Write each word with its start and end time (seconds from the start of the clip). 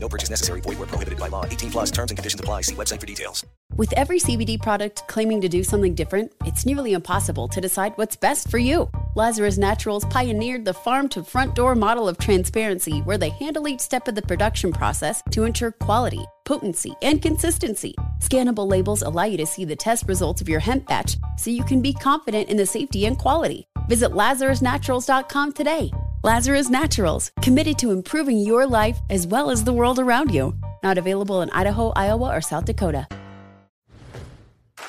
No 0.00 0.08
purchase 0.08 0.30
necessary. 0.30 0.60
Void 0.60 0.78
where 0.78 0.86
prohibited 0.86 1.18
by 1.18 1.28
law. 1.28 1.44
18 1.44 1.70
plus 1.70 1.90
terms 1.90 2.10
and 2.10 2.18
conditions 2.18 2.40
apply. 2.40 2.62
See 2.62 2.74
website 2.74 3.00
for 3.00 3.06
details. 3.06 3.44
With 3.76 3.92
every 3.92 4.18
CBD 4.18 4.60
product 4.60 5.06
claiming 5.06 5.40
to 5.40 5.48
do 5.48 5.62
something 5.62 5.94
different, 5.94 6.32
it's 6.44 6.66
nearly 6.66 6.94
impossible 6.94 7.48
to 7.48 7.60
decide 7.60 7.92
what's 7.96 8.16
best 8.16 8.50
for 8.50 8.58
you. 8.58 8.90
Lazarus 9.14 9.58
Naturals 9.58 10.04
pioneered 10.06 10.64
the 10.64 10.74
farm 10.74 11.08
to 11.10 11.22
front 11.22 11.54
door 11.54 11.74
model 11.74 12.08
of 12.08 12.18
transparency 12.18 13.00
where 13.00 13.18
they 13.18 13.28
handle 13.30 13.68
each 13.68 13.80
step 13.80 14.08
of 14.08 14.14
the 14.14 14.22
production 14.22 14.72
process 14.72 15.22
to 15.30 15.44
ensure 15.44 15.70
quality, 15.70 16.24
potency, 16.44 16.92
and 17.02 17.22
consistency. 17.22 17.94
Scannable 18.20 18.68
labels 18.68 19.02
allow 19.02 19.24
you 19.24 19.36
to 19.36 19.46
see 19.46 19.64
the 19.64 19.76
test 19.76 20.08
results 20.08 20.40
of 20.40 20.48
your 20.48 20.60
hemp 20.60 20.86
batch 20.86 21.16
so 21.36 21.50
you 21.50 21.62
can 21.62 21.82
be 21.82 21.92
confident 21.92 22.48
in 22.48 22.56
the 22.56 22.66
safety 22.66 23.06
and 23.06 23.18
quality. 23.18 23.66
Visit 23.88 24.10
LazarusNaturals.com 24.10 25.52
today. 25.52 25.90
Lazarus 26.24 26.68
Naturals, 26.68 27.30
committed 27.42 27.78
to 27.78 27.92
improving 27.92 28.40
your 28.40 28.66
life 28.66 28.98
as 29.08 29.24
well 29.24 29.50
as 29.52 29.62
the 29.62 29.72
world 29.72 30.00
around 30.00 30.34
you. 30.34 30.52
Not 30.82 30.98
available 30.98 31.42
in 31.42 31.50
Idaho, 31.50 31.92
Iowa, 31.94 32.34
or 32.36 32.40
South 32.40 32.64
Dakota. 32.64 33.06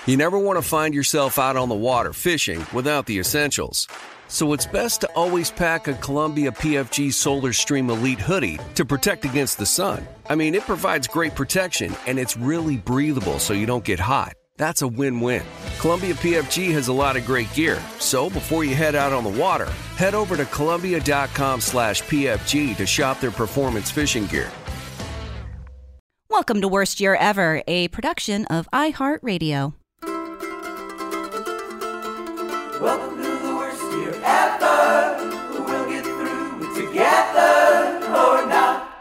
You 0.08 0.18
never 0.18 0.40
want 0.40 0.58
to 0.58 0.64
find 0.68 0.96
yourself 0.96 1.38
out 1.38 1.56
on 1.56 1.70
the 1.70 1.76
water 1.76 2.14
fishing 2.14 2.66
without 2.74 3.06
the 3.06 3.20
essentials. 3.20 3.88
So 4.28 4.54
it's 4.54 4.66
best 4.66 5.02
to 5.02 5.12
always 5.14 5.52
pack 5.52 5.88
a 5.88 5.94
Columbia 5.94 6.52
PFG 6.52 7.14
Solar 7.14 7.54
Stream 7.54 7.92
Elite 7.92 8.20
hoodie 8.20 8.60
to 8.74 8.84
protect 8.84 9.24
against 9.24 9.60
the 9.60 9.68
sun. 9.68 10.08
I 10.30 10.34
mean, 10.34 10.56
it 10.56 10.64
provides 10.64 11.08
great 11.08 11.36
protection 11.36 11.96
and 12.08 12.18
it's 12.18 12.38
really 12.38 12.78
breathable 12.78 13.38
so 13.38 13.54
you 13.54 13.68
don't 13.68 13.84
get 13.84 14.00
hot. 14.00 14.34
That's 14.60 14.82
a 14.82 14.88
win-win. 14.88 15.46
Columbia 15.80 16.14
PFG 16.16 16.72
has 16.74 16.90
a 16.90 16.94
lot 16.94 17.16
of 17.16 17.26
great 17.26 17.52
gear, 17.54 17.82
so 17.98 18.30
before 18.30 18.66
you 18.66 18.76
head 18.76 18.94
out 18.94 19.14
on 19.14 19.24
the 19.24 19.30
water, 19.30 19.72
head 19.96 20.14
over 20.14 20.36
to 20.36 20.46
Columbia.com 20.46 21.62
slash 21.62 22.04
PFG 22.04 22.76
to 22.76 22.86
shop 22.86 23.22
their 23.22 23.32
performance 23.32 23.90
fishing 23.90 24.26
gear. 24.26 24.52
Welcome 26.30 26.60
to 26.60 26.68
Worst 26.68 27.00
Year 27.00 27.16
Ever, 27.16 27.64
a 27.68 27.88
production 27.88 28.46
of 28.48 28.68
iHeartRadio. 28.74 29.74
Welcome 32.82 33.18
to 33.18 33.24
the 33.24 33.56
worst 33.56 33.84
year 33.94 34.14
ever. 34.24 35.18
We'll 35.54 35.90
get 35.90 36.04
through 36.04 36.64
it 36.64 36.76
together 36.86 38.06
or 38.08 38.46
not. 38.46 38.92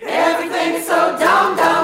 Everything's 0.00 0.86
so 0.86 1.16
dumb, 1.18 1.56
dumb, 1.56 1.56
dumb, 1.56 1.79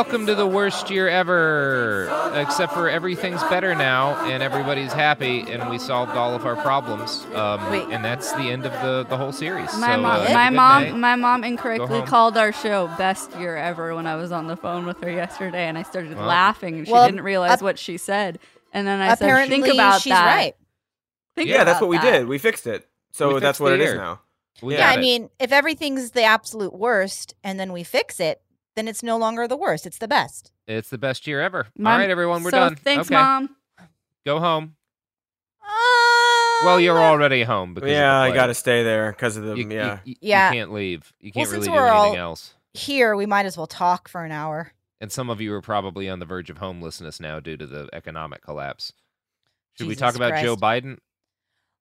Welcome 0.00 0.24
to 0.28 0.34
the 0.34 0.46
worst 0.46 0.88
year 0.88 1.08
ever. 1.10 2.08
Except 2.34 2.72
for 2.72 2.88
everything's 2.88 3.42
better 3.44 3.74
now 3.74 4.14
and 4.24 4.42
everybody's 4.42 4.94
happy 4.94 5.40
and 5.42 5.68
we 5.68 5.78
solved 5.78 6.12
all 6.12 6.34
of 6.34 6.46
our 6.46 6.56
problems. 6.56 7.26
Um, 7.34 7.70
Wait. 7.70 7.86
and 7.90 8.02
that's 8.02 8.32
the 8.32 8.44
end 8.50 8.64
of 8.64 8.72
the, 8.80 9.04
the 9.10 9.18
whole 9.18 9.30
series. 9.30 9.66
My 9.76 9.96
So, 9.96 10.00
mom, 10.00 10.20
uh, 10.26 10.32
my 10.32 10.48
mom, 10.48 10.82
night. 10.84 10.96
my 10.96 11.16
mom 11.16 11.44
incorrectly 11.44 12.00
called 12.00 12.38
our 12.38 12.50
show 12.50 12.86
"best 12.96 13.36
year 13.36 13.58
ever" 13.58 13.94
when 13.94 14.06
I 14.06 14.16
was 14.16 14.32
on 14.32 14.46
the 14.46 14.56
phone 14.56 14.86
with 14.86 15.02
her 15.02 15.10
yesterday, 15.10 15.68
and 15.68 15.76
I 15.76 15.82
started 15.82 16.16
Well. 16.16 16.26
laughing, 16.26 16.78
and 16.78 16.86
she 16.86 16.92
Well, 16.94 17.04
didn't 17.04 17.20
realize 17.20 17.50
ap- 17.50 17.62
what 17.62 17.78
she 17.78 17.98
said. 17.98 18.38
And 18.72 18.86
then 18.86 19.02
I 19.02 19.08
said, 19.16 19.24
Apparently, 19.26 19.60
"Think 19.60 19.74
about 19.74 20.00
she's 20.00 20.14
that." 20.14 20.34
right. 20.34 20.54
Think 21.36 21.50
yeah, 21.50 21.64
that's 21.64 21.78
about 21.78 21.88
what 21.90 22.02
we 22.02 22.10
did. 22.10 22.26
We 22.26 22.38
fixed 22.38 22.66
it. 22.66 22.88
So 23.12 23.34
We 23.34 23.40
that's 23.40 23.60
what 23.60 23.68
the 23.68 23.74
it 23.74 23.80
is 23.82 23.90
air. 23.90 23.96
now. 23.98 24.20
We 24.62 24.78
Yeah, 24.78 24.88
I 24.88 24.94
it. 24.94 25.00
mean, 25.00 25.28
if 25.38 25.52
everything's 25.52 26.12
the 26.12 26.22
absolute 26.22 26.72
worst 26.72 27.34
and 27.44 27.60
then 27.60 27.70
we 27.74 27.84
fix 27.84 28.18
it, 28.18 28.40
then 28.76 28.88
it's 28.88 29.02
no 29.02 29.16
longer 29.16 29.46
the 29.48 29.56
worst. 29.56 29.86
It's 29.86 29.98
the 29.98 30.08
best. 30.08 30.52
it's 30.66 30.88
the 30.90 30.98
best 30.98 31.26
year 31.26 31.40
ever. 31.40 31.66
Mom- 31.76 31.92
all 31.94 31.98
right, 31.98 32.10
everyone, 32.10 32.42
we're 32.42 32.50
so 32.50 32.58
done. 32.58 32.76
Thanks, 32.76 33.08
okay. 33.08 33.14
mom. 33.16 33.56
Go 34.24 34.38
home. 34.38 34.76
Um, 35.62 36.66
Well, 36.66 36.80
you're 36.80 36.98
already 36.98 37.42
home 37.42 37.74
because 37.74 37.88
of 37.90 37.94
Yeah, 37.96 38.20
the 38.26 38.32
I 38.32 38.34
got 38.34 38.46
to 38.46 38.54
stay 38.54 38.82
there 38.82 39.12
because 39.12 39.36
of 39.36 39.44
the 39.44 39.56
You, 39.56 39.64
you- 39.68 39.74
yeah. 39.76 39.98
you- 40.04 40.14
Yeah. 40.20 40.50
you 40.52 40.58
can't 40.58 40.72
leave. 40.72 41.12
You 41.20 41.32
can't 41.32 41.48
since 41.48 41.66
really 41.66 41.68
do 41.68 41.72
we're 41.72 41.88
anything 41.88 42.20
all- 42.20 42.30
else. 42.30 42.54
here. 42.74 43.16
We 43.16 43.26
might 43.26 43.46
as 43.46 43.56
well 43.56 43.66
talk 43.66 44.08
for 44.08 44.24
an 44.24 44.32
hour. 44.32 44.72
And 45.00 45.10
some 45.10 45.30
of 45.30 45.40
you 45.40 45.54
are 45.54 45.62
probably 45.62 46.08
on 46.10 46.18
the 46.18 46.26
verge 46.26 46.50
of 46.50 46.58
homelessness 46.58 47.18
now 47.20 47.40
due 47.40 47.56
to 47.56 47.66
the 47.66 47.88
economic 47.92 48.42
collapse. 48.42 48.92
Should 49.78 49.86
we 49.88 49.96
talk 49.96 50.14
about 50.14 50.42
Joe 50.42 50.56
Biden? 50.56 50.98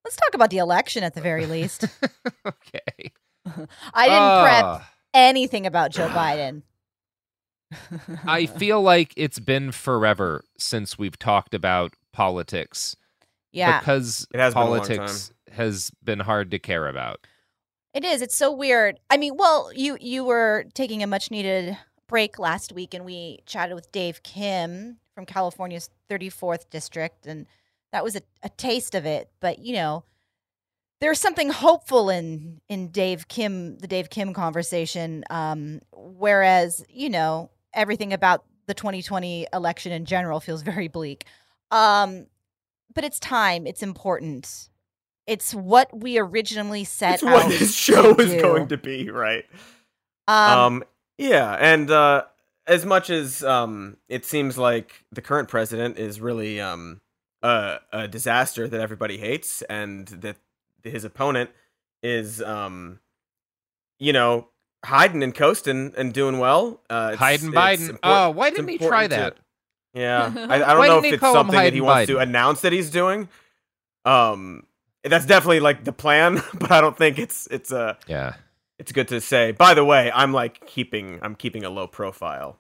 Let's 0.06 0.16
talk 0.16 0.34
about 0.34 0.50
the 0.52 0.58
election 0.60 1.04
at 1.04 1.14
the 1.16 1.22
very 1.22 1.46
least. 1.46 1.84
okay. 2.48 3.12
I 3.94 4.08
didn't 4.08 4.42
prep 4.44 4.64
Ah. 4.66 4.90
anything 5.14 5.66
about 5.68 5.92
Joe 5.92 6.08
Biden. 6.08 6.62
I 8.26 8.46
feel 8.58 8.82
like 8.82 9.14
it's 9.16 9.40
been 9.40 9.72
forever 9.72 10.44
since 10.58 10.98
we've 10.98 11.18
talked 11.20 11.54
about 11.54 11.94
politics 12.12 12.96
yeah, 13.52 13.80
because 13.80 14.28
It 14.34 14.40
has 14.40 14.54
been 14.54 14.64
politics 14.64 15.34
has 15.52 15.92
been 16.04 16.20
hard 16.20 16.52
to 16.52 16.60
care 16.60 16.88
about. 16.88 17.26
it 17.94 18.06
is. 18.06 18.22
It's 18.22 18.36
so 18.36 18.52
weird. 18.52 19.00
I 19.10 19.18
mean, 19.18 19.36
well, 19.36 19.72
you 19.74 19.98
you 20.00 20.24
were 20.24 20.66
taking 20.74 21.02
a 21.02 21.08
much 21.08 21.32
needed 21.32 21.78
break 22.08 22.38
last 22.38 22.72
week, 22.72 22.94
and 22.94 23.06
we 23.06 23.40
chatted 23.46 23.76
with 23.76 23.92
Dave 23.92 24.22
Kim 24.24 24.98
from 25.16 25.26
California's 25.26 25.90
34th 26.10 26.70
district, 26.70 27.26
and 27.26 27.48
that 27.92 28.04
was 28.04 28.16
a, 28.16 28.22
a 28.44 28.50
taste 28.50 28.94
of 28.94 29.06
it. 29.06 29.30
But 29.40 29.60
you 29.60 29.74
know, 29.74 30.04
there's 31.02 31.20
something 31.20 31.50
hopeful 31.50 32.10
in 32.12 32.62
in 32.70 32.90
Dave 32.90 33.28
Kim, 33.28 33.80
the 33.80 33.88
Dave 33.88 34.12
Kim 34.12 34.34
conversation. 34.34 35.24
Um, 35.32 35.82
whereas 35.92 36.86
you 36.90 37.10
know 37.10 37.50
everything 37.74 38.14
about 38.14 38.44
the 38.68 38.74
2020 38.74 39.48
election 39.54 39.92
in 39.92 40.06
general 40.06 40.40
feels 40.40 40.62
very 40.62 40.88
bleak. 40.88 41.26
Um, 41.72 42.28
but 42.94 43.04
it's 43.04 43.20
time. 43.20 43.68
It's 43.68 43.84
important. 43.84 44.70
It's 45.28 45.54
what 45.54 45.96
we 45.98 46.18
originally 46.18 46.84
set 46.84 47.24
out 47.24 47.34
what 47.34 47.50
this 47.50 47.76
show 47.76 48.16
is 48.16 48.32
do. 48.32 48.42
going 48.42 48.68
to 48.70 48.78
be, 48.78 49.10
right? 49.10 49.46
Um, 50.28 50.36
Um, 50.60 50.84
yeah, 51.18 51.56
and 51.60 51.90
uh, 51.92 52.24
as 52.68 52.86
much 52.86 53.10
as 53.10 53.44
um, 53.44 53.98
it 54.08 54.26
seems 54.26 54.58
like 54.58 55.04
the 55.12 55.22
current 55.22 55.50
president 55.50 55.98
is 55.98 56.22
really 56.22 56.62
um, 56.62 57.02
a, 57.42 57.80
a 57.92 58.08
disaster 58.08 58.68
that 58.68 58.80
everybody 58.80 59.18
hates, 59.18 59.62
and 59.64 60.08
that 60.08 60.38
his 60.84 61.04
opponent 61.04 61.50
is, 62.02 62.42
um, 62.42 63.00
you 63.98 64.14
know, 64.14 64.49
hiding 64.86 65.24
and 65.24 65.34
coasting 65.36 65.94
and 65.98 66.14
doing 66.14 66.40
well. 66.40 66.82
Uh, 66.90 67.12
it's- 67.14 67.20
Hiding 67.20 67.50
it's 67.50 67.56
Biden. 67.58 67.82
import- 67.90 68.00
Oh, 68.04 68.30
why 68.32 68.50
didn't 68.50 68.68
he 68.70 68.78
try 68.78 69.04
important 69.04 69.12
to- 69.12 69.18
that? 69.18 69.38
yeah, 69.94 70.34
I, 70.50 70.56
I 70.56 70.58
don't 70.60 70.78
Why 70.80 70.88
know 70.88 70.94
didn't 70.94 70.98
if 70.98 71.04
he 71.06 71.10
it's 71.16 71.20
call 71.22 71.32
him 71.34 71.38
something 71.40 71.56
that 71.56 71.62
he 71.74 71.80
Hiding 71.80 71.84
wants 71.84 72.08
to 72.08 72.16
Biden? 72.16 72.22
announce 72.24 72.62
that 72.62 72.74
he's 72.74 72.90
doing. 72.90 73.28
Um, 74.06 74.64
that's 75.04 75.26
definitely 75.26 75.60
like 75.60 75.84
the 75.84 75.92
plan, 75.94 76.42
but 76.60 76.72
I 76.72 76.82
don't 76.82 76.98
think 76.98 77.20
it's 77.20 77.48
it's 77.52 77.72
a. 77.72 77.98
Yeah. 78.08 78.34
It's 78.78 78.94
good 78.94 79.10
to 79.10 79.20
say. 79.20 79.52
By 79.52 79.74
the 79.74 79.84
way, 79.84 80.10
I'm 80.14 80.32
like 80.32 80.66
keeping 80.66 81.20
I'm 81.22 81.36
keeping 81.36 81.66
a 81.66 81.70
low 81.70 81.86
profile. 81.88 82.60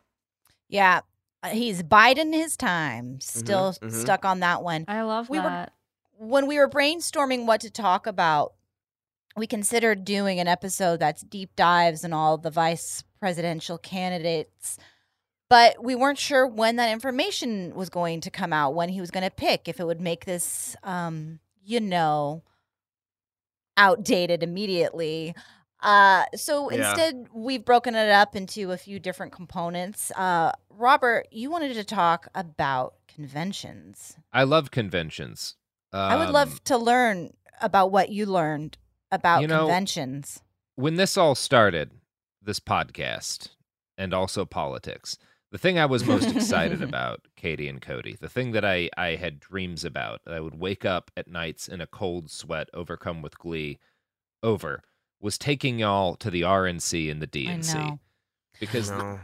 yeah, 0.67 0.99
uh, 1.43 1.49
he's 1.49 1.81
biding 1.81 2.33
his 2.33 2.57
time. 2.57 3.21
Still 3.21 3.73
mhm. 3.81 3.91
stuck 3.91 4.25
on 4.25 4.41
that 4.41 4.61
one. 4.61 4.83
I 4.89 5.01
love 5.03 5.29
We 5.29 5.37
were- 5.39 5.43
that. 5.45 5.71
when 6.17 6.45
we 6.47 6.57
were 6.57 6.67
brainstorming 6.67 7.45
what 7.45 7.61
to 7.61 7.69
talk 7.71 8.05
about, 8.05 8.53
we 9.35 9.47
considered 9.47 10.03
doing 10.05 10.39
an 10.39 10.47
episode 10.47 10.99
that's 10.99 11.21
deep 11.21 11.55
dives 11.55 12.03
in 12.03 12.13
all 12.13 12.37
the 12.37 12.51
vice 12.51 13.03
presidential 13.19 13.77
candidates, 13.77 14.77
but 15.49 15.83
we 15.83 15.95
weren't 15.95 16.17
sure 16.19 16.45
when 16.45 16.75
that 16.77 16.91
information 16.91 17.73
was 17.75 17.89
going 17.89 18.21
to 18.21 18.31
come 18.31 18.53
out, 18.53 18.75
when 18.75 18.89
he 18.89 18.99
was 19.01 19.11
going 19.11 19.23
to 19.23 19.31
pick, 19.31 19.67
if 19.67 19.79
it 19.79 19.85
would 19.85 20.01
make 20.01 20.25
this, 20.25 20.75
um, 20.83 21.39
you 21.63 21.79
know, 21.79 22.43
outdated 23.77 24.43
immediately. 24.43 25.33
Uh, 25.81 26.25
so 26.35 26.69
Yeah. 26.69 26.77
instead, 26.89 27.27
we've 27.33 27.63
broken 27.63 27.95
it 27.95 28.09
up 28.09 28.35
into 28.35 28.71
a 28.71 28.77
few 28.77 28.99
different 28.99 29.31
components. 29.31 30.11
Uh, 30.15 30.51
Robert, 30.69 31.27
you 31.31 31.49
wanted 31.49 31.73
to 31.75 31.83
talk 31.85 32.27
about 32.35 32.95
conventions. 33.07 34.17
I 34.33 34.43
love 34.43 34.71
conventions. 34.71 35.55
I 35.93 36.17
would 36.17 36.27
Um, 36.27 36.33
love 36.33 36.63
to 36.65 36.77
learn 36.77 37.33
about 37.61 37.91
what 37.91 38.09
you 38.09 38.25
learned 38.25 38.77
about 39.11 39.41
You 39.41 39.47
know- 39.47 39.65
conventions. 39.65 40.41
when 40.75 40.95
this 40.95 41.17
all 41.17 41.35
started, 41.35 41.91
this 42.41 42.59
podcast 42.59 43.49
and 43.97 44.13
also 44.13 44.45
politics, 44.45 45.17
the 45.51 45.57
thing 45.57 45.79
I 45.79 45.85
was 45.87 46.05
most 46.05 46.33
excited 46.35 46.81
about, 46.89 47.27
Katie 47.35 47.67
and 47.67 47.81
Cody, 47.81 48.15
the 48.19 48.29
thing 48.29 48.51
that 48.51 48.63
I, 48.63 48.89
I 48.95 49.15
had 49.15 49.39
dreams 49.39 49.83
about, 49.83 50.21
that 50.25 50.33
I 50.33 50.39
would 50.39 50.59
wake 50.59 50.85
up 50.85 51.11
at 51.17 51.27
nights 51.27 51.67
in 51.67 51.81
a 51.81 51.87
cold 51.87 52.29
sweat, 52.29 52.69
overcome 52.73 53.21
with 53.21 53.37
glee, 53.39 53.79
over, 54.43 54.83
was 55.19 55.37
taking 55.37 55.79
y'all 55.79 56.15
to 56.15 56.29
the 56.29 56.41
RNC 56.43 57.11
and 57.11 57.21
the 57.21 57.27
DNC 57.27 57.73
know. 57.75 57.99
because 58.59 58.89
No. 58.91 59.19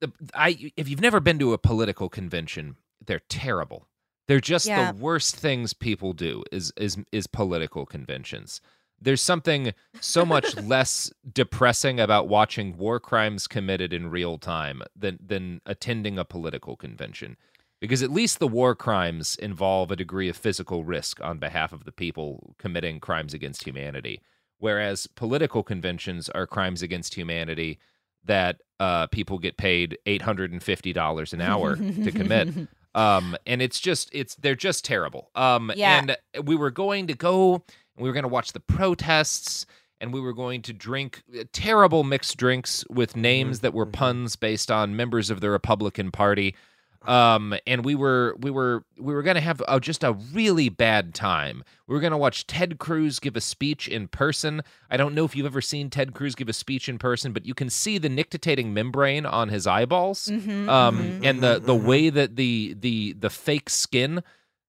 the, 0.00 0.12
I 0.34 0.70
if 0.76 0.88
you've 0.88 1.00
never 1.00 1.18
been 1.20 1.38
to 1.40 1.52
a 1.52 1.58
political 1.58 2.08
convention, 2.08 2.76
they're 3.04 3.22
terrible. 3.28 3.88
They're 4.28 4.40
just 4.40 4.66
Yeah. 4.66 4.92
the 4.92 4.98
worst 4.98 5.34
things 5.34 5.72
people 5.74 6.12
do 6.12 6.44
is 6.52 6.72
is 6.76 6.96
is 7.10 7.26
political 7.26 7.86
conventions. 7.86 8.60
There's 9.02 9.22
something 9.22 9.72
so 10.00 10.24
much 10.24 10.56
less 10.62 11.12
depressing 11.32 11.98
about 12.00 12.28
watching 12.28 12.76
war 12.76 13.00
crimes 13.00 13.46
committed 13.48 13.92
in 13.92 14.10
real 14.10 14.38
time 14.38 14.82
than 14.96 15.18
than 15.24 15.60
attending 15.66 16.18
a 16.18 16.24
political 16.24 16.76
convention. 16.76 17.36
Because 17.80 18.02
at 18.02 18.12
least 18.12 18.38
the 18.38 18.46
war 18.46 18.76
crimes 18.76 19.34
involve 19.34 19.90
a 19.90 19.96
degree 19.96 20.28
of 20.28 20.36
physical 20.36 20.84
risk 20.84 21.20
on 21.20 21.38
behalf 21.38 21.72
of 21.72 21.84
the 21.84 21.90
people 21.90 22.54
committing 22.56 23.00
crimes 23.00 23.34
against 23.34 23.64
humanity. 23.64 24.20
Whereas 24.58 25.08
political 25.08 25.64
conventions 25.64 26.28
are 26.28 26.46
crimes 26.46 26.82
against 26.82 27.14
humanity 27.14 27.80
that 28.24 28.60
uh, 28.78 29.08
people 29.08 29.40
get 29.40 29.56
paid 29.56 29.98
eight 30.06 30.22
hundred 30.22 30.52
and 30.52 30.62
fifty 30.62 30.92
dollars 30.92 31.32
an 31.32 31.40
hour 31.40 31.74
to 31.76 32.12
commit. 32.12 32.48
Um, 32.94 33.38
and 33.46 33.62
it's 33.62 33.80
just 33.80 34.10
it's 34.12 34.34
they're 34.34 34.54
just 34.54 34.84
terrible. 34.84 35.30
Um, 35.34 35.72
Yeah. 35.74 35.98
and 36.34 36.46
we 36.46 36.56
were 36.56 36.70
going 36.70 37.06
to 37.06 37.14
go 37.14 37.64
and 37.96 38.02
we 38.02 38.08
were 38.08 38.12
going 38.14 38.22
to 38.24 38.28
watch 38.28 38.52
the 38.52 38.60
protests 38.60 39.66
and 40.00 40.12
we 40.12 40.20
were 40.20 40.32
going 40.32 40.62
to 40.62 40.72
drink 40.72 41.22
uh, 41.38 41.44
terrible 41.52 42.02
mixed 42.04 42.36
drinks 42.36 42.84
with 42.90 43.16
names 43.16 43.60
that 43.60 43.72
were 43.74 43.86
puns 43.86 44.34
based 44.36 44.70
on 44.70 44.96
members 44.96 45.30
of 45.30 45.40
the 45.40 45.48
Republican 45.50 46.10
Party. 46.10 46.54
Um, 47.04 47.52
and 47.66 47.84
we 47.84 47.96
were 47.96 48.36
we 48.38 48.52
were 48.52 48.84
we 48.96 49.12
were 49.12 49.24
going 49.24 49.34
to 49.34 49.40
have 49.40 49.60
uh 49.66 49.80
just 49.80 50.04
a 50.04 50.12
really 50.12 50.68
bad 50.68 51.14
time. 51.14 51.64
We 51.88 51.94
were 51.94 52.00
going 52.00 52.12
to 52.12 52.16
watch 52.16 52.46
Ted 52.46 52.78
Cruz 52.78 53.18
give 53.18 53.34
a 53.34 53.40
speech 53.40 53.88
in 53.88 54.06
person. 54.06 54.62
I 54.88 54.96
don't 54.96 55.12
know 55.12 55.24
if 55.24 55.34
you've 55.34 55.46
ever 55.46 55.60
seen 55.60 55.90
Ted 55.90 56.14
Cruz 56.14 56.36
give 56.36 56.48
a 56.48 56.52
speech 56.52 56.88
in 56.88 56.98
person, 56.98 57.32
but 57.32 57.44
you 57.44 57.54
can 57.54 57.70
see 57.70 57.98
the 57.98 58.08
nictitating 58.08 58.72
membrane 58.72 59.26
on 59.26 59.48
his 59.48 59.66
eyeballs 59.66 60.28
Mhm, 60.28 60.68
um, 60.68 60.98
mhm. 60.98 61.20
and 61.26 61.40
the 61.40 61.58
the 61.58 61.74
way 61.74 62.08
that 62.08 62.36
the 62.36 62.76
the 62.78 63.14
the 63.14 63.30
fake 63.30 63.68
skin 63.68 64.22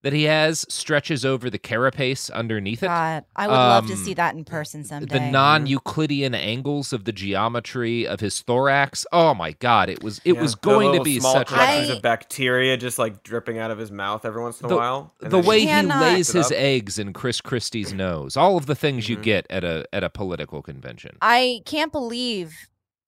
that 0.03 0.13
he 0.13 0.23
has 0.23 0.65
stretches 0.69 1.25
over 1.25 1.49
the 1.49 1.57
carapace 1.57 2.29
underneath 2.29 2.83
it. 2.83 2.87
God, 2.87 3.23
I 3.35 3.47
would 3.47 3.53
love 3.53 3.87
to 3.87 3.93
Um, 3.93 3.99
see 3.99 4.13
that 4.13 4.35
in 4.35 4.43
person 4.45 4.83
someday. 4.83 5.17
The 5.17 5.31
non-Euclidean 5.31 6.35
angles 6.35 6.93
of 6.93 7.05
the 7.05 7.11
geometry 7.11 8.05
of 8.05 8.19
his 8.19 8.41
thorax. 8.41 9.05
Oh 9.11 9.33
my 9.33 9.53
God! 9.53 9.89
It 9.89 10.03
was 10.03 10.19
it 10.25 10.33
Yeah, 10.33 10.41
was 10.41 10.55
going 10.55 10.97
to 10.97 11.03
be 11.03 11.19
small 11.19 11.33
such 11.33 11.47
collections 11.47 11.89
I- 11.89 11.93
of 11.93 12.01
bacteria 12.01 12.77
just 12.77 12.99
like 12.99 13.23
dripping 13.23 13.57
out 13.57 13.71
of 13.71 13.77
his 13.77 13.91
mouth 13.91 14.25
every 14.25 14.41
once 14.41 14.59
in 14.59 14.65
a 14.65 14.69
the, 14.69 14.75
while. 14.75 15.13
the 15.21 15.39
way 15.39 15.61
he 15.61 15.81
lays 15.81 16.31
his 16.31 16.51
eggs 16.51 16.99
in 16.99 17.13
Chris 17.13 17.41
Christie's 17.41 17.93
nose. 17.93 18.35
All 18.37 18.57
of 18.57 18.65
the 18.65 18.75
things 18.75 19.07
you 19.09 19.17
Mhm. 19.17 19.23
get 19.23 19.47
at 19.49 19.63
a 19.63 19.85
at 19.93 20.03
a 20.03 20.09
political 20.09 20.61
convention. 20.61 21.17
I 21.21 21.61
can't 21.65 21.91
believe 21.91 22.53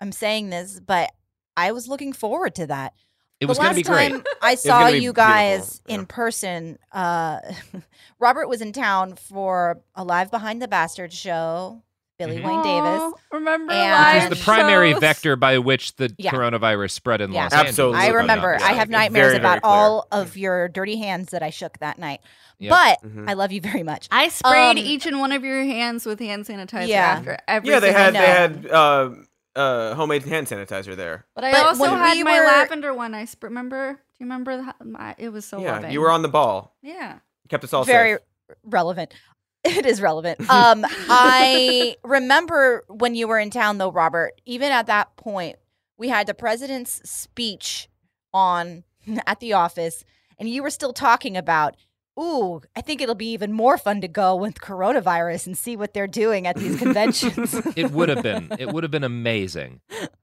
I'm 0.01 0.11
saying 0.11 0.49
this, 0.49 0.79
but 0.79 1.11
I 1.57 1.71
was 1.71 1.87
looking 1.87 2.13
forward 2.13 2.55
to 2.55 2.67
that. 2.67 2.93
It 3.39 3.45
The 3.45 3.47
was 3.47 3.57
going 3.57 3.65
to 3.71 3.75
last 3.75 3.75
be 3.75 3.83
great. 3.83 4.09
time 4.11 4.23
I 4.41 4.55
saw 4.55 4.87
you 4.87 5.11
guys 5.11 5.79
beautiful, 5.79 5.93
in 5.93 5.99
yeah. 6.01 6.05
person. 6.07 6.79
Uh, 6.91 7.39
Robert 8.19 8.47
was 8.47 8.61
in 8.61 8.71
town 8.71 9.15
for 9.15 9.81
a 9.93 10.03
live 10.03 10.31
behind 10.31 10.61
the 10.61 10.67
bastard 10.67 11.11
show. 11.11 11.81
Billy 12.17 12.37
Mhm. 12.37 12.43
Wayne 12.45 12.63
Davis. 12.63 13.01
Aw, 13.01 13.11
Remember 13.33 13.73
And- 13.73 13.91
live 13.91 14.23
Which 14.23 14.31
is 14.31 14.39
the 14.39 14.43
primary 14.45 14.91
shows? 14.93 15.01
vector 15.01 15.35
by 15.35 15.57
which 15.57 15.97
the 15.97 16.15
Yeah. 16.17 16.31
coronavirus 16.31 16.91
spread 16.91 17.19
in 17.19 17.33
Yeah. 17.33 17.43
Los 17.43 17.51
Absolutely. 17.53 17.97
Angeles. 17.97 17.99
I 17.99 18.05
if 18.05 18.09
I'm 18.11 18.15
remember. 18.21 18.57
I 18.63 18.71
have 18.71 18.89
nightmares 18.89 19.21
very, 19.23 19.31
very 19.33 19.39
about 19.41 19.61
clear. 19.63 19.73
all 19.73 20.07
of 20.13 20.37
your 20.37 20.69
dirty 20.69 20.95
hands 20.95 21.31
that 21.31 21.43
I 21.43 21.49
shook 21.49 21.77
that 21.79 21.99
night. 21.99 22.21
Yep. 22.59 22.69
But 22.69 23.09
Mhm. 23.09 23.29
I 23.29 23.33
love 23.33 23.51
you 23.51 23.59
very 23.59 23.83
much. 23.83 24.07
I 24.11 24.29
sprayed 24.29 24.77
Um, 24.77 24.85
each 24.85 25.05
and 25.05 25.19
one 25.19 25.33
of 25.33 25.43
your 25.43 25.61
hands 25.65 26.05
with 26.05 26.21
hand 26.21 26.45
sanitizer 26.45 26.87
Yeah. 26.87 27.05
after 27.17 27.37
every 27.49 27.69
Yeah, 27.71 27.79
they 27.81 27.91
had 27.91 28.13
they 28.13 28.19
had 28.19 28.65
uh, 28.71 29.09
uh, 29.55 29.93
homemade 29.95 30.23
hand 30.23 30.47
sanitizer 30.47 30.95
there. 30.95 31.25
But 31.35 31.43
I 31.45 31.51
But 31.51 31.65
also 31.65 31.85
had 31.85 32.13
we 32.17 32.23
my 32.23 32.39
were- 32.39 32.45
lavender 32.45 32.93
one. 32.93 33.13
I 33.13 33.25
sp- 33.25 33.43
remember. 33.45 33.93
Do 33.93 33.97
you 34.19 34.25
remember 34.25 34.57
that? 34.57 34.85
My, 34.85 35.15
it 35.17 35.29
was 35.29 35.45
so 35.45 35.59
yeah, 35.61 35.73
loving. 35.73 35.91
you 35.91 36.01
were 36.01 36.11
on 36.11 36.21
the 36.21 36.29
ball. 36.29 36.75
Yeah. 36.81 37.19
Kept 37.49 37.63
us 37.63 37.73
all 37.73 37.83
very 37.83 38.13
safe. 38.13 38.57
relevant. 38.63 39.13
It 39.67 39.87
is 39.87 39.99
relevant. 39.99 40.47
Um, 40.47 40.85
I 41.09 41.95
remember 42.03 42.83
when 42.87 43.15
you 43.15 43.27
were 43.27 43.39
in 43.39 43.49
town, 43.49 43.79
though, 43.79 43.91
Robert. 43.91 44.33
Even 44.45 44.71
at 44.71 44.85
that 44.85 45.15
point, 45.17 45.55
we 45.97 46.07
had 46.09 46.27
the 46.27 46.35
president's 46.35 47.01
speech 47.09 47.89
on 48.31 48.83
at 49.25 49.39
the 49.39 49.53
office, 49.53 50.03
and 50.37 50.47
you 50.47 50.61
were 50.61 50.69
still 50.69 50.93
talking 50.93 51.35
about. 51.35 51.75
Ooh, 52.17 52.61
I 52.75 52.81
think 52.81 53.01
it'll 53.01 53.13
be 53.15 53.31
even 53.31 53.51
more 53.51 53.77
fun 53.77 53.99
to 54.01 54.07
go 54.07 54.35
with 54.35 54.61
coronavirus 54.61 55.47
and 55.47 55.57
see 55.57 55.75
what 55.75 55.93
they're 55.93 56.07
doing 56.07 56.47
at 56.47 56.55
these 56.55 56.77
conventions. 56.77 57.53
It 57.75 57.91
would 57.91 58.07
have 58.09 58.23
been. 58.23 58.49
It 58.57 58.71
would 58.71 58.83
have 58.83 58.91
been 58.91 59.03
amazing. 59.03 59.81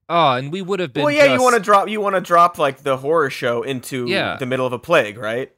Oh, 0.09 0.31
and 0.31 0.51
we 0.51 0.61
would 0.63 0.79
have 0.79 0.91
been. 0.91 1.03
Well, 1.03 1.13
yeah, 1.13 1.33
you 1.33 1.41
want 1.41 1.55
to 1.55 1.61
drop 1.61 1.87
you 1.89 2.01
want 2.01 2.15
to 2.15 2.21
drop 2.21 2.57
like 2.57 2.79
the 2.83 2.97
horror 2.97 3.29
show 3.29 3.61
into 3.61 4.07
Yeah. 4.07 4.37
the 4.37 4.45
middle 4.47 4.65
of 4.65 4.73
a 4.73 4.79
plague, 4.79 5.17
right? 5.19 5.51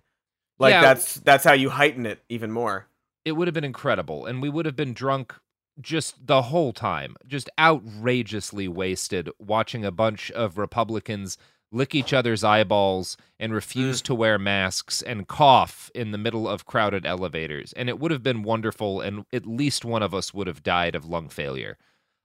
Like 0.60 0.72
Yeah. 0.74 0.82
that's 0.82 1.16
that's 1.16 1.44
how 1.46 1.54
you 1.54 1.70
heighten 1.70 2.06
it 2.06 2.22
even 2.30 2.52
more. 2.52 2.88
it 3.24 3.32
would 3.32 3.48
have 3.48 3.54
been 3.56 3.64
incredible 3.64 4.26
and 4.26 4.42
we 4.42 4.50
would 4.50 4.66
have 4.66 4.76
been 4.76 4.94
drunk 4.94 5.34
just 5.82 6.28
the 6.28 6.44
whole 6.44 6.72
time 6.74 7.16
just 7.28 7.50
outrageously 7.60 8.68
wasted 8.68 9.30
watching 9.40 9.84
a 9.84 9.92
bunch 9.92 10.30
of 10.32 10.58
republicans 10.58 11.38
lick 11.76 11.94
each 11.94 12.14
other's 12.14 12.44
eyeballs 12.44 13.18
and 13.40 13.54
refuse 13.54 14.02
to 14.02 14.16
wear 14.16 14.40
masks 14.40 15.02
and 15.02 15.28
cough 15.28 15.92
in 15.94 16.12
the 16.12 16.18
middle 16.18 16.48
of 16.48 16.66
crowded 16.66 17.06
elevators 17.06 17.74
and 17.74 17.90
it 17.90 18.00
would 18.00 18.12
have 18.12 18.24
been 18.24 18.44
wonderful 18.44 19.02
and 19.02 19.26
at 19.34 19.46
least 19.46 19.84
one 19.86 20.02
of 20.04 20.14
us 20.14 20.34
would 20.34 20.48
have 20.48 20.64
died 20.64 20.96
of 20.96 21.06
lung 21.06 21.28
failure 21.30 21.78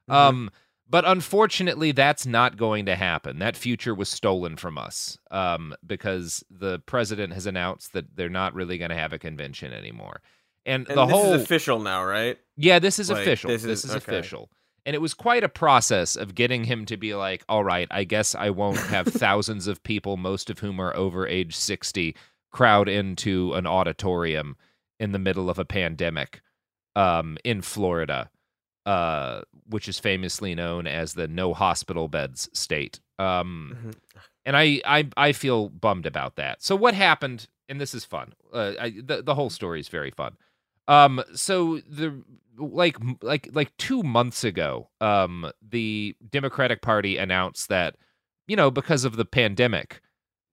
um 0.09 0.51
but 0.89 1.05
unfortunately 1.05 1.93
that's 1.93 2.27
not 2.27 2.57
going 2.57 2.87
to 2.87 2.95
happen 2.97 3.39
that 3.39 3.57
future 3.57 3.95
was 3.95 4.09
stolen 4.09 4.57
from 4.57 4.79
us 4.79 5.19
um 5.31 5.75
because 5.87 6.43
the 6.51 6.79
president 6.87 7.33
has 7.33 7.47
announced 7.47 7.93
that 7.93 8.17
they're 8.17 8.29
not 8.29 8.55
really 8.55 8.79
going 8.79 8.91
to 8.91 8.97
have 8.97 9.13
a 9.13 9.19
convention 9.19 9.73
anymore 9.73 10.21
and, 10.67 10.87
And 10.89 10.99
the 10.99 11.07
this 11.07 11.15
whole 11.15 11.33
is 11.33 11.43
official 11.43 11.81
now, 11.81 12.05
right? 12.05 12.37
yeah, 12.59 12.79
this 12.79 12.99
is 12.99 13.09
Like, 13.11 13.23
official. 13.23 13.49
this 13.49 13.63
This 13.63 13.79
is- 13.85 13.91
is, 13.91 13.97
okay. 13.97 14.19
official. 14.19 14.51
And 14.87 14.95
it 14.95 15.01
was 15.01 15.15
quite 15.15 15.45
a 15.45 15.49
process 15.49 16.17
of 16.17 16.35
getting 16.35 16.65
him 16.65 16.85
to 16.87 16.97
be 16.97 17.15
like, 17.15 17.45
all 17.49 17.65
right, 17.65 17.87
I 17.91 18.05
guess 18.05 18.35
I 18.35 18.51
won't 18.51 18.79
have 18.79 19.07
thousands 19.09 19.67
of 19.67 19.83
people, 19.83 20.17
most 20.17 20.51
of 20.51 20.59
whom 20.61 20.81
are 20.81 20.95
over 20.97 21.27
age 21.27 21.55
60, 21.57 22.17
crowd 22.51 22.89
into 22.89 23.53
an 23.55 23.67
auditorium 23.67 24.57
in 24.99 25.13
the 25.13 25.19
middle 25.19 25.49
of 25.51 25.59
a 25.59 25.65
pandemic 25.65 26.41
um, 26.97 27.39
in 27.45 27.61
Florida, 27.63 28.31
uh, 28.87 29.43
which 29.69 29.89
is 29.89 29.99
famously 29.99 30.55
known 30.55 30.87
as 30.87 31.15
the 31.15 31.29
no 31.29 31.55
hospital 31.55 32.09
beds 32.09 32.49
state. 32.53 33.01
Um, 33.19 33.77
Mhm. 33.85 33.95
and 34.47 34.57
I, 34.57 34.81
I 34.85 35.09
I 35.17 35.33
feel 35.33 35.69
bummed 35.69 36.07
about 36.07 36.37
that. 36.37 36.63
So 36.63 36.75
what 36.75 36.95
happened? 36.95 37.47
And 37.69 37.81
this 37.81 37.95
is 37.95 38.05
fun. 38.05 38.33
Uh, 38.53 38.73
I, 38.81 38.91
the 38.91 39.23
the 39.23 39.35
whole 39.35 39.51
story 39.51 39.79
is 39.79 39.89
very 39.89 40.11
fun. 40.11 40.37
Um, 40.89 41.23
so 41.35 41.81
the 41.89 42.23
like 42.59 42.97
like 43.23 43.49
like 43.53 43.77
two 43.77 44.03
months 44.03 44.45
ago, 44.45 44.89
um, 45.01 45.51
the 45.67 46.17
Democratic 46.31 46.83
Party 46.83 47.17
announced 47.17 47.69
that 47.69 47.97
you 48.47 48.57
know 48.57 48.71
because 48.71 49.05
of 49.05 49.17
the 49.17 49.25
pandemic 49.25 50.01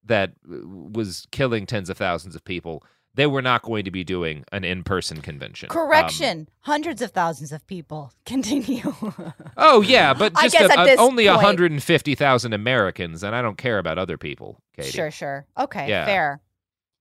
that 0.04 0.32
was 0.46 1.26
killing 1.32 1.66
tens 1.66 1.90
of 1.90 1.98
thousands 1.98 2.34
of 2.34 2.42
people, 2.44 2.82
they 3.14 3.26
were 3.26 3.42
not 3.42 3.62
going 3.62 3.84
to 3.84 3.90
be 3.90 4.04
doing 4.04 4.44
an 4.52 4.64
in 4.64 4.84
person 4.84 5.20
convention. 5.20 5.68
Um, 5.70 5.74
Correction: 5.74 6.48
hundreds 6.60 7.02
of 7.02 7.10
thousands 7.10 7.52
of 7.52 7.66
people. 7.66 8.12
Continue. 8.24 8.94
oh 9.56 9.82
yeah, 9.82 10.14
but 10.14 10.32
I 10.36 10.44
just 10.48 10.56
guess 10.56 10.70
a- 10.76 10.94
a- 10.94 10.96
only 10.96 11.24
point- 11.26 11.36
150,000 11.36 12.52
Americans, 12.52 13.22
and 13.22 13.34
I 13.34 13.42
don't 13.42 13.58
care 13.58 13.78
about 13.78 13.98
other 13.98 14.16
people. 14.16 14.62
Katie. 14.74 14.90
sure, 14.92 15.10
sure. 15.10 15.46
Okay, 15.58 15.88
Yeah. 15.88 16.06
fair. 16.06 16.40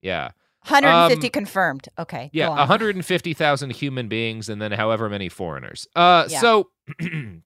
Yeah. 0.02 0.32
150 0.70 1.28
Um, 1.28 1.32
confirmed. 1.32 1.90
Okay. 1.98 2.30
Yeah, 2.34 2.50
on. 2.50 2.58
150,000 2.58 3.72
human 3.72 4.08
beings 4.08 4.50
and 4.50 4.62
then 4.62 4.72
however 4.72 5.10
many 5.10 5.30
foreigners. 5.30 5.88
Uh 5.96 6.28
Yeah. 6.30 6.40
so 6.40 6.70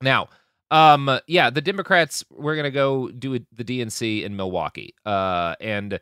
now 0.00 0.28
um 0.70 1.18
yeah, 1.26 1.50
the 1.50 1.60
Democrats 1.60 2.24
were 2.30 2.54
going 2.54 2.64
to 2.64 2.70
go 2.70 3.10
do 3.10 3.34
a- 3.36 3.46
the 3.52 3.64
DNC 3.64 4.22
in 4.22 4.36
Milwaukee. 4.36 4.94
Uh 5.04 5.54
and 5.60 6.00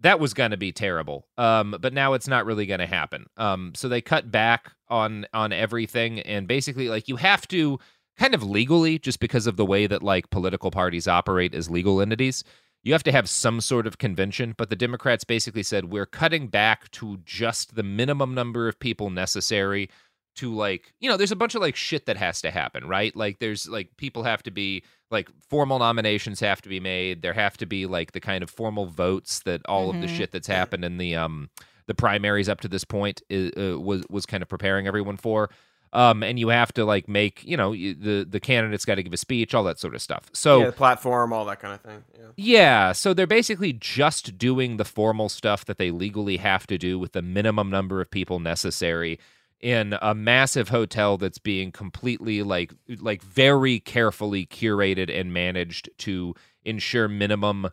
that 0.00 0.20
was 0.20 0.32
going 0.34 0.50
to 0.52 0.56
be 0.56 0.72
terrible. 0.72 1.26
Um 1.36 1.76
but 1.80 1.92
now 1.92 2.14
it's 2.14 2.28
not 2.28 2.46
really 2.46 2.66
going 2.66 2.80
to 2.80 2.86
happen. 2.86 3.26
Um 3.36 3.72
so 3.74 3.88
they 3.88 4.00
cut 4.00 4.30
back 4.30 4.72
on 4.88 5.26
on 5.32 5.52
everything 5.52 6.20
and 6.20 6.48
basically 6.48 6.88
like 6.88 7.08
you 7.08 7.16
have 7.16 7.46
to 7.48 7.78
kind 8.18 8.34
of 8.34 8.42
legally 8.42 8.98
just 8.98 9.20
because 9.20 9.46
of 9.46 9.56
the 9.56 9.66
way 9.66 9.86
that 9.86 10.02
like 10.02 10.30
political 10.30 10.70
parties 10.70 11.06
operate 11.06 11.54
as 11.54 11.70
legal 11.70 12.00
entities 12.00 12.42
you 12.88 12.94
have 12.94 13.02
to 13.04 13.12
have 13.12 13.28
some 13.28 13.60
sort 13.60 13.86
of 13.86 13.98
convention 13.98 14.54
but 14.56 14.70
the 14.70 14.76
democrats 14.76 15.22
basically 15.24 15.62
said 15.62 15.92
we're 15.92 16.06
cutting 16.06 16.46
back 16.48 16.90
to 16.90 17.18
just 17.24 17.74
the 17.74 17.82
minimum 17.82 18.34
number 18.34 18.66
of 18.68 18.78
people 18.80 19.10
necessary 19.10 19.88
to 20.34 20.54
like 20.54 20.92
you 21.00 21.08
know 21.10 21.16
there's 21.16 21.32
a 21.32 21.36
bunch 21.36 21.54
of 21.54 21.60
like 21.60 21.76
shit 21.76 22.06
that 22.06 22.16
has 22.16 22.40
to 22.40 22.50
happen 22.50 22.86
right? 22.86 23.14
Like 23.16 23.40
there's 23.40 23.68
like 23.68 23.96
people 23.96 24.22
have 24.22 24.42
to 24.44 24.52
be 24.52 24.84
like 25.10 25.28
formal 25.50 25.80
nominations 25.80 26.38
have 26.40 26.62
to 26.62 26.68
be 26.68 26.78
made. 26.78 27.22
There 27.22 27.32
have 27.32 27.56
to 27.56 27.66
be 27.66 27.86
like 27.86 28.12
the 28.12 28.20
kind 28.20 28.44
of 28.44 28.48
formal 28.50 28.86
votes 28.86 29.40
that 29.40 29.62
all 29.66 29.90
of 29.90 30.00
the 30.00 30.06
Mhm. 30.06 30.16
shit 30.16 30.30
that's 30.30 30.46
happened 30.46 30.84
in 30.84 30.98
the 30.98 31.16
um 31.16 31.50
the 31.88 31.94
primaries 31.94 32.48
up 32.48 32.60
to 32.60 32.68
this 32.68 32.84
point 32.84 33.20
is, 33.28 33.50
uh, 33.56 33.80
was 33.80 34.04
was 34.10 34.26
kind 34.26 34.42
of 34.42 34.48
preparing 34.48 34.86
everyone 34.86 35.16
for 35.16 35.50
Um, 35.92 36.22
and 36.22 36.38
you 36.38 36.48
have 36.48 36.72
to 36.74 36.84
like 36.84 37.08
make, 37.08 37.42
you 37.44 37.56
know, 37.56 37.72
the 37.72 38.26
the 38.28 38.40
candidate's 38.40 38.84
got 38.84 38.96
to 38.96 39.02
give 39.02 39.12
a 39.12 39.16
speech, 39.16 39.54
all 39.54 39.64
that 39.64 39.78
sort 39.78 39.94
of 39.94 40.02
stuff. 40.02 40.30
So 40.32 40.60
yeah, 40.60 40.66
the 40.66 40.72
platform, 40.72 41.32
all 41.32 41.44
that 41.46 41.60
kind 41.60 41.74
of 41.74 41.80
thing. 41.80 42.04
Yeah. 42.14 42.26
yeah, 42.36 42.92
so 42.92 43.14
they're 43.14 43.26
basically 43.26 43.72
just 43.72 44.36
doing 44.36 44.76
the 44.76 44.84
formal 44.84 45.28
stuff 45.28 45.64
that 45.64 45.78
they 45.78 45.90
legally 45.90 46.36
have 46.36 46.66
to 46.66 46.78
do 46.78 46.98
with 46.98 47.12
the 47.12 47.22
minimum 47.22 47.70
number 47.70 48.00
of 48.00 48.10
people 48.10 48.38
necessary 48.38 49.18
in 49.60 49.96
a 50.00 50.14
massive 50.14 50.68
hotel 50.68 51.16
that's 51.16 51.38
being 51.38 51.72
completely 51.72 52.42
like 52.42 52.72
like 53.00 53.22
very 53.22 53.80
carefully 53.80 54.46
curated 54.46 55.10
and 55.12 55.32
managed 55.32 55.88
to 55.98 56.34
ensure 56.64 57.08
minimum 57.08 57.68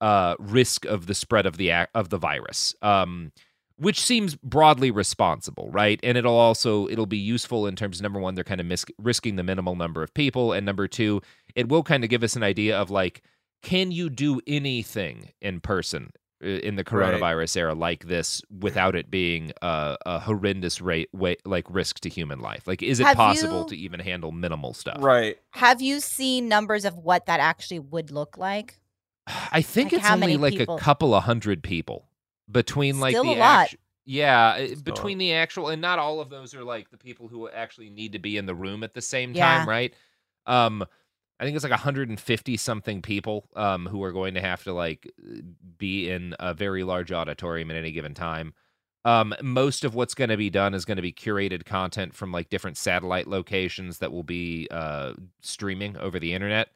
uh 0.00 0.34
risk 0.38 0.84
of 0.86 1.06
the 1.06 1.14
spread 1.14 1.46
of 1.46 1.56
the 1.56 1.70
of 1.94 2.08
the 2.08 2.18
virus. 2.18 2.74
Um 2.80 3.32
which 3.78 4.00
seems 4.00 4.34
broadly 4.36 4.90
responsible, 4.90 5.68
right? 5.70 6.00
And 6.02 6.16
it'll 6.16 6.36
also 6.36 6.88
it'll 6.88 7.06
be 7.06 7.18
useful 7.18 7.66
in 7.66 7.76
terms 7.76 7.98
of 7.98 8.02
number 8.02 8.18
one, 8.20 8.34
they're 8.34 8.44
kind 8.44 8.60
of 8.60 8.66
mis- 8.66 8.84
risking 8.98 9.36
the 9.36 9.42
minimal 9.42 9.76
number 9.76 10.02
of 10.02 10.12
people, 10.14 10.52
and 10.52 10.64
number 10.64 10.88
two, 10.88 11.20
it 11.54 11.68
will 11.68 11.82
kind 11.82 12.02
of 12.04 12.10
give 12.10 12.22
us 12.22 12.36
an 12.36 12.42
idea 12.42 12.78
of 12.78 12.90
like, 12.90 13.22
can 13.62 13.90
you 13.92 14.08
do 14.10 14.40
anything 14.46 15.30
in 15.40 15.60
person 15.60 16.12
uh, 16.44 16.46
in 16.48 16.76
the 16.76 16.84
Right. 16.90 17.14
coronavirus 17.14 17.56
era 17.56 17.74
like 17.74 18.06
this 18.06 18.42
without 18.60 18.94
it 18.94 19.10
being 19.10 19.52
a, 19.62 19.96
a 20.04 20.20
horrendous 20.20 20.80
rate 20.80 21.08
way, 21.12 21.36
like 21.44 21.64
risk 21.70 22.00
to 22.00 22.08
human 22.08 22.40
life? 22.40 22.66
Like, 22.66 22.82
is 22.82 23.00
it 23.00 23.06
Have 23.06 23.16
possible 23.16 23.60
you- 23.62 23.68
to 23.70 23.76
even 23.76 24.00
handle 24.00 24.32
minimal 24.32 24.74
stuff? 24.74 24.98
Right. 25.02 25.36
Have 25.50 25.80
you 25.80 26.00
seen 26.00 26.48
numbers 26.48 26.84
of 26.84 26.96
what 26.96 27.26
that 27.26 27.40
actually 27.40 27.78
would 27.80 28.10
look 28.10 28.36
like? 28.38 28.78
I 29.50 29.60
think 29.62 29.92
Like, 29.92 30.00
it's 30.02 30.10
only 30.10 30.36
like 30.36 30.54
people? 30.56 30.76
a 30.76 30.78
couple 30.80 31.14
of 31.14 31.24
hundred 31.24 31.62
people 31.62 32.06
between 32.50 33.00
like 33.00 33.12
Still 33.12 33.24
the 33.24 33.30
a 33.34 33.38
lot. 33.38 33.64
actu- 33.64 33.76
yeah, 34.04 34.56
Still. 34.66 34.76
between 34.82 35.18
the 35.18 35.32
actual 35.34 35.68
and 35.68 35.82
not 35.82 35.98
all 35.98 36.20
of 36.20 36.30
those 36.30 36.54
are 36.54 36.62
like 36.64 36.90
the 36.90 36.96
people 36.98 37.28
who 37.28 37.48
actually 37.48 37.90
need 37.90 38.12
to 38.12 38.18
be 38.18 38.36
in 38.36 38.46
the 38.46 38.54
room 38.54 38.82
at 38.84 38.94
the 38.94 39.00
same 39.02 39.32
Yeah. 39.34 39.58
time, 39.58 39.68
right? 39.68 39.92
Um 40.46 40.84
I 41.38 41.44
think 41.44 41.54
it's 41.54 41.64
like 41.64 41.70
150 41.72 42.56
something 42.56 43.02
people 43.02 43.48
um 43.56 43.86
who 43.86 44.02
are 44.04 44.12
going 44.12 44.34
to 44.34 44.40
have 44.40 44.62
to 44.64 44.72
like 44.72 45.10
be 45.78 46.08
in 46.08 46.34
a 46.38 46.54
very 46.54 46.84
large 46.84 47.12
auditorium 47.12 47.70
at 47.70 47.76
any 47.76 47.92
given 47.92 48.14
time. 48.14 48.54
Um, 49.04 49.34
most 49.40 49.84
of 49.84 49.94
what's 49.94 50.14
going 50.14 50.30
to 50.30 50.36
be 50.36 50.50
done 50.50 50.74
is 50.74 50.84
going 50.84 50.96
to 50.96 51.02
be 51.02 51.12
curated 51.12 51.64
content 51.64 52.12
from 52.12 52.32
like 52.32 52.48
different 52.48 52.76
satellite 52.76 53.28
locations 53.28 53.98
that 53.98 54.10
will 54.10 54.24
be 54.24 54.66
uh, 54.72 55.12
streaming 55.40 55.96
over 55.98 56.18
the 56.18 56.32
internet. 56.34 56.70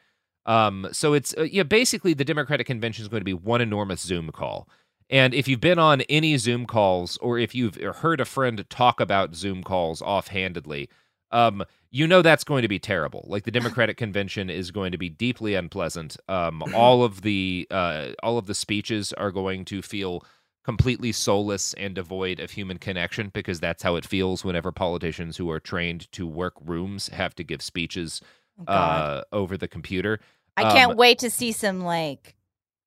Um, 0.47 0.87
so 0.93 1.13
it's 1.13 1.35
uh, 1.37 1.43
yeah, 1.43 1.65
basically 1.65 2.15
the 2.15 2.25
Democratic 2.25 2.69
convention 2.69 3.03
is 3.03 3.09
going 3.09 3.21
to 3.21 3.25
be 3.25 3.35
one 3.35 3.61
enormous 3.61 4.01
Zoom 4.01 4.31
call. 4.31 4.69
And 5.11 5.35
if 5.35 5.49
you've 5.49 5.61
been 5.61 5.79
on 5.79 6.03
any 6.03 6.37
Zoom 6.39 6.67
calls, 6.67 7.19
or 7.19 7.39
if 7.39 7.55
you've 7.55 7.75
heard 7.75 8.21
a 8.21 8.25
friend 8.25 8.65
talk 8.71 9.01
about 9.01 9.35
Zoom 9.35 9.63
calls 9.63 10.01
offhandedly, 10.01 10.89
um, 11.33 11.65
you 11.91 12.07
know 12.07 12.23
that's 12.23 12.45
going 12.45 12.63
to 12.63 12.69
be 12.69 12.79
terrible. 12.79 13.25
Like 13.29 13.45
the 13.45 13.51
Democratic 13.51 13.97
convention 13.97 14.49
is 14.49 14.71
going 14.71 14.93
to 14.93 14.99
be 14.99 15.09
deeply 15.09 15.55
unpleasant. 15.55 16.17
Um, 16.29 16.63
all 16.75 17.03
of 17.03 17.23
the 17.23 17.67
uh, 17.71 18.11
all 18.23 18.39
of 18.39 18.47
the 18.47 18.55
speeches 18.55 19.13
are 19.15 19.31
going 19.33 19.65
to 19.67 19.83
feel 19.83 20.25
completely 20.65 21.11
soulless 21.11 21.75
and 21.75 21.95
devoid 21.95 22.39
of 22.39 22.53
human 22.53 22.79
connection 22.79 23.31
because 23.33 23.61
that's 23.61 23.83
how 23.83 23.97
it 23.97 24.07
feels 24.07 24.45
whenever 24.45 24.71
politicians 24.71 25.37
who 25.37 25.51
are 25.51 25.59
trained 25.59 26.11
to 26.13 26.27
work 26.27 26.55
rooms 26.65 27.09
have 27.09 27.35
to 27.35 27.43
give 27.43 27.63
speeches 27.63 28.21
Oh, 28.69 28.73
uh, 28.73 29.23
over 29.33 29.57
the 29.57 29.69
computer. 29.69 30.21
I 30.57 30.73
can't 30.73 30.93
um, 30.93 30.97
wait 30.97 31.21
to 31.21 31.31
see 31.31 31.53
some 31.53 31.81
like 31.81 32.35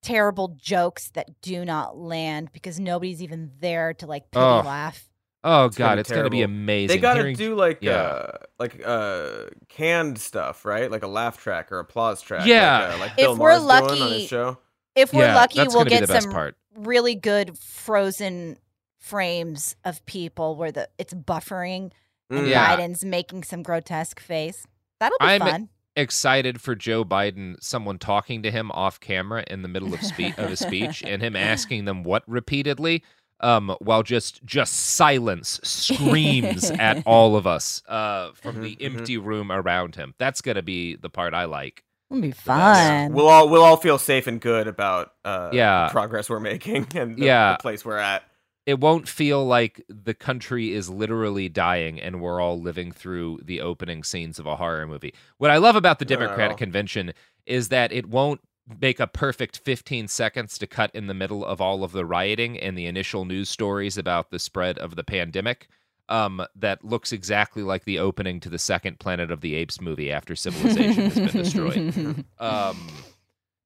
terrible 0.04 0.56
jokes 0.62 1.10
that 1.12 1.42
do 1.42 1.66
not 1.66 1.98
land 1.98 2.50
because 2.54 2.80
nobody's 2.80 3.24
even 3.24 3.52
there 3.60 3.94
to 3.96 4.06
like 4.06 4.30
pity 4.32 4.44
Oh, 4.44 4.62
laugh. 4.66 5.10
Oh 5.46 5.66
It's 5.66 5.78
god, 5.78 5.96
be 5.96 6.02
it's 6.02 6.12
going 6.12 6.24
to 6.24 6.30
be 6.30 6.42
amazing. 6.44 6.96
They 6.96 7.02
got 7.02 7.16
to 7.16 7.20
Hearing- 7.22 7.36
do 7.36 7.56
like 7.56 7.80
yeah. 7.82 7.92
uh 7.94 8.38
like 8.60 8.82
uh 8.86 9.46
canned 9.70 10.18
stuff, 10.20 10.64
right? 10.66 10.90
Like 10.92 11.04
a 11.04 11.08
laugh 11.08 11.38
track 11.38 11.72
or 11.72 11.80
applause 11.80 12.22
track. 12.22 12.46
Yeah. 12.46 12.80
like, 12.88 12.96
uh, 12.96 13.00
like 13.00 13.12
If 13.12 13.18
Bill 13.18 13.36
we're 13.38 13.50
Maher's 13.50 13.62
doing 13.62 13.72
on 13.72 14.00
lucky- 14.00 14.20
his 14.22 14.30
show. 14.30 14.58
If 14.96 15.12
we're 15.14 15.24
Yeah, 15.26 15.36
lucky, 15.36 15.60
we'll 15.68 15.86
get 15.86 16.08
some 16.08 16.32
part. 16.32 16.56
really 16.76 17.16
good 17.16 17.58
frozen 17.58 18.58
frames 19.00 19.76
of 19.84 20.06
people 20.06 20.56
where 20.56 20.72
the 20.72 20.88
it's 20.98 21.14
buffering 21.14 21.92
and 22.30 22.46
Mm. 22.46 22.50
Yeah. 22.50 22.78
Biden's 22.78 23.04
making 23.04 23.44
some 23.44 23.64
grotesque 23.64 24.20
face. 24.20 24.66
That'll 25.00 25.18
be 25.20 25.26
I'm- 25.26 25.42
fun. 25.42 25.70
Excited 25.96 26.62
for 26.62 26.76
Joe 26.76 27.04
Biden, 27.06 27.56
someone 27.62 28.00
talking 28.00 28.44
to 28.44 28.52
him 28.52 28.72
off 28.72 29.00
camera 29.00 29.44
in 29.48 29.62
the 29.62 29.68
middle 29.68 29.94
of 29.94 30.02
spe- 30.02 30.38
of 30.38 30.52
a 30.52 30.56
speech, 30.56 31.04
and 31.06 31.22
him 31.22 31.36
asking 31.36 31.86
them 31.86 32.04
what 32.04 32.24
repeatedly, 32.28 33.04
um, 33.40 33.76
while 33.80 34.04
just 34.04 34.44
just 34.46 34.74
silence 34.74 35.60
screams 35.64 36.72
at 36.80 37.04
all 37.06 37.36
of 37.36 37.46
us 37.48 37.84
uh, 37.88 38.32
from 38.34 38.62
the 38.62 38.76
Mhm, 38.76 38.80
mhm. 38.80 38.98
empty 39.00 39.18
room 39.18 39.52
around 39.52 39.96
him. 39.96 40.14
That's 40.18 40.42
gonna 40.42 40.62
be 40.64 40.96
the 40.96 41.10
part 41.10 41.34
I 41.34 41.46
like. 41.46 41.84
It'll 42.10 42.22
be 42.22 42.28
Yeah. 42.30 42.34
fun. 42.34 43.14
We'll 43.14 43.28
all 43.28 43.50
we'll 43.50 43.64
all 43.64 43.78
feel 43.78 43.98
safe 43.98 44.28
and 44.28 44.40
good 44.40 44.68
about 44.68 45.14
uh 45.26 45.50
Yeah. 45.52 45.88
the 45.88 45.92
progress 45.92 46.30
we're 46.30 46.40
making 46.40 46.88
and 46.96 47.18
the, 47.18 47.26
Yeah. 47.26 47.54
the 47.54 47.58
place 47.62 47.84
we're 47.84 47.98
at. 47.98 48.24
It 48.66 48.80
won't 48.80 49.10
feel 49.10 49.46
like 49.46 49.84
the 49.90 50.14
country 50.14 50.72
is 50.72 50.90
literally 50.90 51.50
dying 51.50 52.00
and 52.00 52.22
we're 52.22 52.40
all 52.40 52.60
living 52.60 52.92
through 52.92 53.42
the 53.44 53.60
opening 53.60 54.04
scenes 54.04 54.40
of 54.40 54.46
a 54.46 54.56
horror 54.56 54.88
movie. 54.88 55.14
What 55.38 55.52
I 55.52 55.58
love 55.58 55.76
about 55.76 56.00
the 56.00 56.06
Democratic 56.06 56.52
all. 56.52 56.58
convention 56.58 57.14
is 57.46 57.70
that 57.70 57.92
it 57.92 58.08
won't 58.08 58.40
make 58.80 59.00
a 59.00 59.08
perfect 59.08 59.58
15 59.60 60.08
seconds 60.08 60.58
to 60.58 60.68
cut 60.68 60.92
in 60.94 61.08
the 61.08 61.14
middle 61.14 61.44
of 61.46 61.60
all 61.60 61.84
of 61.84 61.92
the 61.92 62.06
rioting 62.06 62.58
and 62.58 62.78
the 62.78 62.86
initial 62.86 63.26
news 63.26 63.50
stories 63.50 63.98
about 63.98 64.32
the 64.32 64.40
spread 64.40 64.78
of 64.78 64.96
the 64.96 65.04
pandemic. 65.04 65.68
Um, 66.10 66.46
that 66.56 66.84
looks 66.84 67.14
exactly 67.14 67.64
like 67.64 67.86
the 67.86 68.00
opening 68.00 68.42
to 68.42 68.50
the 68.50 68.60
second 68.60 69.00
Planet 69.00 69.32
of 69.32 69.42
the 69.42 69.56
Apes 69.56 69.80
movie 69.80 70.12
after 70.12 70.36
civilization 70.36 71.10
has 71.10 71.16
been 71.16 71.44
destroyed. 71.44 72.26
Um, 72.40 72.78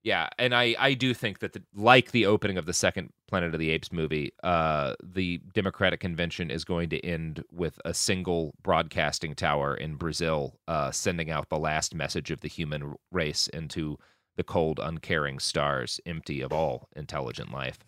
yeah, 0.07 0.29
and 0.39 0.55
I 0.55 0.73
I 0.79 0.93
do 0.93 1.13
think 1.13 1.39
that 1.39 1.51
the, 1.51 1.61
like 1.75 2.11
the 2.11 2.25
opening 2.25 2.57
of 2.57 2.65
the 2.65 2.71
second 2.71 3.11
Planet 3.27 3.53
of 3.53 3.59
the 3.59 3.71
Apes 3.71 3.91
movie, 3.91 4.31
uh, 4.41 4.93
the 5.03 5.41
Democratic 5.53 5.99
convention 5.99 6.49
is 6.49 6.63
going 6.63 6.87
to 6.91 7.05
end 7.05 7.43
with 7.51 7.77
a 7.83 7.93
single 7.93 8.53
broadcasting 8.63 9.35
tower 9.35 9.75
in 9.75 9.95
Brazil, 9.95 10.59
uh, 10.69 10.91
sending 10.91 11.29
out 11.29 11.49
the 11.49 11.59
last 11.59 11.93
message 11.93 12.31
of 12.31 12.39
the 12.39 12.47
human 12.47 12.95
race 13.11 13.49
into 13.49 13.97
the 14.37 14.45
cold, 14.45 14.79
uncaring 14.81 15.39
stars, 15.39 15.99
empty 16.05 16.39
of 16.39 16.53
all 16.53 16.87
intelligent 16.95 17.51
life. 17.51 17.79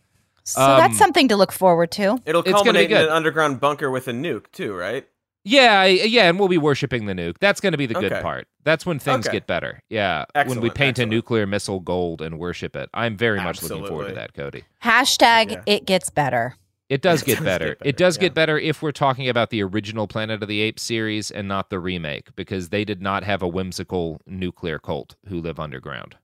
so 0.43 0.59
that's 0.59 0.95
um, 0.95 0.97
something 0.97 1.29
to 1.29 1.37
look 1.37 1.53
forward 1.53 1.89
to. 1.91 2.21
It'll 2.25 2.41
It's 2.41 2.49
be 2.49 2.53
culminate 2.53 2.91
in 2.91 2.97
an 2.97 3.07
underground 3.07 3.61
bunker 3.61 3.89
with 3.89 4.09
a 4.09 4.11
nuke 4.11 4.51
too, 4.51 4.75
right? 4.75 5.07
Yeah, 5.49 5.85
yeah, 5.85 6.29
and 6.29 6.37
we'll 6.39 6.47
be 6.47 6.57
worshiping 6.57 7.05
the 7.07 7.13
nuke. 7.13 7.37
That's 7.39 7.59
going 7.59 7.71
to 7.71 7.77
be 7.77 7.85
the 7.87 7.95
good 7.95 8.11
Okay. 8.13 8.21
part. 8.21 8.47
That's 8.63 8.85
when 8.85 8.99
things 8.99 9.25
Okay. 9.27 9.37
get 9.37 9.47
better. 9.47 9.81
Yeah, 9.89 10.25
when 10.45 10.61
we 10.61 10.69
paint 10.69 10.99
excellent. 10.99 11.11
a 11.11 11.15
nuclear 11.15 11.47
missile 11.47 11.79
gold 11.79 12.21
and 12.21 12.37
worship 12.37 12.75
it. 12.75 12.89
I'm 12.93 13.17
very 13.17 13.39
much 13.41 13.63
looking 13.63 13.85
forward 13.87 14.09
to 14.09 14.13
that, 14.15 14.33
Cody. 14.33 14.63
Hashtag 14.83 15.51
Yeah. 15.51 15.61
it 15.65 15.85
gets 15.85 16.09
better. 16.09 16.55
It 16.87 17.01
does 17.07 17.21
It 17.21 17.25
get 17.25 17.35
does 17.37 17.45
better. 17.45 17.65
get 17.75 17.77
It 17.87 17.97
does 17.97 18.17
yeah. 18.17 18.21
get 18.21 18.33
better 18.33 18.57
if 18.59 18.81
we're 18.81 18.91
talking 18.91 19.27
about 19.29 19.49
the 19.49 19.63
original 19.63 20.07
Planet 20.07 20.41
of 20.43 20.47
the 20.49 20.61
Apes 20.61 20.83
series 20.83 21.31
and 21.31 21.47
not 21.47 21.69
the 21.69 21.79
remake, 21.79 22.35
because 22.35 22.69
they 22.69 22.85
did 22.85 23.01
not 23.01 23.23
have 23.23 23.41
a 23.41 23.47
whimsical 23.47 24.21
nuclear 24.27 24.77
cult 24.79 25.15
who 25.29 25.39
live 25.41 25.59
underground. 25.59 26.15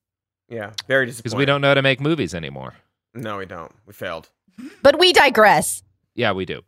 Yeah, 0.50 0.72
very 0.88 1.06
disappointing. 1.08 1.24
Because 1.24 1.36
we 1.38 1.46
don't 1.46 1.62
know 1.62 1.70
how 1.70 1.74
to 1.76 1.82
make 1.82 2.00
movies 2.00 2.36
anymore. 2.36 2.74
No, 3.16 3.38
we 3.38 3.46
don't. 3.48 3.72
We 3.88 3.94
failed. 3.94 4.30
But 4.84 5.00
we 5.00 5.14
digress. 5.14 5.82
Yeah, 6.14 6.32
we 6.34 6.46
do. 6.46 6.62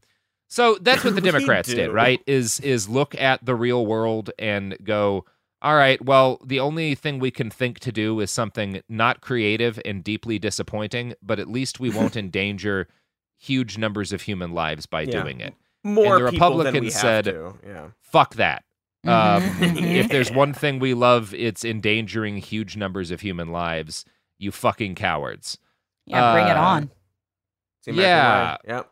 So 0.47 0.77
that's 0.81 1.03
what 1.03 1.15
the 1.15 1.21
Democrats 1.31 1.69
did, 1.73 1.91
right? 1.91 2.21
Is 2.27 2.59
is 2.61 2.87
look 2.87 3.13
at 3.15 3.45
the 3.45 3.55
real 3.55 3.85
world 3.85 4.31
and 4.39 4.77
go, 4.83 5.25
all 5.61 5.75
right, 5.75 6.03
well, 6.03 6.39
the 6.45 6.59
only 6.59 6.95
thing 6.95 7.19
we 7.19 7.31
can 7.31 7.49
think 7.49 7.79
to 7.79 7.91
do 7.91 8.19
is 8.19 8.31
something 8.31 8.81
not 8.87 9.21
creative 9.21 9.79
and 9.85 10.03
deeply 10.03 10.39
disappointing, 10.39 11.13
but 11.21 11.39
at 11.39 11.47
least 11.49 11.79
we 11.79 11.89
won't 11.89 12.15
endanger 12.23 12.87
huge 13.37 13.77
numbers 13.77 14.13
of 14.13 14.21
human 14.21 14.51
lives 14.51 14.85
by 14.85 15.01
Yeah. 15.01 15.21
doing 15.21 15.41
it. 15.41 15.53
More 15.83 16.19
the 16.19 16.31
people 16.31 16.57
than 16.57 16.73
we 16.73 16.79
Republicans 16.79 16.93
have 17.01 17.25
said- 17.25 17.53
Yeah. 17.65 17.87
Fuck 18.01 18.35
that. 18.35 18.63
Um, 19.07 19.41
if 19.61 20.09
there's 20.09 20.31
one 20.31 20.53
thing 20.53 20.79
we 20.79 20.93
love, 20.93 21.33
it's 21.33 21.63
endangering 21.63 22.37
huge 22.37 22.75
numbers 22.75 23.09
of 23.09 23.21
human 23.21 23.53
lives. 23.53 24.03
You 24.37 24.51
fucking 24.51 24.95
cowards. 24.95 25.57
Yeah, 26.05 26.33
bring 26.33 26.47
it 26.47 26.57
Uh, 26.57 26.61
on. 26.61 26.83
It's 26.83 27.85
the 27.85 27.91
American 27.91 28.01
Yeah. 28.11 28.51
way. 28.51 28.57
Yep. 28.67 28.91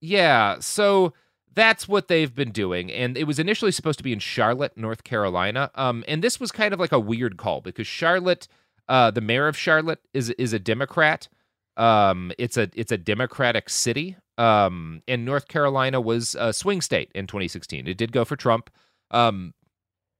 Yeah, 0.00 0.58
so 0.60 1.14
that's 1.54 1.88
what 1.88 2.08
they've 2.08 2.34
been 2.34 2.52
doing, 2.52 2.92
and 2.92 3.16
it 3.16 3.24
was 3.24 3.38
initially 3.38 3.72
supposed 3.72 3.98
to 3.98 4.04
be 4.04 4.12
in 4.12 4.18
Charlotte, 4.18 4.76
North 4.76 5.04
Carolina. 5.04 5.70
Um, 5.74 6.04
and 6.06 6.22
this 6.22 6.38
was 6.38 6.52
kind 6.52 6.74
of 6.74 6.80
like 6.80 6.92
a 6.92 7.00
weird 7.00 7.38
call 7.38 7.60
because 7.60 7.86
Charlotte, 7.86 8.46
uh, 8.88 9.10
the 9.10 9.20
mayor 9.20 9.48
of 9.48 9.56
Charlotte 9.56 10.00
is 10.12 10.30
is 10.30 10.52
a 10.52 10.58
Democrat. 10.58 11.28
Um, 11.76 12.32
it's 12.38 12.56
a 12.56 12.70
it's 12.74 12.92
a 12.92 12.98
Democratic 12.98 13.70
city. 13.70 14.16
Um, 14.38 15.02
and 15.08 15.24
North 15.24 15.48
Carolina 15.48 16.00
was 16.00 16.36
a 16.38 16.52
swing 16.52 16.82
state 16.82 17.10
in 17.14 17.26
2016. 17.26 17.86
It 17.86 17.96
did 17.96 18.12
go 18.12 18.24
for 18.24 18.36
Trump. 18.36 18.70
Um, 19.10 19.54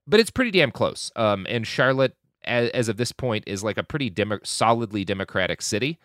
but 0.07 0.21
it's 0.21 0.31
pretty 0.31 0.51
damn 0.51 0.71
close. 0.71 1.11
Um, 1.17 1.47
and 1.51 1.67
Charlotte, 1.67 2.17
as, 2.45 2.71
as 2.71 2.89
of 2.89 2.97
this 2.97 3.13
point, 3.13 3.45
is 3.47 3.63
like 3.63 3.77
a 3.77 3.83
pretty 3.83 4.09
demo- 4.09 4.41
solidly 4.43 5.05
Democratic 5.05 5.61
city. 5.61 5.99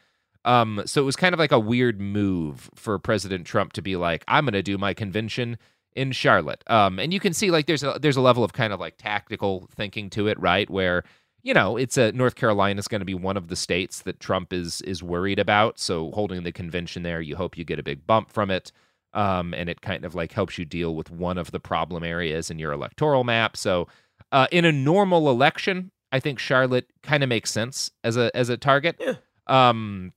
Um, 0.46 0.82
so 0.86 1.02
it 1.02 1.06
was 1.06 1.16
kind 1.16 1.34
of 1.34 1.40
like 1.40 1.52
a 1.52 1.60
weird 1.60 2.02
move 2.02 2.70
for 2.76 2.98
President 2.98 3.46
Trump 3.46 3.74
to 3.74 3.82
be 3.82 3.96
like, 3.96 4.24
I'm 4.28 4.46
going 4.46 4.54
to 4.54 4.64
do 4.64 4.78
my 4.78 4.94
convention 4.94 5.58
in 5.96 6.12
Charlotte. 6.12 6.64
Um, 6.68 7.00
and 7.00 7.14
you 7.14 7.20
can 7.20 7.34
see 7.34 7.52
like 7.52 7.66
there's 7.66 7.84
a 7.84 7.98
there's 8.02 8.18
a 8.18 8.22
level 8.22 8.44
of 8.44 8.54
kind 8.54 8.74
of 8.74 8.80
like 8.80 8.98
tactical 8.98 9.68
thinking 9.76 10.10
to 10.12 10.28
it, 10.28 10.40
right? 10.40 10.70
Where 10.70 11.04
you 11.44 11.54
know 11.54 11.78
it's 11.78 11.98
a 11.98 12.12
North 12.12 12.36
Carolina 12.36 12.80
is 12.80 12.88
going 12.88 13.02
to 13.02 13.06
be 13.06 13.14
one 13.14 13.38
of 13.38 13.50
the 13.50 13.56
states 13.56 14.02
that 14.04 14.20
Trump 14.20 14.54
is 14.54 14.82
is 14.82 15.04
worried 15.04 15.40
about. 15.40 15.80
So 15.80 16.12
holding 16.12 16.44
the 16.44 16.52
convention 16.52 17.04
there, 17.04 17.22
you 17.22 17.36
hope 17.36 17.58
you 17.58 17.64
get 17.64 17.80
a 17.80 17.84
big 17.84 18.06
bump 18.08 18.30
from 18.32 18.50
it. 18.50 18.72
Um, 19.14 19.54
and 19.54 19.68
it 19.68 19.82
kind 19.82 20.06
of 20.06 20.16
like 20.16 20.32
helps 20.32 20.58
you 20.58 20.64
deal 20.64 20.96
with 20.96 21.12
one 21.12 21.38
of 21.38 21.52
the 21.52 21.60
problem 21.60 22.02
areas 22.02 22.50
in 22.50 22.60
your 22.60 22.72
electoral 22.72 23.26
map. 23.26 23.58
So, 23.58 23.90
uh, 24.32 24.48
in 24.54 24.64
a 24.64 24.72
normal 24.72 25.30
election, 25.30 25.92
I 26.14 26.22
think 26.22 26.40
Charlotte 26.40 26.88
kind 27.04 27.22
of 27.22 27.28
makes 27.28 27.52
sense 27.52 27.92
as 28.06 28.16
a 28.16 28.36
as 28.36 28.48
a 28.48 28.56
target. 28.56 28.96
Yeah. 29.02 29.16
Um, 29.48 30.14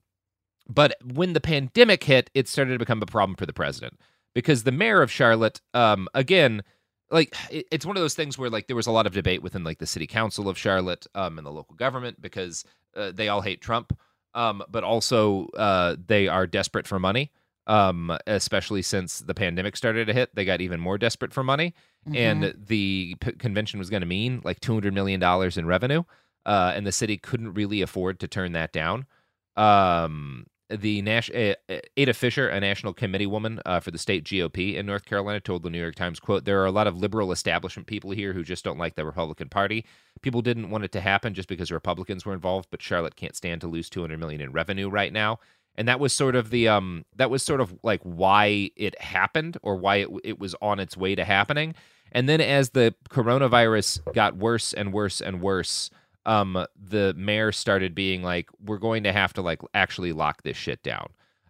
but 0.67 0.95
when 1.03 1.33
the 1.33 1.41
pandemic 1.41 2.03
hit, 2.03 2.29
it 2.33 2.47
started 2.47 2.73
to 2.73 2.79
become 2.79 3.01
a 3.01 3.05
problem 3.05 3.35
for 3.35 3.45
the 3.45 3.53
president 3.53 3.99
because 4.33 4.63
the 4.63 4.71
mayor 4.71 5.01
of 5.01 5.11
Charlotte, 5.11 5.61
um, 5.73 6.07
again, 6.13 6.63
like 7.11 7.35
it, 7.49 7.65
it's 7.71 7.85
one 7.85 7.95
of 7.95 8.01
those 8.01 8.15
things 8.15 8.37
where 8.37 8.49
like 8.49 8.67
there 8.67 8.75
was 8.75 8.87
a 8.87 8.91
lot 8.91 9.07
of 9.07 9.13
debate 9.13 9.41
within 9.41 9.63
like 9.63 9.79
the 9.79 9.87
city 9.87 10.07
council 10.07 10.49
of 10.49 10.57
Charlotte 10.57 11.07
um, 11.15 11.37
and 11.37 11.45
the 11.45 11.51
local 11.51 11.75
government 11.75 12.21
because 12.21 12.65
uh, 12.95 13.11
they 13.11 13.29
all 13.29 13.41
hate 13.41 13.61
Trump, 13.61 13.97
um, 14.33 14.63
but 14.69 14.83
also 14.83 15.47
uh, 15.57 15.95
they 16.05 16.27
are 16.27 16.47
desperate 16.47 16.87
for 16.87 16.99
money. 16.99 17.31
Um, 17.67 18.15
especially 18.27 18.83
since 18.83 19.17
the 19.17 19.33
pandemic 19.33 19.75
started 19.75 20.05
to 20.05 20.13
hit, 20.13 20.35
they 20.35 20.45
got 20.45 20.61
even 20.61 20.79
more 20.79 20.99
desperate 20.99 21.33
for 21.33 21.43
money, 21.43 21.73
and 22.13 22.53
the 22.55 23.15
p- 23.19 23.31
convention 23.31 23.79
was 23.79 23.89
going 23.89 24.01
to 24.01 24.05
mean 24.07 24.41
like 24.43 24.59
two 24.59 24.73
hundred 24.73 24.93
million 24.93 25.19
dollars 25.19 25.57
in 25.57 25.65
revenue, 25.65 26.03
uh, 26.45 26.73
and 26.75 26.85
the 26.85 26.91
city 26.91 27.17
couldn't 27.17 27.55
really 27.55 27.81
afford 27.81 28.19
to 28.19 28.27
turn 28.27 28.51
that 28.51 28.71
down. 28.71 29.07
Um, 29.55 30.45
the 30.69 31.01
Nash- 31.01 31.31
uh, 31.31 31.55
uh, 31.69 31.79
Ada 31.97 32.13
Fisher, 32.13 32.49
a 32.49 32.59
national 32.59 32.93
committee 32.93 33.25
woman 33.25 33.59
uh, 33.65 33.79
for 33.79 33.91
the 33.91 33.97
state 33.97 34.23
GOP 34.23 34.75
in 34.75 34.85
North 34.85 35.05
Carolina, 35.05 35.39
told 35.39 35.63
the 35.63 35.69
New 35.69 35.79
York 35.79 35.95
Times, 35.95 36.19
"quote 36.19 36.45
There 36.45 36.61
are 36.61 36.65
a 36.65 36.71
lot 36.71 36.87
of 36.87 36.97
liberal 36.97 37.31
establishment 37.31 37.87
people 37.87 38.11
here 38.11 38.33
who 38.33 38.43
just 38.43 38.63
don't 38.63 38.79
like 38.79 38.95
the 38.95 39.05
Republican 39.05 39.49
Party. 39.49 39.85
People 40.21 40.41
didn't 40.41 40.69
want 40.69 40.83
it 40.83 40.91
to 40.93 41.01
happen 41.01 41.33
just 41.33 41.47
because 41.49 41.71
Republicans 41.71 42.25
were 42.25 42.33
involved, 42.33 42.69
but 42.71 42.81
Charlotte 42.81 43.15
can't 43.15 43.35
stand 43.35 43.61
to 43.61 43.67
lose 43.67 43.89
200 43.89 44.19
million 44.19 44.41
in 44.41 44.51
revenue 44.51 44.89
right 44.89 45.13
now." 45.13 45.39
And 45.77 45.87
that 45.87 45.99
was 45.99 46.13
sort 46.13 46.35
of 46.35 46.49
the 46.49 46.67
um 46.67 47.05
that 47.15 47.29
was 47.29 47.43
sort 47.43 47.61
of 47.61 47.77
like 47.83 48.01
why 48.03 48.71
it 48.75 48.99
happened 49.01 49.57
or 49.61 49.75
why 49.75 49.97
it 49.97 50.09
it 50.23 50.39
was 50.39 50.55
on 50.61 50.79
its 50.79 50.97
way 50.97 51.15
to 51.15 51.25
happening. 51.25 51.75
And 52.11 52.29
then 52.29 52.39
as 52.39 52.69
the 52.69 52.95
coronavirus 53.09 54.13
got 54.13 54.37
worse 54.37 54.73
and 54.73 54.93
worse 54.93 55.19
and 55.21 55.41
worse, 55.41 55.89
um, 56.25 56.65
the 56.75 57.13
mayor 57.17 57.51
started 57.51 57.95
being 57.95 58.23
like, 58.23 58.49
"We're 58.63 58.77
going 58.77 59.03
to 59.03 59.11
have 59.11 59.33
to 59.33 59.41
like 59.41 59.61
actually 59.73 60.13
lock 60.13 60.43
this 60.43 60.57
shit 60.57 60.81
down." 60.83 61.09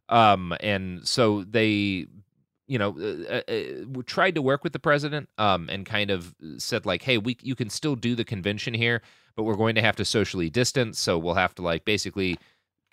Um, 0.09 0.55
and 0.59 1.07
so 1.07 1.43
they, 1.43 2.07
you 2.67 2.77
know, 2.77 2.95
uh, 2.99 3.41
uh, 3.47 3.53
uh, 3.53 4.01
tried 4.05 4.35
to 4.35 4.41
work 4.41 4.63
with 4.63 4.73
the 4.73 4.79
president, 4.79 5.29
um, 5.37 5.69
and 5.69 5.85
kind 5.85 6.11
of 6.11 6.35
said 6.57 6.85
like, 6.85 7.03
"Hey, 7.03 7.17
we 7.17 7.37
you 7.41 7.55
can 7.55 7.69
still 7.69 7.95
do 7.95 8.15
the 8.15 8.25
convention 8.25 8.73
here, 8.73 9.01
but 9.35 9.43
we're 9.43 9.55
going 9.55 9.75
to 9.75 9.81
have 9.81 9.95
to 9.97 10.05
socially 10.05 10.49
distance. 10.49 10.99
So 10.99 11.17
we'll 11.17 11.35
have 11.35 11.55
to 11.55 11.61
like 11.61 11.85
basically." 11.85 12.37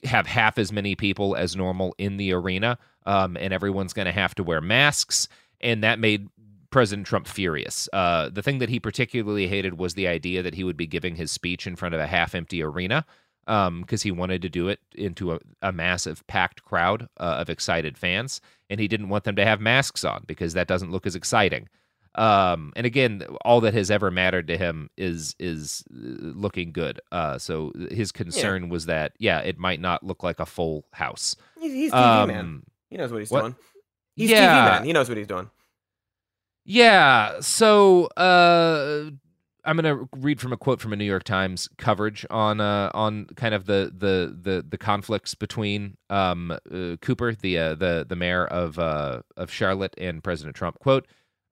have 0.05 0.27
half 0.27 0.59
as 0.59 0.73
many 0.73 0.97
people 0.97 1.37
as 1.37 1.55
normal 1.55 1.95
in 1.97 2.17
the 2.17 2.33
arena, 2.33 2.77
um, 3.07 3.37
and 3.37 3.53
everyone's 3.53 3.93
going 3.93 4.07
to 4.07 4.11
have 4.11 4.35
to 4.35 4.43
wear 4.43 4.61
masks. 4.61 5.29
And 5.61 5.85
that 5.85 6.01
made 6.01 6.29
President 6.73 7.07
Trump 7.07 7.29
furious. 7.29 7.89
Uh, 7.93 8.29
the 8.31 8.43
thing 8.43 8.59
that 8.59 8.69
he 8.69 8.81
particularly 8.81 9.47
hated 9.47 9.79
was 9.79 9.95
the 9.95 10.09
idea 10.09 10.43
that 10.43 10.55
he 10.55 10.65
would 10.65 10.77
be 10.77 10.87
giving 10.87 11.15
his 11.15 11.31
speech 11.31 11.67
in 11.67 11.77
front 11.77 11.95
of 11.95 12.01
a 12.01 12.07
half 12.07 12.35
empty 12.35 12.63
arena 12.63 13.05
because 13.45 13.69
um, 13.69 13.85
he 14.03 14.11
wanted 14.11 14.41
to 14.43 14.49
do 14.49 14.69
it 14.69 14.81
into 14.95 15.33
a, 15.33 15.39
a 15.63 15.71
massive 15.73 16.27
packed 16.27 16.65
crowd 16.65 17.09
uh, 17.19 17.37
of 17.41 17.51
excited 17.51 17.97
fans. 17.99 18.41
And 18.71 18.81
he 18.81 18.89
didn't 18.89 19.11
want 19.11 19.25
them 19.25 19.37
to 19.37 19.45
have 19.45 19.61
masks 19.61 20.05
on 20.05 20.25
because 20.27 20.55
that 20.55 20.67
doesn't 20.67 20.91
look 20.91 21.07
as 21.07 21.15
exciting. 21.15 21.69
Um, 22.15 22.73
and 22.77 22.85
again, 22.85 23.23
all 23.45 23.61
that 23.63 23.75
has 23.75 23.91
ever 23.91 24.11
mattered 24.11 24.47
to 24.49 24.59
him 24.59 24.91
is 24.99 25.35
is 25.39 25.83
uh, 25.91 25.97
looking 25.99 26.73
good. 26.73 27.01
Uh, 27.11 27.39
so 27.39 27.73
his 27.91 28.13
concern 28.13 28.69
was 28.69 28.87
that 28.87 29.13
yeah, 29.19 29.39
it 29.41 29.59
might 29.59 29.81
not 29.81 30.03
look 30.03 30.23
like 30.23 30.39
a 30.39 30.47
full 30.47 30.85
house. 30.93 31.37
He's, 31.59 31.73
he's 31.73 31.93
TV 31.93 32.27
man. 32.29 32.39
Um, 32.41 32.63
He 32.91 32.97
knows 32.99 33.13
what 33.13 33.21
he's 33.21 33.31
what? 33.31 33.41
doing. 33.41 33.57
He's 34.15 34.31
Yeah. 34.31 34.47
TV 34.47 34.71
man. 34.73 34.85
He 34.85 34.93
knows 34.93 35.09
what 35.09 35.17
he's 35.19 35.27
doing. 35.27 35.51
Yeah. 36.65 37.41
So 37.41 38.07
uh, 38.17 39.11
I'm 39.65 39.77
going 39.77 39.97
to 39.97 40.09
read 40.17 40.41
from 40.41 40.53
a 40.53 40.57
quote 40.57 40.81
from 40.81 40.93
a 40.93 40.97
New 40.97 41.05
York 41.05 41.25
Times 41.25 41.69
coverage 41.79 42.27
on 42.31 42.61
uh, 42.61 42.91
on 42.95 43.27
kind 43.37 43.55
of 43.55 43.67
the 43.67 43.93
the 43.97 44.37
the, 44.41 44.65
the 44.69 44.79
conflicts 44.79 45.35
between 45.35 45.97
um, 46.11 46.51
uh, 46.51 46.97
Cooper, 47.01 47.35
the 47.35 47.59
uh, 47.59 47.75
the 47.75 48.05
the 48.09 48.17
mayor 48.17 48.47
of 48.47 48.79
uh, 48.79 49.23
of 49.37 49.51
Charlotte, 49.51 49.95
and 49.99 50.23
President 50.23 50.57
Trump. 50.57 50.79
Quote. 50.79 51.07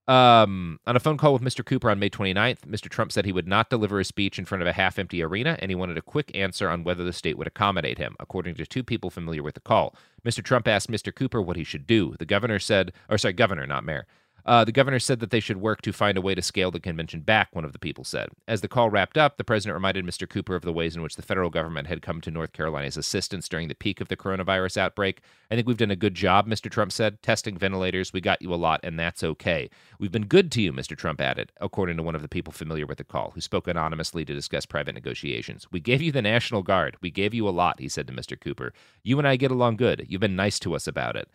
Um, 0.09 0.81
on 0.89 0.97
a 0.97 1.01
phone 1.01 1.19
call 1.19 1.33
with 1.33 1.43
Mr. 1.43 1.65
Cooper 1.65 1.89
on 1.89 2.01
May 2.01 2.11
29th, 2.11 2.63
Mr. 2.63 2.89
Trump 2.89 3.13
said 3.13 3.25
he 3.25 3.33
would 3.33 3.47
not 3.47 3.71
deliver 3.71 4.01
a 4.01 4.05
speech 4.05 4.41
in 4.41 4.45
front 4.45 4.61
of 4.61 4.67
a 4.67 4.73
half 4.73 4.99
empty 4.99 5.23
arena, 5.23 5.57
and 5.61 5.71
he 5.71 5.77
wanted 5.77 5.97
a 5.97 6.03
quick 6.03 6.33
answer 6.35 6.69
on 6.69 6.83
whether 6.83 7.05
the 7.05 7.13
state 7.13 7.39
would 7.39 7.47
accommodate 7.47 7.99
him, 7.99 8.17
according 8.19 8.57
to 8.57 8.67
two 8.67 8.83
people 8.83 9.11
familiar 9.11 9.41
with 9.45 9.55
the 9.55 9.61
call. 9.61 9.95
Mr. 10.25 10.43
Trump 10.43 10.67
asked 10.67 10.91
Mr. 10.91 11.15
Cooper 11.15 11.41
what 11.41 11.57
he 11.57 11.63
should 11.63 11.87
do. 11.87 12.17
The 12.19 12.27
governor 12.27 12.59
said, 12.59 12.93
or 13.09 13.19
sorry, 13.19 13.35
governor, 13.35 13.69
not 13.69 13.85
mayor. 13.85 14.05
Uh, 14.45 14.65
the 14.65 14.73
governor 14.73 14.99
said 14.99 15.21
that 15.21 15.31
they 15.31 15.41
should 15.41 15.59
work 15.59 15.83
to 15.83 15.93
find 15.93 16.17
a 16.17 16.21
way 16.21 16.35
to 16.35 16.43
scale 16.43 16.71
the 16.71 16.81
convention 16.81 17.21
back, 17.21 17.49
one 17.53 17.65
of 17.65 17.73
the 17.73 17.79
people 17.79 18.05
said. 18.05 18.29
As 18.49 18.61
the 18.61 18.69
call 18.69 18.91
wrapped 18.91 19.19
up, 19.19 19.37
the 19.37 19.45
president 19.45 19.75
reminded 19.75 20.05
Mr. 20.05 20.29
Cooper 20.29 20.55
of 20.55 20.63
the 20.63 20.73
ways 20.73 20.97
in 20.97 21.03
which 21.03 21.17
the 21.17 21.23
federal 21.23 21.51
government 21.51 21.89
had 21.89 22.03
come 22.03 22.21
to 22.23 22.31
North 22.31 22.53
Carolina's 22.53 22.97
assistance 22.97 23.49
during 23.49 23.69
the 23.69 23.75
peak 23.75 24.01
of 24.01 24.09
the 24.09 24.17
coronavirus 24.17 24.77
outbreak. 24.77 25.21
I 25.51 25.55
think 25.55 25.67
we've 25.67 25.77
done 25.77 25.91
a 25.91 25.97
good 25.97 26.15
job, 26.15 26.47
Mr. 26.47 26.71
Trump 26.71 26.93
said. 26.93 27.23
Testing 27.23 27.57
ventilators, 27.57 28.13
we 28.13 28.21
got 28.21 28.41
you 28.43 28.53
a 28.53 28.57
lot, 28.57 28.81
and 28.83 28.99
that's 28.99 29.23
okay. 29.23 29.69
We've 29.99 30.13
been 30.13 30.27
good 30.27 30.51
to 30.53 30.63
you, 30.63 30.73
Mr. 30.73 30.97
Trump 30.97 31.21
added, 31.21 31.53
according 31.61 31.97
to 31.97 32.03
one 32.03 32.15
of 32.15 32.23
the 32.23 32.29
people 32.29 32.53
familiar 32.53 32.87
with 32.87 32.99
the 32.99 33.05
call, 33.05 33.33
who 33.35 33.41
spoke 33.41 33.69
anonymously 33.69 34.25
to 34.25 34.35
discuss 34.35 34.67
private 34.67 34.95
negotiations. 34.95 35.67
We 35.71 35.81
gave 35.81 36.03
you 36.03 36.13
the 36.13 36.23
National 36.23 36.63
Guard. 36.63 36.97
We 37.01 37.11
gave 37.11 37.35
you 37.35 37.49
a 37.49 37.51
lot, 37.51 37.81
he 37.81 37.89
said 37.89 38.07
to 38.07 38.13
Mr. 38.13 38.41
Cooper. 38.41 38.73
You 39.03 39.19
and 39.19 39.27
I 39.27 39.37
get 39.37 39.51
along 39.51 39.77
good. 39.77 40.07
You've 40.09 40.21
been 40.21 40.37
nice 40.37 40.59
to 40.61 40.75
us 40.75 40.87
about 40.87 41.17
it. 41.17 41.29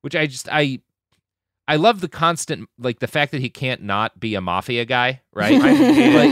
Which 0.00 0.16
I 0.16 0.26
just, 0.26 0.48
I. 0.50 0.80
I 1.68 1.76
love 1.76 2.00
the 2.00 2.08
constant, 2.08 2.68
like 2.78 2.98
the 2.98 3.06
fact 3.06 3.30
that 3.32 3.40
he 3.40 3.50
can't 3.50 3.82
not 3.82 4.18
be 4.18 4.34
a 4.34 4.40
mafia 4.40 4.84
guy, 4.86 5.20
right? 5.32 5.52
Like. 5.60 5.70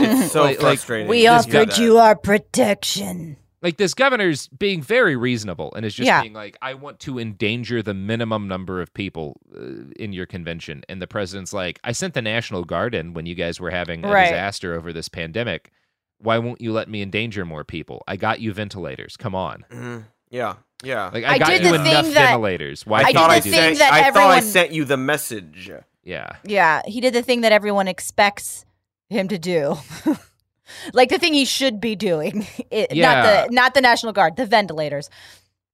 It's 0.09 0.31
so 0.33 0.41
like- 0.41 0.57
like- 0.57 0.59
frustrating. 0.79 1.07
We 1.07 1.27
offered 1.27 1.69
that. 1.69 1.77
you 1.77 1.97
our 1.99 2.15
protection. 2.15 3.37
like 3.61 3.77
this 3.77 3.93
governor's 3.93 4.47
being 4.49 4.81
very 4.81 5.15
reasonable 5.15 5.73
and 5.75 5.85
is 5.85 5.93
just 5.95 6.05
Yeah. 6.07 6.21
being 6.21 6.33
like 6.33 6.55
i 6.61 6.73
want 6.75 6.99
to 7.01 7.17
endanger 7.19 7.81
the 7.81 7.93
minimum 7.93 8.47
number 8.47 8.81
of 8.81 8.93
people 8.93 9.39
uh, 9.55 9.89
in 9.97 10.13
your 10.13 10.25
convention 10.27 10.83
and 10.87 11.01
the 11.01 11.07
president's 11.07 11.53
like 11.53 11.79
i 11.83 11.91
sent 11.91 12.13
the 12.13 12.21
national 12.21 12.63
guard 12.65 12.93
in 12.93 13.13
when 13.15 13.25
you 13.25 13.33
guys 13.35 13.59
were 13.59 13.71
having 13.71 14.05
a 14.05 14.09
Right. 14.11 14.25
disaster 14.25 14.75
over 14.75 14.93
this 14.93 15.09
pandemic 15.09 15.71
why 16.19 16.37
won't 16.37 16.61
you 16.61 16.71
let 16.71 16.87
me 16.87 17.01
endanger 17.01 17.45
more 17.45 17.63
people 17.63 18.03
i 18.07 18.15
got 18.15 18.39
you 18.39 18.53
ventilators 18.53 19.17
come 19.17 19.33
on 19.33 19.65
Mhm. 19.71 20.03
Yeah, 20.29 20.55
yeah. 20.83 21.09
like 21.13 21.23
i, 21.23 21.33
I 21.33 21.37
got 21.39 21.47
did 21.49 21.63
you 21.63 21.69
the 21.69 21.75
enough 21.75 22.05
thing 22.05 22.13
that- 22.13 22.25
ventilators 22.29 22.85
why 22.85 22.99
I, 22.99 23.01
I 23.01 23.05
did 23.07 23.15
thought 23.15 23.29
I 23.29 23.39
the 23.39 23.43
do 23.43 23.51
thing 23.51 23.61
sent. 23.75 23.79
that 23.79 23.93
I 23.93 24.11
thought 24.11 24.31
I 24.31 24.39
sent 24.41 24.71
you 24.71 24.85
the 24.85 24.97
message. 24.97 25.71
yeah 26.03 26.35
Yeah, 26.43 26.81
he 26.85 27.01
did 27.01 27.13
the 27.13 27.21
thing 27.23 27.41
that 27.41 27.51
everyone 27.51 27.87
expects 27.87 28.65
him 29.09 29.27
to 29.29 29.37
do. 29.37 29.77
like 30.93 31.09
the 31.09 31.17
thing 31.17 31.33
he 31.33 31.45
should 31.45 31.79
be 31.79 31.95
doing. 31.95 32.45
It, 32.71 32.93
Yeah. 32.93 33.05
Not 33.13 33.23
the 33.49 33.53
not 33.55 33.73
the 33.73 33.81
National 33.81 34.13
Guard, 34.13 34.35
the 34.35 34.45
ventilators. 34.45 35.09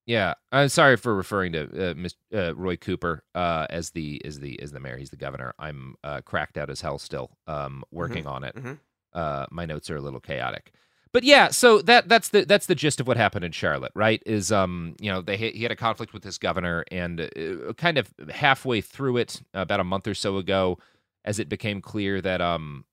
Yeah, 0.06 0.34
I'm 0.52 0.68
sorry 0.70 0.98
for 0.98 1.16
referring 1.16 1.54
to 1.54 1.62
uh, 1.64 1.94
Mr. 1.94 2.14
Uh, 2.34 2.54
Roy 2.56 2.76
Cooper 2.76 3.24
uh, 3.34 3.68
as 3.70 3.92
the 3.92 4.22
as 4.26 4.40
the 4.40 4.62
as 4.62 4.72
the 4.72 4.80
mayor. 4.82 4.98
He's 4.98 5.10
the 5.12 5.16
governor. 5.18 5.54
I'm 5.58 5.96
uh, 6.04 6.20
cracked 6.22 6.58
out 6.58 6.70
as 6.70 6.82
hell 6.82 7.00
still, 7.00 7.32
um, 7.48 7.84
working 7.90 8.28
on 8.28 8.44
it. 8.44 8.54
mhm. 8.56 8.80
Uh, 9.14 9.46
my 9.50 9.66
notes 9.66 9.90
are 9.90 9.96
a 9.96 10.02
little 10.02 10.20
chaotic, 10.20 10.74
but 11.14 11.24
yeah. 11.24 11.50
So 11.50 11.82
that 11.84 12.10
that's 12.10 12.30
the 12.30 12.44
that's 12.44 12.66
the 12.66 12.76
gist 12.76 13.00
of 13.00 13.08
what 13.08 13.16
happened 13.18 13.46
in 13.46 13.52
Charlotte, 13.52 13.92
right? 13.96 14.22
Is 14.26 14.52
um 14.52 14.96
you 15.00 15.12
know 15.12 15.22
they 15.22 15.38
he 15.38 15.64
had 15.64 15.72
a 15.72 15.76
conflict 15.76 16.12
with 16.12 16.24
his 16.24 16.38
governor, 16.38 16.84
and 16.92 17.22
uh, 17.22 17.74
kind 17.74 17.98
of 17.98 18.14
halfway 18.30 18.82
through 18.82 19.18
it, 19.18 19.42
about 19.54 19.80
a 19.80 19.84
month 19.86 20.08
or 20.08 20.16
so 20.16 20.38
ago, 20.38 20.80
as 21.24 21.40
it 21.40 21.48
became 21.48 21.82
clear 21.82 22.20
that 22.22 22.42
um 22.42 22.84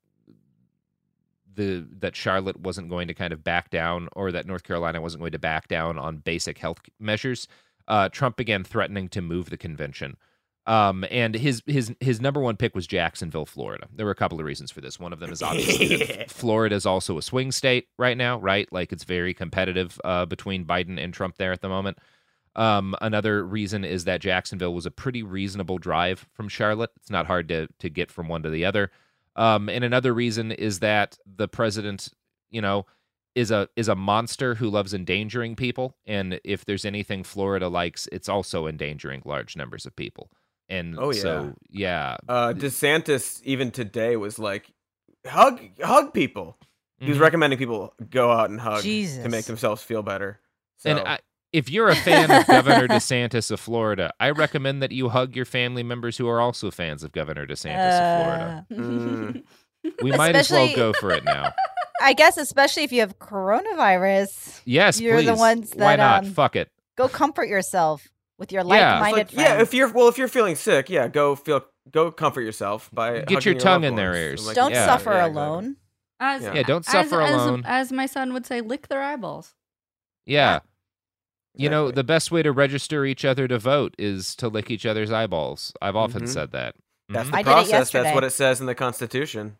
the 1.54 1.86
that 1.98 2.14
Charlotte 2.14 2.60
wasn't 2.60 2.90
going 2.90 3.08
to 3.08 3.14
kind 3.14 3.32
of 3.32 3.42
back 3.42 3.70
down, 3.70 4.08
or 4.14 4.30
that 4.32 4.46
North 4.46 4.62
Carolina 4.62 5.00
wasn't 5.00 5.20
going 5.20 5.32
to 5.32 5.38
back 5.38 5.66
down 5.68 5.98
on 5.98 6.18
basic 6.18 6.58
health 6.58 6.80
measures, 7.00 7.48
uh, 7.88 8.08
Trump 8.10 8.36
began 8.36 8.62
threatening 8.64 9.08
to 9.08 9.22
move 9.22 9.50
the 9.50 9.56
convention. 9.56 10.16
Um, 10.66 11.04
and 11.10 11.34
his 11.34 11.62
his 11.66 11.94
his 12.00 12.20
number 12.20 12.40
one 12.40 12.56
pick 12.56 12.74
was 12.74 12.86
Jacksonville, 12.86 13.46
Florida. 13.46 13.88
There 13.94 14.06
were 14.06 14.12
a 14.12 14.16
couple 14.16 14.38
of 14.38 14.46
reasons 14.46 14.70
for 14.70 14.80
this. 14.80 15.00
One 15.00 15.12
of 15.12 15.18
them 15.18 15.32
is 15.32 15.42
obviously 15.42 15.96
that 15.96 16.30
Florida 16.30 16.76
is 16.76 16.86
also 16.86 17.18
a 17.18 17.22
swing 17.22 17.50
state 17.50 17.88
right 17.98 18.16
now, 18.16 18.38
right? 18.38 18.70
Like 18.70 18.92
it's 18.92 19.04
very 19.04 19.32
competitive 19.32 19.98
uh, 20.04 20.26
between 20.26 20.66
Biden 20.66 21.02
and 21.02 21.14
Trump 21.14 21.36
there 21.38 21.52
at 21.52 21.62
the 21.62 21.68
moment. 21.68 21.98
Um, 22.56 22.94
another 23.00 23.44
reason 23.44 23.84
is 23.84 24.04
that 24.04 24.20
Jacksonville 24.20 24.74
was 24.74 24.86
a 24.86 24.90
pretty 24.90 25.22
reasonable 25.22 25.78
drive 25.78 26.26
from 26.32 26.48
Charlotte. 26.48 26.90
It's 26.96 27.10
not 27.10 27.26
hard 27.26 27.48
to 27.48 27.68
to 27.78 27.88
get 27.88 28.10
from 28.10 28.28
one 28.28 28.42
to 28.42 28.50
the 28.50 28.64
other. 28.64 28.90
Um, 29.36 29.68
and 29.68 29.84
another 29.84 30.12
reason 30.12 30.52
is 30.52 30.80
that 30.80 31.16
the 31.24 31.48
president, 31.48 32.10
you 32.50 32.60
know, 32.60 32.86
is 33.34 33.50
a 33.50 33.68
is 33.76 33.88
a 33.88 33.94
monster 33.94 34.56
who 34.56 34.68
loves 34.68 34.92
endangering 34.92 35.56
people. 35.56 35.96
And 36.06 36.40
if 36.44 36.64
there's 36.64 36.84
anything 36.84 37.22
Florida 37.24 37.68
likes, 37.68 38.08
it's 38.12 38.28
also 38.28 38.66
endangering 38.66 39.22
large 39.24 39.56
numbers 39.56 39.86
of 39.86 39.96
people. 39.96 40.30
And 40.70 40.98
Oh, 40.98 41.10
yeah. 41.10 41.20
so 41.20 41.54
yeah, 41.70 42.16
Uh, 42.28 42.52
DeSantis 42.56 43.42
even 43.44 43.70
today 43.70 44.16
was 44.16 44.38
like, 44.38 44.70
hug, 45.26 45.60
hug 45.82 46.14
people. 46.14 46.56
He 46.98 47.08
was 47.08 47.18
Mhm. 47.18 47.22
recommending 47.22 47.58
people 47.58 47.92
go 48.10 48.30
out 48.30 48.48
and 48.50 48.60
hug 48.60 48.82
Jesus. 48.82 49.22
to 49.22 49.28
make 49.28 49.44
themselves 49.46 49.82
feel 49.82 50.02
better. 50.02 50.38
So, 50.78 50.90
And 50.90 51.00
I, 51.00 51.18
if 51.52 51.68
you're 51.70 51.88
a 51.88 51.96
fan 51.96 52.30
of 52.30 52.46
Governor 52.46 52.86
DeSantis 52.88 53.50
of 53.50 53.58
Florida, 53.60 54.12
I 54.20 54.30
recommend 54.30 54.82
that 54.82 54.92
you 54.92 55.08
hug 55.08 55.34
your 55.34 55.44
family 55.46 55.82
members 55.82 56.16
who 56.18 56.28
are 56.28 56.40
also 56.40 56.70
fans 56.70 57.02
of 57.02 57.12
Governor 57.12 57.46
DeSantis 57.46 58.00
of 58.00 58.16
Florida. 58.16 58.66
Uh, 58.70 58.74
mm, 58.74 59.42
We 60.02 60.12
might 60.12 60.36
as 60.36 60.50
well 60.50 60.74
go 60.76 60.92
for 60.92 61.10
it 61.10 61.24
now. 61.24 61.52
I 62.02 62.12
guess 62.14 62.36
especially 62.38 62.84
if 62.84 62.92
you 62.92 63.00
have 63.00 63.18
coronavirus, 63.18 64.60
Yes, 64.64 65.00
You're 65.00 65.22
the 65.22 65.32
please. 65.32 65.38
ones 65.38 65.72
Why 65.74 65.96
that, 65.96 66.02
not? 66.02 66.24
um, 66.24 66.32
Fuck 66.32 66.56
it. 66.56 66.70
go 66.96 67.08
comfort 67.08 67.48
yourself 67.48 68.08
with 68.40 68.50
your 68.50 68.62
Yeah. 68.62 68.96
it's 68.96 69.02
like-minded 69.02 69.16
like, 69.16 69.32
yeah, 69.32 69.44
friends. 69.54 69.62
if 69.68 69.74
you're 69.74 69.92
well, 69.92 70.08
if 70.08 70.18
you're 70.18 70.26
feeling 70.26 70.56
sick, 70.56 70.90
yeah, 70.90 71.06
go 71.06 71.36
feel, 71.36 71.64
go 71.92 72.10
comfort 72.10 72.40
yourself 72.40 72.90
by 72.92 73.20
Get 73.20 73.44
your 73.44 73.54
tongue 73.54 73.82
loved 73.82 73.84
in 73.84 73.94
their 73.94 74.14
ears. 74.16 74.44
Like, 74.44 74.56
Don't 74.56 74.72
Yeah. 74.72 74.86
suffer 74.86 75.12
yeah, 75.12 75.26
alone. 75.26 75.76
As, 76.18 76.42
Yeah. 76.42 76.54
Yeah, 76.54 76.62
don't 76.64 76.84
suffer 76.84 77.22
as, 77.22 77.34
alone. 77.34 77.62
As 77.64 77.92
my 77.92 78.06
son 78.06 78.32
would 78.32 78.46
say, 78.46 78.60
lick 78.60 78.88
their 78.88 79.02
eyeballs. 79.02 79.54
Yeah. 80.26 80.60
You 81.54 81.68
know, 81.68 81.90
the 81.90 82.04
best 82.04 82.30
way 82.30 82.42
to 82.42 82.52
register 82.52 83.04
each 83.04 83.24
other 83.24 83.46
to 83.48 83.58
vote 83.58 83.94
is 83.98 84.34
to 84.36 84.48
lick 84.48 84.70
each 84.70 84.86
other's 84.86 85.10
eyeballs. 85.12 85.72
I've 85.82 85.96
often 85.96 86.22
Mhm. 86.22 86.28
said 86.28 86.52
that. 86.52 86.74
That's 87.08 87.28
Mhm. 87.28 87.32
the 87.32 87.36
I 87.36 87.42
did 87.42 87.48
it 87.50 87.52
process. 87.52 87.90
That's 87.90 88.14
what 88.14 88.24
it 88.24 88.30
says 88.30 88.60
in 88.60 88.66
the 88.66 88.74
Constitution. 88.74 89.58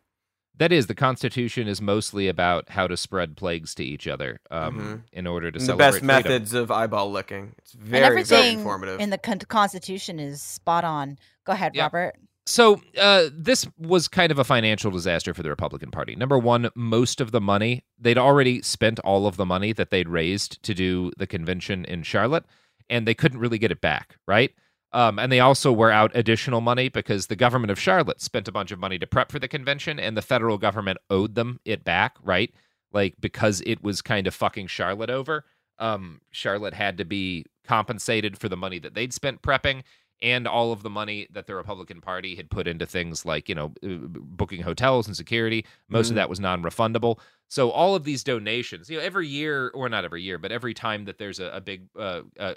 That 0.57 0.73
is, 0.73 0.89
the 0.89 0.95
Constitution 0.95 1.69
is 1.69 1.81
mostly 1.81 2.29
about 2.29 2.69
how 2.69 2.87
to 2.87 2.97
spread 2.97 3.37
plagues 3.37 3.75
to 3.77 3.85
each 3.85 4.07
other 4.07 4.41
um, 4.51 5.05
in 5.13 5.27
order 5.27 5.51
to 5.51 5.59
And 5.59 5.67
the 5.69 5.75
best 5.77 5.99
freedom. 6.01 6.07
methods 6.09 6.53
of 6.53 6.71
eyeball 6.71 7.11
licking. 7.11 7.55
It's 7.59 7.73
and 7.75 7.83
very, 7.83 8.01
very 8.03 8.07
everything 8.23 8.59
informative. 8.59 9.01
in 9.01 9.09
the 9.11 9.17
con- 9.19 9.39
Constitution 9.39 10.21
is 10.21 10.43
spot 10.43 10.85
on. 10.85 11.17
Go 11.47 11.53
ahead, 11.53 11.75
Yeah. 11.75 11.85
Robert. 11.85 12.17
So 12.47 12.83
uh, 13.01 13.29
this 13.33 13.67
was 13.79 14.09
kind 14.09 14.33
of 14.33 14.39
a 14.39 14.45
financial 14.45 14.91
disaster 14.91 15.33
for 15.35 15.43
the 15.43 15.51
Republican 15.51 15.91
Party. 15.91 16.17
Number 16.17 16.39
one, 16.39 16.69
most 16.75 17.21
of 17.21 17.31
the 17.31 17.41
money 17.41 17.85
they'd 17.99 18.19
already 18.19 18.61
spent 18.61 18.99
all 19.01 19.27
of 19.27 19.37
the 19.37 19.47
money 19.47 19.73
that 19.73 19.91
they'd 19.91 20.09
raised 20.09 20.61
to 20.65 20.75
do 20.75 21.13
the 21.17 21.27
convention 21.29 21.85
in 21.85 22.03
Charlotte, 22.03 22.45
and 22.89 23.07
they 23.07 23.15
couldn't 23.15 23.39
really 23.39 23.59
get 23.59 23.71
it 23.71 23.81
back, 23.81 24.17
right? 24.27 24.53
Um, 24.93 25.19
and 25.19 25.31
they 25.31 25.41
also 25.41 25.73
were 25.73 25.91
out 25.91 26.11
additional 26.15 26.61
money 26.61 26.89
because 26.89 27.29
the 27.29 27.37
government 27.37 27.71
of 27.71 27.79
Charlotte 27.79 28.21
spent 28.21 28.49
a 28.49 28.53
bunch 28.53 28.73
of 28.73 28.79
money 28.79 28.99
to 28.99 29.07
prep 29.07 29.31
for 29.31 29.39
the 29.39 29.49
convention, 29.49 30.01
and 30.01 30.17
the 30.17 30.23
federal 30.23 30.59
government 30.59 30.99
owed 31.09 31.35
them 31.37 31.61
it 31.65 31.85
back, 31.85 32.17
right? 32.23 32.53
Like 32.93 33.15
because 33.21 33.63
it 33.67 33.83
was 33.83 34.03
kind 34.03 34.27
of 34.27 34.35
fucking 34.35 34.67
Charlotte 34.67 35.11
over. 35.11 35.45
Um, 35.79 36.21
Charlotte 36.31 36.75
had 36.75 36.99
to 36.99 37.05
be 37.05 37.47
compensated 37.65 38.37
for 38.37 38.49
the 38.49 38.57
money 38.57 38.79
that 38.81 38.95
they'd 38.95 39.13
spent 39.13 39.43
prepping 39.43 39.83
and 40.23 40.47
all 40.47 40.73
of 40.73 40.83
the 40.83 40.91
money 40.91 41.27
that 41.33 41.47
the 41.47 41.55
Republican 41.55 42.01
Party 42.01 42.35
had 42.37 42.51
put 42.51 42.67
into 42.69 42.85
things 42.85 43.25
like, 43.25 43.49
you 43.49 43.55
know, 43.55 43.73
uh, 43.83 43.97
booking 44.07 44.61
hotels 44.61 45.07
and 45.07 45.17
security. 45.17 45.65
Most 45.89 46.09
of 46.11 46.13
Mhm. 46.13 46.17
that 46.17 46.29
was 46.29 46.41
non 46.41 46.63
refundable. 46.63 47.19
So 47.49 47.71
all 47.71 47.95
of 47.95 48.05
these 48.05 48.23
donations, 48.23 48.91
you 48.91 48.99
know, 48.99 49.03
every 49.03 49.27
year, 49.29 49.71
or 49.73 49.89
not 49.89 50.05
every 50.05 50.23
year, 50.23 50.37
but 50.37 50.53
every 50.53 50.75
time 50.75 51.07
that 51.07 51.17
there's 51.19 51.41
a, 51.41 51.47
a 51.47 51.61
big 51.61 51.89
uh, 51.99 52.23
uh, 52.39 52.55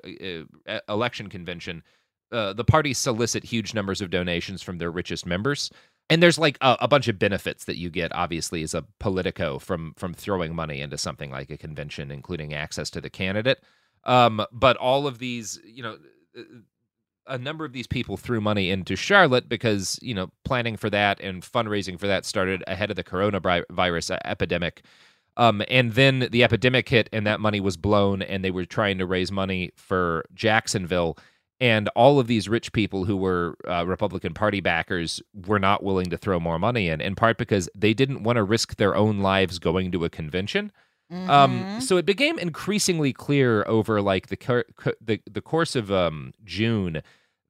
uh, 0.67 0.79
election 0.89 1.29
convention, 1.29 1.83
uh, 2.33 2.53
the 2.53 2.63
parties 2.63 2.97
solicit 2.97 3.43
huge 3.43 3.73
numbers 3.73 4.01
of 4.01 4.09
donations 4.09 4.61
from 4.61 4.77
their 4.79 4.91
richest 4.91 5.25
members. 5.25 5.71
And 6.09 6.21
there's 6.21 6.37
like 6.37 6.57
a, 6.61 6.77
a 6.81 6.87
bunch 6.87 7.07
of 7.07 7.17
benefits 7.17 7.65
that 7.65 7.77
you 7.77 7.89
get, 7.89 8.13
obviously, 8.13 8.63
as 8.63 8.73
a 8.73 8.83
politico 8.99 9.59
from 9.59 9.93
from 9.95 10.13
throwing 10.13 10.53
money 10.53 10.81
into 10.81 10.97
something 10.97 11.31
like 11.31 11.49
a 11.49 11.57
convention, 11.57 12.11
including 12.11 12.53
access 12.53 12.89
to 12.91 13.01
the 13.01 13.09
candidate. 13.09 13.59
Um, 14.03 14.45
but 14.51 14.75
all 14.77 15.07
of 15.07 15.19
these, 15.19 15.59
you 15.63 15.81
know, 15.81 15.97
a 17.27 17.37
number 17.37 17.63
of 17.63 17.71
these 17.71 17.87
people 17.87 18.17
threw 18.17 18.41
money 18.41 18.69
into 18.69 18.95
Charlotte 18.95 19.47
because 19.47 19.97
you 20.01 20.13
know 20.13 20.31
planning 20.43 20.75
for 20.75 20.89
that 20.89 21.21
and 21.21 21.41
fundraising 21.41 21.99
for 21.99 22.07
that 22.07 22.25
started 22.25 22.63
ahead 22.67 22.89
of 22.89 22.95
the 22.95 23.03
coronavirus 23.03 24.17
epidemic. 24.25 24.83
Um, 25.35 25.63
and 25.67 25.93
then 25.93 26.27
the 26.31 26.43
epidemic 26.43 26.89
hit, 26.89 27.09
and 27.11 27.25
that 27.25 27.39
money 27.39 27.59
was 27.59 27.75
blown, 27.75 28.21
and 28.21 28.43
they 28.43 28.51
were 28.51 28.65
trying 28.65 28.99
to 28.99 29.05
raise 29.05 29.31
money 29.31 29.71
for 29.75 30.25
Jacksonville. 30.35 31.17
And 31.63 31.87
all 31.95 32.19
of 32.19 32.27
these 32.27 32.49
rich 32.49 32.73
people 32.73 33.05
who 33.05 33.15
were 33.15 33.55
uh, 33.67 33.85
Republican 33.87 34.33
Party 34.33 34.59
backers 34.59 35.21
were 35.47 35.59
not 35.59 35.81
willing 35.81 36.09
to 36.09 36.17
throw 36.17 36.37
more 36.39 36.59
money 36.59 36.89
in, 36.89 36.99
in 36.99 37.15
part 37.15 37.37
because 37.37 37.69
they 37.73 37.93
didn't 37.93 38.23
want 38.23 38.35
to 38.35 38.43
risk 38.43 38.75
their 38.75 38.95
own 38.95 39.19
lives 39.19 39.59
going 39.59 39.89
to 39.93 40.03
a 40.03 40.09
convention. 40.09 40.71
Um, 41.09 41.63
Mhm. 41.63 41.81
so 41.81 41.95
it 41.97 42.05
became 42.05 42.37
increasingly 42.39 43.13
clear 43.13 43.63
over 43.67 44.01
like 44.01 44.27
the 44.27 44.35
cur- 44.35 44.65
cu- 44.75 44.93
the 44.99 45.21
the 45.31 45.41
course 45.41 45.75
of 45.75 45.91
um, 45.91 46.33
June 46.43 47.01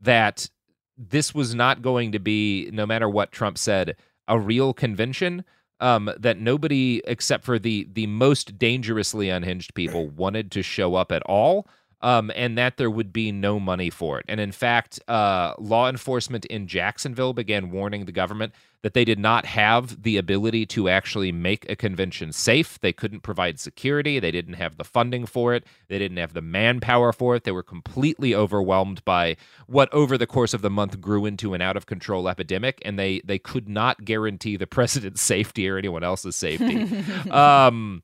that 0.02 0.50
this 0.98 1.34
was 1.34 1.56
not 1.56 1.82
going 1.82 2.12
to 2.12 2.20
be, 2.20 2.70
no 2.74 2.86
matter 2.86 3.08
what 3.10 3.32
Trump 3.32 3.58
said, 3.58 3.96
a 4.28 4.38
real 4.38 4.74
convention. 4.74 5.44
Um, 5.80 6.12
that 6.20 6.38
nobody 6.40 7.02
except 7.08 7.44
for 7.46 7.58
the 7.58 7.88
the 7.92 8.08
most 8.08 8.58
dangerously 8.60 9.30
unhinged 9.30 9.74
people 9.74 10.08
wanted 10.10 10.52
to 10.52 10.62
show 10.62 10.96
up 10.96 11.12
at 11.12 11.24
all. 11.24 11.68
Um, 12.04 12.32
and 12.36 12.58
that 12.58 12.76
there 12.76 12.92
would 12.92 13.14
be 13.14 13.32
no 13.32 13.60
money 13.62 13.90
for 13.90 14.20
it. 14.20 14.26
And 14.28 14.40
in 14.40 14.52
fact, 14.52 15.00
uh, 15.08 15.54
law 15.58 15.88
enforcement 15.88 16.44
in 16.46 16.68
Jacksonville 16.68 17.32
began 17.34 17.72
warning 17.72 18.04
the 18.06 18.12
government 18.12 18.54
that 18.84 18.94
they 18.94 19.06
did 19.06 19.18
not 19.18 19.46
have 19.46 20.04
the 20.04 20.18
ability 20.18 20.66
to 20.66 20.90
actually 20.90 21.32
make 21.32 21.68
a 21.70 21.76
convention 21.76 22.34
safe. 22.34 22.78
They 22.80 22.92
couldn't 22.92 23.22
provide 23.22 23.60
security. 23.60 24.20
They 24.20 24.30
didn't 24.30 24.56
have 24.56 24.76
the 24.76 24.84
funding 24.84 25.26
for 25.26 25.54
it. 25.54 25.64
They 25.88 25.98
didn't 25.98 26.18
have 26.18 26.34
the 26.34 26.42
manpower 26.42 27.14
for 27.14 27.36
it. 27.36 27.46
They 27.46 27.54
were 27.54 27.64
completely 27.64 28.36
overwhelmed 28.36 29.04
by 29.06 29.38
what 29.68 29.92
over 29.94 30.18
the 30.18 30.28
course 30.28 30.54
of 30.54 30.62
the 30.62 30.70
month 30.70 31.00
grew 31.00 31.26
into 31.26 31.54
an 31.54 31.62
out 31.62 31.78
of 31.78 31.86
control 31.86 32.28
epidemic, 32.28 32.82
and 32.84 33.00
they 33.00 33.22
they 33.24 33.40
could 33.40 33.70
not 33.70 34.04
guarantee 34.04 34.58
the 34.58 34.68
president's 34.74 35.22
safety 35.22 35.68
or 35.70 35.78
anyone 35.78 36.04
else's 36.04 36.36
safety. 36.36 36.86
um, 37.32 38.04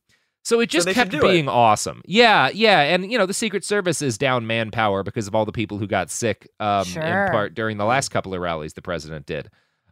so 0.50 0.60
it 0.60 0.70
just 0.70 0.86
they 0.86 0.92
should 0.94 0.98
kept 1.10 1.12
do 1.12 1.20
it. 1.20 1.32
being 1.32 1.48
awesome. 1.48 2.02
Yeah, 2.06 2.50
yeah, 2.50 2.82
and 2.82 3.12
you 3.12 3.18
know 3.18 3.26
the 3.26 3.34
Secret 3.34 3.64
Service 3.64 4.02
is 4.02 4.18
down 4.18 4.48
manpower 4.48 5.04
because 5.04 5.28
of 5.28 5.36
all 5.36 5.46
the 5.46 5.52
people 5.52 5.78
who 5.78 5.88
got 5.88 6.10
sick 6.10 6.48
um, 6.60 6.84
Sure. 6.86 7.04
in 7.04 7.32
part 7.32 7.54
during 7.54 7.78
the 7.78 7.86
last 7.86 8.10
couple 8.10 8.34
of 8.34 8.42
rallies 8.42 8.74
the 8.74 8.82
president 8.82 9.26
did. 9.26 9.50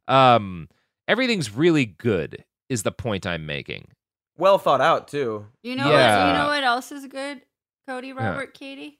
Um, 0.08 0.68
everything's 1.08 1.52
really 1.54 1.86
good 1.86 2.44
is 2.70 2.84
the 2.84 2.92
point 2.92 3.26
I'm 3.28 3.46
making. 3.46 3.90
well 4.38 4.58
thought 4.58 4.82
out 4.82 5.08
too. 5.08 5.46
You 5.64 5.76
know, 5.76 5.90
Yeah. 5.90 6.24
what, 6.26 6.28
you 6.28 6.38
know 6.40 6.48
what 6.48 6.64
else 6.64 6.92
is 6.92 7.06
good? 7.08 7.42
Cody, 7.88 8.12
Robert, 8.14 8.54
Katie. 8.54 9.00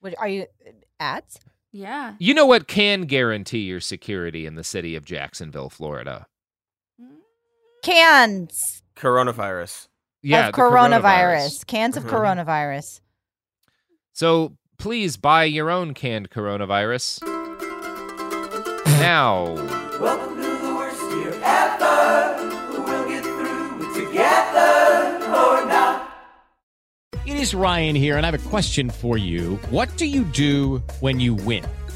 What, 0.00 0.14
are 0.18 0.28
you 0.28 0.46
at? 0.98 1.24
Yeah. 1.72 2.14
You 2.18 2.32
know 2.32 2.46
what 2.46 2.66
can 2.66 3.02
guarantee 3.02 3.58
your 3.60 3.80
security 3.80 4.46
in 4.46 4.54
the 4.54 4.64
city 4.64 4.96
of 4.96 5.04
Jacksonville, 5.04 5.68
Florida? 5.68 6.26
Cans 7.82 8.82
Coronavirus. 8.96 9.88
Yeah, 10.22 10.48
of 10.48 10.54
the 10.54 10.60
coronavirus. 10.60 11.66
Cans 11.66 11.96
of 11.96 12.04
Mhm. 12.04 12.10
coronavirus. 12.10 13.00
So 14.12 14.56
please 14.78 15.16
buy 15.16 15.44
your 15.44 15.70
own 15.70 15.94
canned 15.94 16.30
coronavirus. 16.30 17.22
now, 19.00 19.44
Welcome 19.98 20.36
to 20.36 20.42
the 20.42 20.74
worst 20.74 21.02
year 21.16 21.32
ever. 21.42 22.36
We'll 22.70 23.08
get 23.08 23.22
through 23.24 23.80
it 23.80 24.06
together 24.06 25.24
or 25.26 25.66
not. 25.66 26.10
It 27.26 27.36
is 27.36 27.54
Ryan 27.54 27.96
here, 27.96 28.16
and 28.16 28.26
I 28.26 28.30
have 28.30 28.46
a 28.46 28.48
question 28.48 28.90
for 28.90 29.16
you. 29.16 29.56
What 29.70 29.96
do 29.96 30.06
you 30.06 30.24
do 30.24 30.82
when 31.00 31.18
you 31.20 31.34
win? 31.34 31.64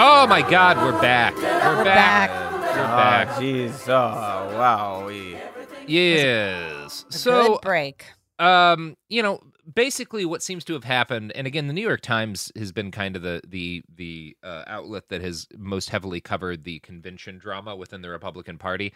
Oh 0.00 0.26
my 0.28 0.42
God, 0.48 0.76
we're 0.76 1.00
back. 1.00 1.34
We're, 1.36 1.84
back. 1.84 2.30
We're 2.30 2.84
back. 2.84 3.28
Jeez. 3.30 3.88
Oh, 3.88 4.56
wow. 4.56 5.06
We. 5.06 5.36
Yes. 5.86 7.04
So 7.10 7.54
good 7.54 7.60
break. 7.62 8.04
um 8.38 8.96
you 9.08 9.22
know 9.22 9.40
basically 9.74 10.24
what 10.24 10.42
seems 10.42 10.62
to 10.64 10.72
have 10.74 10.84
happened 10.84 11.32
and 11.34 11.46
again 11.46 11.66
the 11.66 11.72
new 11.72 11.82
york 11.82 12.00
times 12.00 12.52
has 12.56 12.70
been 12.70 12.90
kind 12.92 13.16
of 13.16 13.22
the 13.22 13.40
the 13.46 13.82
the 13.96 14.36
uh, 14.44 14.62
outlet 14.68 15.08
that 15.08 15.20
has 15.20 15.48
most 15.56 15.90
heavily 15.90 16.20
covered 16.20 16.62
the 16.64 16.78
convention 16.80 17.36
drama 17.38 17.74
within 17.74 18.00
the 18.00 18.08
republican 18.08 18.56
party 18.56 18.94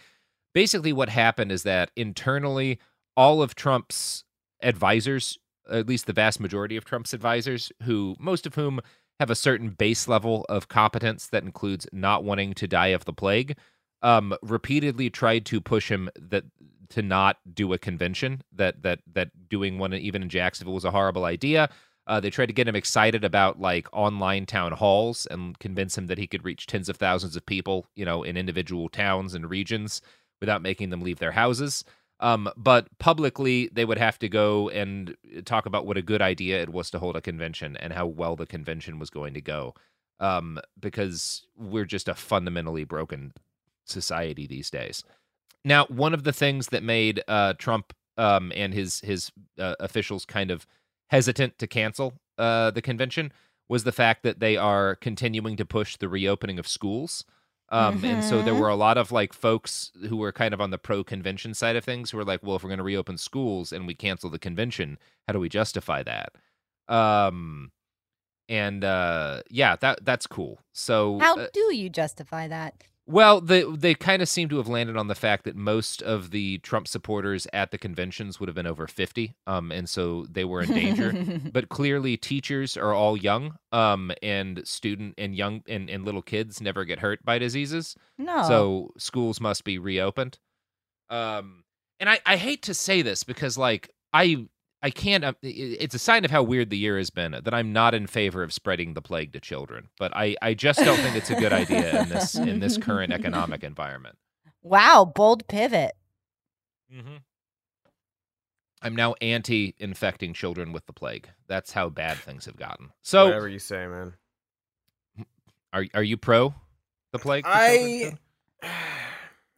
basically 0.55 0.93
what 0.93 1.09
happened 1.09 1.51
is 1.51 1.65
that 1.65 1.91
internally 1.97 2.79
all 3.17 3.43
of 3.43 3.55
trump's 3.57 4.23
advisors 4.63 5.39
at 5.71 5.87
least 5.87 6.07
the 6.07 6.13
vast 6.13 6.41
majority 6.41 6.77
of 6.77 6.85
trump's 6.85 7.13
advisors 7.13 7.73
who 7.83 8.17
most 8.19 8.47
of 8.47 8.55
whom 8.55 8.81
have 9.21 9.31
a 9.31 9.35
certain 9.35 9.71
base 9.71 10.09
level 10.09 10.45
of 10.49 10.69
competence 10.69 11.29
that 11.29 11.45
includes 11.45 11.87
not 11.93 12.25
wanting 12.25 12.55
to 12.55 12.67
die 12.67 12.89
of 12.89 13.05
the 13.05 13.13
plague 13.13 13.57
um 14.03 14.35
repeatedly 14.43 15.09
tried 15.09 15.45
to 15.45 15.61
push 15.61 15.91
him 15.91 16.09
that 16.19 16.45
to 16.93 17.01
not 17.01 17.39
do 17.55 17.73
a 17.73 17.79
convention 17.79 18.43
that 18.53 18.83
that 18.83 19.01
that 19.11 19.31
doing 19.49 19.79
one 19.79 19.95
even 19.95 20.23
in 20.23 20.29
Jacksonville 20.29 20.75
was 20.75 20.85
a 20.85 20.91
horrible 20.91 21.25
idea. 21.25 21.71
Uh, 22.07 22.21
they 22.21 22.29
tried 22.29 22.47
to 22.47 22.53
get 22.53 22.69
him 22.69 22.77
excited 22.77 23.25
about 23.25 23.61
like 23.61 23.89
online 23.93 24.45
town 24.45 24.73
halls 24.73 25.27
and 25.31 25.59
convince 25.59 25.97
him 25.97 26.07
that 26.09 26.19
he 26.19 26.27
could 26.27 26.45
reach 26.45 26.67
tens 26.67 26.89
of 26.89 26.97
thousands 26.97 27.35
of 27.35 27.47
people, 27.47 27.87
you 27.95 28.05
know, 28.05 28.23
in 28.23 28.37
individual 28.37 28.89
towns 28.91 29.35
and 29.35 29.49
regions 29.49 30.03
without 30.41 30.61
making 30.61 30.91
them 30.91 31.01
leave 31.01 31.19
their 31.19 31.33
houses. 31.33 31.83
Um, 32.23 32.49
but 32.57 32.87
publicly, 32.99 33.69
they 33.73 33.85
would 33.85 33.99
have 33.99 34.19
to 34.21 34.29
go 34.29 34.69
and 34.69 35.17
talk 35.45 35.67
about 35.67 35.87
what 35.87 35.97
a 35.97 36.03
good 36.03 36.23
idea 36.23 36.63
it 36.63 36.69
was 36.69 36.89
to 36.91 37.01
hold 37.01 37.17
a 37.17 37.21
convention 37.21 37.77
and 37.77 37.93
how 37.93 38.07
well 38.07 38.37
the 38.37 38.47
convention 38.47 39.01
was 39.01 39.11
going 39.11 39.35
to 39.35 39.41
go. 39.41 39.75
Um, 40.21 40.61
because 40.79 41.45
we're 41.57 41.85
just 41.85 42.09
a 42.09 42.15
fundamentally 42.15 42.85
broken 42.85 43.33
society 43.85 44.47
these 44.47 44.71
days. 44.71 45.03
Now, 45.65 45.87
one 45.87 46.15
of 46.15 46.23
the 46.23 46.33
things 46.33 46.69
that 46.69 46.85
made 46.85 47.23
uh, 47.27 47.55
Trump 47.55 47.93
um, 48.17 48.53
and 48.55 48.73
his 48.73 49.01
his 49.01 49.33
uh, 49.59 49.75
officials 49.81 50.25
kind 50.25 50.53
of 50.53 50.65
hesitant 51.11 51.59
to 51.59 51.67
cancel 51.67 52.15
uh, 52.39 52.71
the 52.71 52.83
convention 52.83 53.33
was 53.69 53.85
the 53.85 53.93
fact 53.93 54.23
that 54.23 54.39
they 54.39 54.57
are 54.57 54.95
continuing 54.97 55.57
to 55.57 55.65
push 55.65 55.97
the 55.97 56.09
reopening 56.09 56.59
of 56.59 56.69
schools. 56.69 57.25
Um, 57.73 58.05
And 58.05 58.23
so 58.23 58.43
there 58.43 58.55
Mhm. 58.55 58.59
were 58.59 58.69
a 58.69 58.77
lot 58.77 58.99
of 58.99 59.11
like 59.11 59.33
folks 59.33 59.91
who 60.09 60.17
were 60.19 60.31
kind 60.33 60.53
of 60.55 60.61
on 60.61 60.71
the 60.71 60.79
pro 60.79 61.03
convention 61.03 61.55
side 61.55 61.75
of 61.75 61.85
things 61.85 62.11
who 62.11 62.19
were 62.19 62.25
like, 62.25 62.43
well, 62.43 62.57
if 62.57 62.63
we're 62.63 62.69
going 62.69 62.79
to 62.79 62.85
reopen 62.85 63.19
schools 63.19 63.73
and 63.73 63.87
we 63.87 63.95
cancel 63.95 64.31
the 64.31 64.39
convention, 64.39 64.99
how 65.27 65.33
do 65.33 65.41
we 65.41 65.49
justify 65.49 66.03
that? 66.03 66.33
Um, 66.89 67.73
and 68.49 68.85
uh, 68.85 69.43
yeah, 69.51 69.77
that 69.77 70.05
that's 70.05 70.27
cool. 70.27 70.61
So 70.75 71.19
How 71.21 71.37
uh, 71.37 71.47
do 71.53 71.75
you 71.75 71.89
justify 71.89 72.47
that? 72.49 72.85
Well, 73.07 73.41
they 73.41 73.65
they 73.65 73.95
kind 73.95 74.23
of 74.23 74.29
seem 74.29 74.49
to 74.51 74.59
have 74.59 74.69
landed 74.69 74.97
on 74.97 75.09
the 75.09 75.15
fact 75.15 75.45
that 75.45 75.57
most 75.57 76.03
of 76.03 76.31
the 76.31 76.59
Trump 76.59 76.87
supporters 76.87 77.49
at 77.53 77.73
the 77.73 77.79
conventions 77.79 78.39
would 78.39 78.49
have 78.49 78.55
been 78.55 78.67
over 78.67 78.87
fifty, 78.87 79.35
um, 79.47 79.73
and 79.73 79.89
so 79.89 80.25
they 80.31 80.45
were 80.45 80.63
in 80.63 80.73
danger. 80.73 81.13
but 81.53 81.69
clearly, 81.69 82.17
teachers 82.17 82.77
are 82.77 82.95
all 82.95 83.17
young, 83.17 83.57
um, 83.73 84.13
and 84.23 84.67
student 84.67 85.15
and 85.19 85.35
young 85.35 85.63
and, 85.67 85.91
and 85.91 86.05
little 86.05 86.23
kids 86.23 86.61
never 86.61 86.85
get 86.85 87.01
hurt 87.01 87.25
by 87.25 87.39
diseases. 87.39 87.97
No. 88.19 88.45
So 88.47 88.91
schools 88.99 89.41
must 89.41 89.65
be 89.65 89.79
reopened. 89.79 90.39
Um, 91.11 91.65
and 91.99 92.09
I 92.09 92.21
I 92.25 92.37
hate 92.37 92.63
to 92.63 92.75
say 92.75 93.03
this 93.03 93.25
because 93.25 93.59
like 93.59 93.91
I 94.13 94.47
I 94.83 94.91
can't. 94.91 95.25
Um, 95.25 95.37
it's 95.43 95.95
a 95.95 95.99
sign 95.99 96.25
of 96.25 96.31
how 96.31 96.43
weird 96.43 96.71
the 96.71 96.77
year 96.77 96.99
has 96.99 97.11
been 97.11 97.33
that 97.33 97.55
I'm 97.55 97.73
not 97.73 97.95
in 97.95 98.09
favor 98.09 98.43
of 98.43 98.53
spreading 98.53 98.95
the 98.95 99.03
plague 99.03 99.33
to 99.35 99.41
children. 99.41 99.89
But 99.99 100.15
I, 100.17 100.37
I 100.43 100.55
just 100.55 100.81
don't 100.81 100.99
think 100.99 101.15
it's 101.15 101.31
a 101.31 101.37
good 101.37 101.53
idea 101.53 102.03
in 102.03 102.09
this 102.09 102.35
in 102.35 102.59
this 102.59 102.79
current 102.79 103.13
economic 103.13 103.63
environment. 103.63 104.19
Wow, 104.61 105.05
bold 105.05 105.47
pivot. 105.47 105.93
Mm-hmm. 106.93 107.17
I'm 108.83 108.97
now 108.97 109.15
anti-infecting 109.21 110.35
children 110.35 110.73
with 110.73 110.87
the 110.87 110.93
plague. 110.93 111.29
That's 111.47 111.73
how 111.73 111.89
bad 111.89 112.19
things 112.19 112.47
have 112.47 112.57
gotten. 112.57 112.91
So, 113.03 113.27
Whatever 113.27 113.49
you 113.49 113.61
say, 113.61 113.87
man. 113.87 114.15
are 115.73 115.87
are 115.95 116.03
you 116.03 116.17
pro 116.17 116.55
the 117.13 117.21
plague? 117.21 117.45
I. 117.47 118.15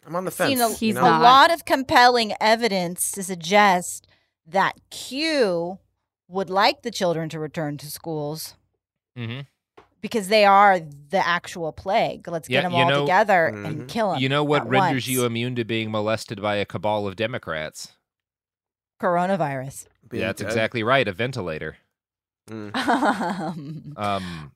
I'm 0.06 0.16
on 0.16 0.26
the 0.26 0.30
fence. 0.30 0.50
Seen 0.50 0.60
a, 0.60 0.92
you 0.92 0.92
know? 0.92 1.00
a 1.00 1.16
lot 1.18 1.50
of 1.50 1.64
compelling 1.64 2.34
evidence 2.38 3.10
to 3.12 3.22
suggest 3.22 4.06
that 4.46 4.74
Q 4.90 5.78
would 6.28 6.50
like 6.50 6.82
the 6.82 6.90
children 6.90 7.28
to 7.30 7.38
return 7.38 7.76
to 7.78 7.86
schools 7.90 8.56
Mhm. 9.16 9.46
because 10.00 10.28
they 10.28 10.44
are 10.44 10.80
the 10.80 11.26
actual 11.26 11.72
plague. 11.72 12.26
Let's 12.28 12.48
Yeah, 12.48 12.62
get 12.62 12.68
them 12.70 12.74
all 12.74 12.88
know- 12.88 13.00
together 13.02 13.50
Mhm. 13.54 13.64
and 13.66 13.88
kill 13.88 14.12
them. 14.12 14.20
You 14.20 14.28
know 14.28 14.42
what 14.44 14.62
at 14.62 14.68
renders 14.68 15.04
once. 15.04 15.08
you 15.08 15.24
immune 15.24 15.54
to 15.56 15.64
being 15.64 15.90
molested 15.90 16.40
by 16.42 16.56
a 16.56 16.64
cabal 16.64 17.06
of 17.06 17.16
Democrats? 17.16 17.92
coronavirus. 19.00 19.86
Being 20.08 20.20
yeah, 20.22 20.26
that's 20.28 20.40
dead. 20.40 20.48
exactly 20.48 20.82
right. 20.82 21.06
A 21.06 21.12
ventilator. 21.12 21.76
Mm. 22.48 22.70
Um, 22.74 23.94
Um, 23.96 24.52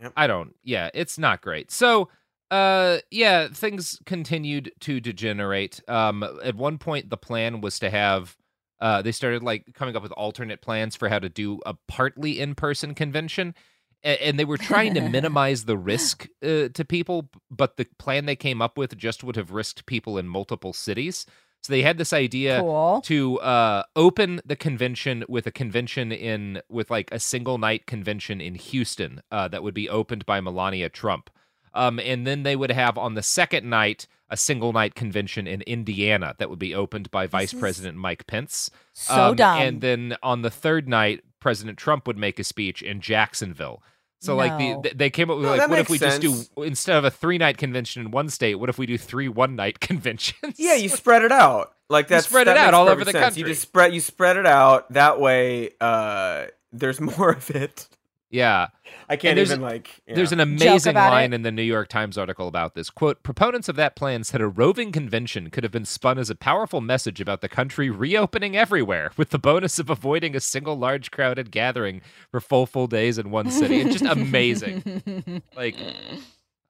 Yep. 0.00 0.12
I 0.16 0.26
don't. 0.26 0.56
Yeah, 0.64 0.90
it's 0.94 1.16
not 1.18 1.40
great. 1.42 1.70
So, 1.70 2.08
uh, 2.50 2.98
yeah, 3.10 3.48
things 3.48 4.00
continued 4.04 4.72
to 4.80 4.98
degenerate. 5.00 5.80
Um, 5.88 6.24
at 6.42 6.56
one 6.56 6.78
point, 6.78 7.08
the 7.10 7.16
plan 7.16 7.60
was 7.60 7.78
to 7.80 7.88
have. 7.90 8.36
Uh, 8.82 9.00
they 9.00 9.12
started 9.12 9.44
like 9.44 9.72
coming 9.74 9.94
up 9.94 10.02
with 10.02 10.10
alternate 10.12 10.60
plans 10.60 10.96
for 10.96 11.08
how 11.08 11.20
to 11.20 11.28
do 11.28 11.60
a 11.64 11.74
partly 11.86 12.40
in-person 12.40 12.96
convention, 12.96 13.54
and 14.02 14.36
they 14.40 14.44
were 14.44 14.58
trying 14.58 14.92
to 14.94 15.08
minimize 15.08 15.66
the 15.66 15.78
risk 15.78 16.26
uh, 16.42 16.66
to 16.74 16.84
people. 16.84 17.30
But 17.48 17.76
the 17.76 17.86
plan 18.00 18.26
they 18.26 18.34
came 18.34 18.60
up 18.60 18.76
with 18.76 18.98
just 18.98 19.22
would 19.22 19.36
have 19.36 19.52
risked 19.52 19.86
people 19.86 20.18
in 20.18 20.26
multiple 20.26 20.72
cities. 20.72 21.26
So 21.62 21.72
they 21.72 21.82
had 21.82 21.96
this 21.96 22.12
idea 22.12 22.58
cool. 22.58 23.00
to 23.02 23.38
uh, 23.38 23.84
open 23.94 24.40
the 24.44 24.56
convention 24.56 25.24
with 25.28 25.46
a 25.46 25.52
convention 25.52 26.10
in 26.10 26.60
with 26.68 26.90
like 26.90 27.12
a 27.12 27.20
single 27.20 27.58
night 27.58 27.86
convention 27.86 28.40
in 28.40 28.56
Houston 28.56 29.22
uh, 29.30 29.46
that 29.46 29.62
would 29.62 29.74
be 29.74 29.88
opened 29.88 30.26
by 30.26 30.40
Melania 30.40 30.88
Trump, 30.88 31.30
um, 31.72 32.00
and 32.00 32.26
then 32.26 32.42
they 32.42 32.56
would 32.56 32.72
have 32.72 32.98
on 32.98 33.14
the 33.14 33.22
second 33.22 33.70
night 33.70 34.08
a 34.32 34.36
single 34.36 34.72
night 34.72 34.94
convention 34.96 35.46
in 35.46 35.60
Indiana 35.62 36.34
that 36.38 36.50
would 36.50 36.58
be 36.58 36.74
opened 36.74 37.10
by 37.10 37.26
Vice 37.28 37.52
President 37.52 37.96
Mike 37.98 38.26
Pence. 38.26 38.70
So 38.94 39.14
Um, 39.30 39.36
dumb. 39.36 39.60
And 39.60 39.80
then 39.80 40.16
on 40.22 40.42
the 40.42 40.50
third 40.50 40.88
night, 40.88 41.20
President 41.38 41.78
Trump 41.78 42.06
would 42.06 42.16
make 42.18 42.38
a 42.40 42.44
speech 42.44 42.82
in 42.82 43.00
Jacksonville. 43.00 43.82
So 44.20 44.36
like 44.36 44.56
the, 44.56 44.94
they 44.94 45.10
came 45.10 45.30
up 45.30 45.36
with 45.36 45.46
No, 45.46 45.56
like 45.56 45.68
what 45.68 45.80
if 45.80 45.90
we 45.90 45.98
makes 45.98 46.18
just 46.18 46.54
do 46.56 46.62
instead 46.64 46.96
of 46.96 47.04
a 47.04 47.10
three 47.10 47.38
night 47.38 47.58
convention 47.58 48.02
in 48.02 48.10
one 48.12 48.28
state, 48.28 48.54
what 48.54 48.68
if 48.68 48.78
we 48.78 48.86
do 48.86 48.96
three 48.96 49.28
one 49.28 49.56
night 49.56 49.80
conventions? 49.88 50.54
Yeah, 50.58 50.74
you 50.74 50.88
spread 50.88 51.22
it 51.22 51.32
out. 51.32 51.74
Like 51.90 52.06
You 52.06 52.16
that's 52.16 52.28
spread 52.28 52.46
that 52.46 52.56
it 52.56 52.60
out 52.60 52.72
all 52.72 52.88
over 52.88 53.04
the 53.04 53.10
sense. 53.10 53.36
You 53.36 53.44
just 53.44 53.62
spread 53.62 53.92
you 53.92 54.00
spread 54.00 54.36
it 54.36 54.46
out 54.46 54.90
that 54.92 55.20
way. 55.20 55.70
Uh, 55.80 56.46
there's 56.72 57.00
more 57.18 57.32
of 57.32 57.50
it. 57.50 57.88
Yeah. 58.32 58.68
I 59.10 59.16
can't 59.16 59.36
there's- 59.36 59.50
even 59.50 59.60
like. 59.60 60.00
you 60.06 60.14
There's 60.14 60.32
an 60.32 60.40
amazing 60.40 60.94
line 60.94 61.32
it. 61.32 61.36
in 61.36 61.42
the 61.42 61.52
New 61.52 61.62
York 61.62 61.88
Times 61.88 62.16
article 62.16 62.48
about 62.48 62.74
this. 62.74 62.88
Quote, 62.90 63.22
proponents 63.22 63.68
of 63.68 63.76
that 63.76 63.94
plan 63.94 64.24
said 64.24 64.40
a 64.40 64.48
roving 64.48 64.90
convention 64.90 65.50
could 65.50 65.62
have 65.64 65.70
been 65.70 65.84
spun 65.84 66.18
as 66.18 66.30
a 66.30 66.34
powerful 66.34 66.80
message 66.80 67.20
about 67.20 67.42
the 67.42 67.48
country 67.48 67.90
reopening 67.90 68.56
everywhere, 68.56 69.12
with 69.18 69.30
the 69.30 69.38
bonus 69.38 69.78
of 69.78 69.90
avoiding 69.90 70.34
a 70.34 70.40
single 70.40 70.76
large 70.78 71.10
crowded 71.10 71.50
gathering 71.50 72.00
for 72.30 72.40
full 72.40 72.64
full 72.66 72.86
days 72.86 73.18
in 73.18 73.30
one 73.30 73.50
city. 73.50 73.80
It's 73.82 74.00
just 74.00 74.04
amazing. 74.04 75.42
Like 75.56 75.76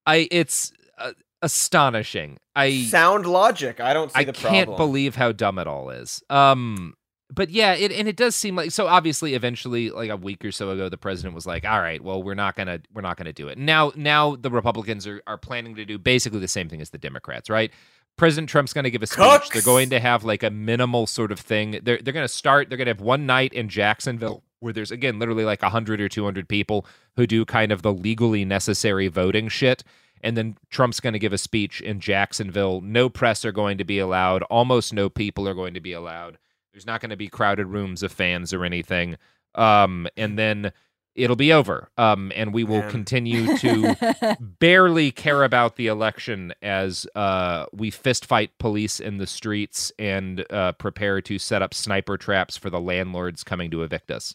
I 0.05 0.27
it's 0.33 0.73
uh, 0.99 1.13
astonishing. 1.43 2.39
I 2.57 2.83
sound 2.83 3.25
logic. 3.27 3.81
I 3.81 3.93
don't 3.95 4.11
see 4.11 4.19
I 4.21 4.25
the 4.25 4.33
can't 4.33 4.77
believe 4.77 5.15
how 5.17 5.33
dumb 5.33 5.59
it 5.59 5.67
all 5.67 5.91
is. 5.91 6.23
Um, 6.29 6.95
but 7.33 7.51
yeah, 7.51 7.73
it 7.75 7.93
and 7.93 8.09
it 8.09 8.17
does 8.17 8.37
seem 8.37 8.57
like 8.57 8.71
so. 8.71 8.87
Obviously, 8.87 9.35
eventually, 9.35 9.91
like 9.91 10.11
a 10.11 10.17
week 10.17 10.45
or 10.45 10.53
so 10.53 10.71
ago, 10.71 10.89
the 10.89 10.99
president 10.99 11.35
was 11.35 11.47
like, 11.47 11.65
"All 11.65 11.81
right, 11.81 12.03
well, 12.03 12.23
we're 12.23 12.35
not 12.35 12.57
gonna 12.57 12.81
we're 12.93 13.03
not 13.03 13.17
gonna 13.17 13.33
do 13.33 13.49
it." 13.49 13.59
Now, 13.59 13.93
now 13.97 14.37
the 14.37 14.51
Republicans 14.51 15.07
are 15.07 15.23
are 15.27 15.39
planning 15.39 15.75
to 15.77 15.85
do 15.85 15.99
basically 15.99 16.41
the 16.41 16.49
same 16.49 16.69
thing 16.69 16.81
as 16.81 16.91
the 16.91 16.99
Democrats, 16.99 17.49
right? 17.49 17.71
President 18.17 18.49
Trump's 18.51 18.73
going 18.73 18.85
to 18.85 18.91
give 18.91 19.03
a 19.03 19.07
speech. 19.07 19.25
Cooks! 19.25 19.51
They're 19.51 19.63
going 19.63 19.91
to 19.91 20.01
have 20.01 20.25
like 20.25 20.43
a 20.43 20.51
minimal 20.51 21.07
sort 21.07 21.33
of 21.33 21.41
thing. 21.41 21.81
They're 21.83 21.99
they're 21.99 22.13
going 22.13 22.25
to 22.25 22.29
start. 22.29 22.69
They're 22.69 22.79
going 22.79 22.87
to 22.87 22.93
have 22.93 23.01
one 23.01 23.25
night 23.27 23.53
in 23.55 23.69
Jacksonville 23.69 24.43
where 24.61 24.73
there's 24.73 24.91
again 24.91 25.19
literally 25.19 25.45
like 25.45 25.63
hundred 25.63 26.01
or 26.01 26.09
two 26.09 26.25
hundred 26.25 26.49
people 26.49 26.87
who 27.17 27.27
do 27.27 27.45
kind 27.45 27.73
of 27.73 27.83
the 27.83 27.93
legally 27.93 28.45
necessary 28.45 29.09
voting 29.09 29.49
shit. 29.49 29.83
And 30.25 30.37
then 30.37 30.57
Trump's 30.71 31.01
going 31.01 31.15
to 31.15 31.19
give 31.19 31.33
a 31.33 31.39
speech 31.39 31.81
in 31.81 31.99
Jacksonville. 31.99 32.81
No 32.81 33.09
press 33.09 33.45
are 33.45 33.51
going 33.51 33.77
to 33.79 33.85
be 33.85 33.99
allowed. 33.99 34.45
Almost 34.45 34.93
no 34.93 35.09
people 35.09 35.49
are 35.49 35.55
going 35.55 35.75
to 35.75 35.81
be 35.81 35.93
allowed. 35.93 36.39
There's 36.73 36.87
not 36.87 37.01
going 37.01 37.11
to 37.11 37.17
be 37.17 37.29
crowded 37.29 37.67
rooms 37.67 38.03
of 38.03 38.13
fans 38.13 38.53
or 38.53 38.65
anything. 38.65 39.17
Um, 39.55 40.09
and 40.17 40.39
then 40.39 40.73
it'll 41.15 41.37
be 41.37 41.53
over. 41.53 41.91
Um, 41.99 42.33
and 42.35 42.55
we 42.55 42.65
will 42.65 42.81
Man. 42.81 42.91
continue 42.91 43.57
to 43.59 44.37
barely 44.41 45.11
care 45.11 45.43
about 45.45 45.77
the 45.77 45.87
election 45.89 46.55
as 46.63 47.07
uh, 47.15 47.67
we 47.73 47.91
fist 47.91 48.25
fight 48.25 48.57
police 48.59 48.99
in 49.01 49.19
the 49.19 49.27
streets 49.27 49.93
and 49.99 50.45
uh, 50.51 50.73
prepare 50.73 51.21
to 51.23 51.39
set 51.39 51.61
up 51.63 51.75
sniper 51.75 52.17
traps 52.17 52.57
for 52.57 52.71
the 52.71 52.81
landlords 52.81 53.45
coming 53.45 53.71
to 53.71 53.83
evict 53.83 54.11
us. 54.11 54.35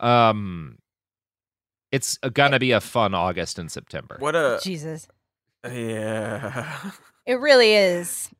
Um, 0.00 0.78
it's 1.90 2.18
gonna 2.18 2.58
be 2.58 2.72
a 2.72 2.80
fun 2.80 3.14
August 3.14 3.58
and 3.58 3.70
September. 3.70 4.16
What 4.18 4.36
a 4.36 4.60
Jesus. 4.62 5.08
yeah. 5.64 6.90
It 7.26 7.40
really 7.40 7.74
is. 7.74 8.30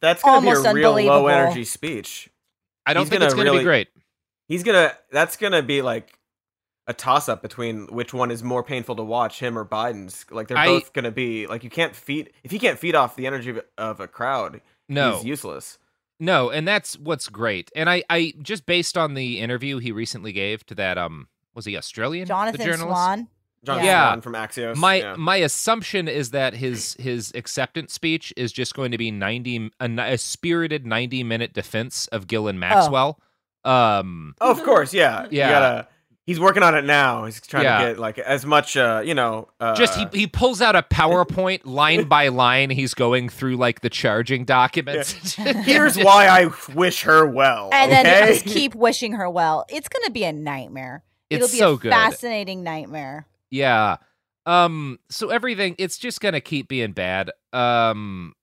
That's 0.00 0.24
gonna 0.24 0.34
Almost 0.38 0.64
be 0.64 0.70
a 0.70 0.74
real 0.74 0.92
low 0.92 1.28
energy 1.28 1.64
speech. 1.64 2.30
I 2.88 2.94
don't 2.94 3.02
He's 3.02 3.10
think 3.10 3.20
gonna 3.20 3.26
it's 3.26 3.34
gonna 3.34 3.50
really- 3.50 3.58
be 3.60 3.64
great. 3.64 3.88
He's 4.48 4.62
gonna. 4.62 4.94
That's 5.12 5.36
gonna 5.36 5.62
be 5.62 5.82
like 5.82 6.18
a 6.86 6.94
toss 6.94 7.28
up 7.28 7.42
between 7.42 7.86
which 7.88 8.14
one 8.14 8.30
is 8.30 8.42
more 8.42 8.62
painful 8.62 8.96
to 8.96 9.02
watch, 9.04 9.40
him 9.40 9.58
or 9.58 9.64
Biden's. 9.66 10.24
Like 10.30 10.48
they're 10.48 10.56
I- 10.56 10.66
both 10.66 10.94
gonna 10.94 11.10
be 11.10 11.46
like 11.46 11.62
you 11.64 11.70
can't 11.70 11.94
feed 11.94 12.30
if 12.42 12.50
he 12.50 12.58
can't 12.58 12.78
feed 12.78 12.94
off 12.94 13.14
the 13.14 13.26
energy 13.26 13.50
of, 13.50 13.60
of 13.76 14.00
a 14.00 14.08
crowd. 14.08 14.62
No. 14.88 15.16
he's 15.16 15.24
useless. 15.26 15.78
No, 16.18 16.48
and 16.50 16.66
that's 16.66 16.98
what's 16.98 17.28
great. 17.28 17.70
And 17.76 17.88
I, 17.90 18.02
I 18.10 18.32
just 18.42 18.64
based 18.66 18.96
on 18.98 19.12
the 19.14 19.38
interview 19.38 19.78
he 19.78 19.92
recently 19.92 20.32
gave 20.32 20.64
to 20.66 20.74
that 20.76 20.96
um 20.96 21.28
was 21.54 21.66
he 21.66 21.76
Australian? 21.76 22.24
the 22.24 22.28
Jonathan 22.28 22.60
journalist? 22.64 22.86
Swan. 22.88 23.28
John 23.64 23.84
Yeah. 23.84 24.08
Swan 24.10 24.20
from 24.20 24.32
Axios. 24.34 24.76
My 24.76 24.94
yeah. 24.96 25.14
my 25.18 25.36
assumption 25.36 26.08
is 26.08 26.30
that 26.30 26.54
his 26.54 26.94
his 26.98 27.32
acceptance 27.34 27.92
speech 27.92 28.32
is 28.36 28.52
just 28.52 28.74
going 28.74 28.92
to 28.92 28.98
be 28.98 29.10
90 29.10 29.70
a, 29.80 29.86
a 30.12 30.18
spirited 30.18 30.86
90 30.86 31.24
minute 31.24 31.52
defense 31.52 32.06
of 32.08 32.26
Ghislaine 32.26 32.58
Maxwell. 32.58 33.18
Um 33.64 34.34
Oh, 34.40 34.50
of 34.50 34.62
course, 34.62 34.94
yeah. 34.94 35.24
You 35.24 35.38
Yeah. 35.38 35.50
gotta, 35.50 35.88
he's 36.24 36.38
working 36.38 36.62
on 36.62 36.74
it 36.76 36.84
now. 36.84 37.24
He's 37.24 37.40
trying 37.40 37.64
Yeah. 37.64 37.78
to 37.80 37.84
get 37.86 37.98
like 37.98 38.18
as 38.18 38.46
much, 38.46 38.76
uh, 38.76 39.02
you 39.04 39.14
know. 39.14 39.48
Uh, 39.58 39.74
just 39.74 39.98
he, 39.98 40.06
he 40.20 40.26
pulls 40.26 40.62
out 40.62 40.76
a 40.76 40.82
PowerPoint 40.82 41.62
line 41.64 42.04
by 42.04 42.28
line. 42.28 42.70
He's 42.70 42.94
going 42.94 43.28
through 43.28 43.56
like 43.56 43.80
the 43.80 43.90
charging 43.90 44.44
documents. 44.44 45.34
Here's 45.34 45.96
why 45.98 46.28
I 46.28 46.50
wish 46.74 47.02
her 47.02 47.26
well. 47.26 47.70
And 47.72 47.90
okay? 47.90 48.02
then 48.04 48.28
just 48.32 48.44
keep 48.46 48.74
wishing 48.74 49.12
her 49.14 49.28
well. 49.28 49.64
It's 49.68 49.88
going 49.88 50.04
to 50.04 50.12
be 50.12 50.24
a 50.24 50.32
nightmare. 50.32 51.02
It'll 51.28 51.48
be 51.48 51.58
so 51.58 51.74
a 51.74 51.76
good. 51.78 51.90
fascinating 51.90 52.62
nightmare. 52.62 53.26
Yeah. 53.50 53.96
Um 54.46 54.98
so 55.10 55.30
everything 55.30 55.74
it's 55.78 55.98
just 55.98 56.20
going 56.20 56.34
to 56.34 56.40
keep 56.40 56.68
being 56.68 56.92
bad. 56.92 57.30
Um 57.52 58.34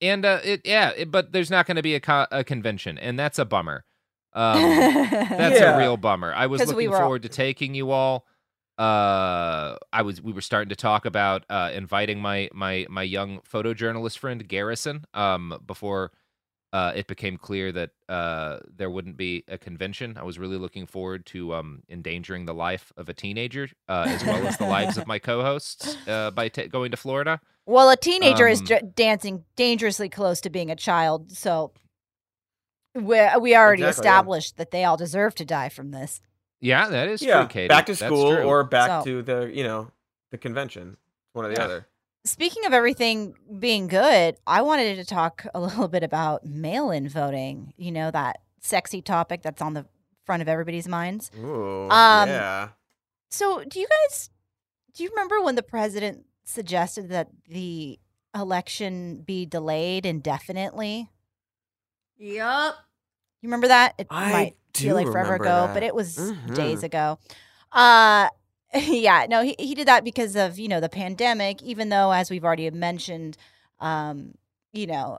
and 0.00 0.24
uh 0.24 0.40
it 0.44 0.62
yeah, 0.64 0.90
it, 0.96 1.10
but 1.10 1.32
there's 1.32 1.50
not 1.50 1.66
going 1.66 1.76
to 1.76 1.82
be 1.82 1.94
a, 1.94 2.00
co- 2.00 2.26
a 2.30 2.44
convention 2.44 2.98
and 2.98 3.18
that's 3.18 3.38
a 3.38 3.44
bummer. 3.44 3.84
Um 4.32 4.60
that's 5.10 5.60
Yeah. 5.60 5.74
a 5.76 5.78
real 5.78 5.96
bummer. 5.96 6.32
I 6.34 6.46
was 6.46 6.60
'Cause 6.60 6.68
we 6.70 6.74
looking 6.74 6.90
were 6.90 6.96
all- 6.96 7.02
forward 7.02 7.22
to 7.22 7.28
taking 7.28 7.74
you 7.74 7.90
all. 7.90 8.26
Uh 8.78 9.76
I 9.92 10.02
was 10.02 10.20
we 10.20 10.32
were 10.32 10.40
starting 10.40 10.70
to 10.70 10.76
talk 10.76 11.04
about 11.06 11.44
uh 11.48 11.70
inviting 11.72 12.20
my 12.20 12.48
my 12.52 12.86
my 12.90 13.02
young 13.04 13.40
photojournalist 13.40 14.18
friend 14.18 14.46
Garrison 14.48 15.04
um 15.14 15.58
before 15.66 16.10
uh, 16.74 16.92
it 16.96 17.06
became 17.06 17.36
clear 17.38 17.70
that 17.70 17.90
uh, 18.08 18.58
there 18.76 18.90
wouldn't 18.90 19.16
be 19.16 19.44
a 19.46 19.56
convention. 19.56 20.18
I 20.18 20.24
was 20.24 20.38
really 20.38 20.58
looking 20.58 20.86
forward 20.86 21.24
to 21.26 21.54
um, 21.54 21.82
endangering 21.88 22.46
the 22.46 22.54
life 22.54 22.92
of 22.96 23.08
a 23.08 23.14
teenager 23.14 23.68
uh, 23.88 24.06
as 24.08 24.24
well 24.24 24.44
as 24.46 24.58
the 24.58 24.66
lives 24.66 24.98
of 24.98 25.06
my 25.12 25.20
co-hosts 25.20 25.96
uh, 26.08 26.30
by 26.32 26.48
ta 26.48 26.62
going 26.66 26.90
to 26.90 26.96
Florida. 26.96 27.40
Well, 27.64 27.88
a 27.90 27.96
teenager 27.96 28.48
is 28.48 28.60
Um, 28.60 28.66
j- 28.66 28.82
dancing 28.94 29.44
dangerously 29.56 30.08
close 30.08 30.40
to 30.42 30.50
being 30.50 30.70
a 30.70 30.76
child, 30.76 31.30
so 31.32 31.72
we 32.94 33.02
we 33.40 33.56
already 33.56 33.82
Exactly, 33.82 33.84
yeah. 33.84 33.88
established 33.90 34.56
that 34.56 34.70
they 34.70 34.84
all 34.84 34.96
deserve 34.96 35.34
to 35.36 35.44
die 35.44 35.68
from 35.68 35.90
this. 35.90 36.20
Yeah, 36.60 36.88
that 36.88 37.08
is 37.08 37.22
yeah, 37.22 37.40
true, 37.40 37.48
Katie. 37.48 37.68
back 37.68 37.86
to 37.86 37.96
school 37.96 38.32
or 38.32 38.64
back 38.64 38.88
So- 38.88 39.04
to 39.04 39.22
the, 39.22 39.50
you 39.52 39.64
know, 39.64 39.90
the 40.30 40.38
convention. 40.38 40.96
One 41.34 41.44
or 41.44 41.48
the 41.48 41.54
Yeah. 41.56 41.64
other. 41.64 41.86
Speaking 42.26 42.64
of 42.64 42.72
everything 42.72 43.34
being 43.58 43.86
good, 43.86 44.36
I 44.46 44.62
wanted 44.62 44.96
to 44.96 45.04
talk 45.04 45.46
a 45.54 45.60
little 45.66 45.88
bit 45.88 46.02
about 46.02 46.44
mail-in 46.46 47.08
voting. 47.08 47.74
You 47.76 47.92
know 47.92 48.10
that 48.10 48.40
sexy 48.60 49.02
topic 49.02 49.42
that's 49.42 49.60
on 49.60 49.74
the 49.74 49.86
front 50.24 50.40
of 50.40 50.48
everybody's 50.48 50.88
minds. 50.88 51.30
Ooh, 51.38 51.88
Um, 51.90 52.28
yeah. 52.30 52.68
So, 53.30 53.62
do 53.64 53.78
you 53.78 53.86
guys 53.88 54.30
do 54.94 55.02
you 55.02 55.10
remember 55.10 55.42
when 55.42 55.54
the 55.56 55.62
president 55.62 56.24
suggested 56.44 57.08
that 57.10 57.28
the 57.48 57.98
election 58.34 59.22
be 59.26 59.44
delayed 59.44 60.06
indefinitely? 60.06 61.10
Yup. 62.16 62.76
You 63.42 63.48
remember 63.48 63.68
that? 63.68 63.94
It 63.98 64.06
I 64.08 64.30
might 64.32 64.56
do 64.72 64.84
feel 64.84 64.94
like 64.94 65.08
forever 65.08 65.34
ago, 65.34 65.66
that. 65.66 65.74
but 65.74 65.82
it 65.82 65.94
was 65.94 66.14
days 66.54 66.80
Mhm. 66.80 66.84
ago. 66.84 67.18
Uh 67.72 68.28
yeah, 68.88 69.26
no, 69.28 69.42
he, 69.42 69.54
he 69.58 69.74
did 69.74 69.86
that 69.86 70.04
because 70.04 70.34
of, 70.34 70.58
you 70.58 70.68
know, 70.68 70.80
the 70.80 70.88
pandemic, 70.88 71.62
even 71.62 71.90
though 71.90 72.10
as 72.12 72.30
we've 72.30 72.44
already 72.44 72.68
mentioned, 72.70 73.36
um, 73.80 74.34
you 74.72 74.86
know, 74.88 75.18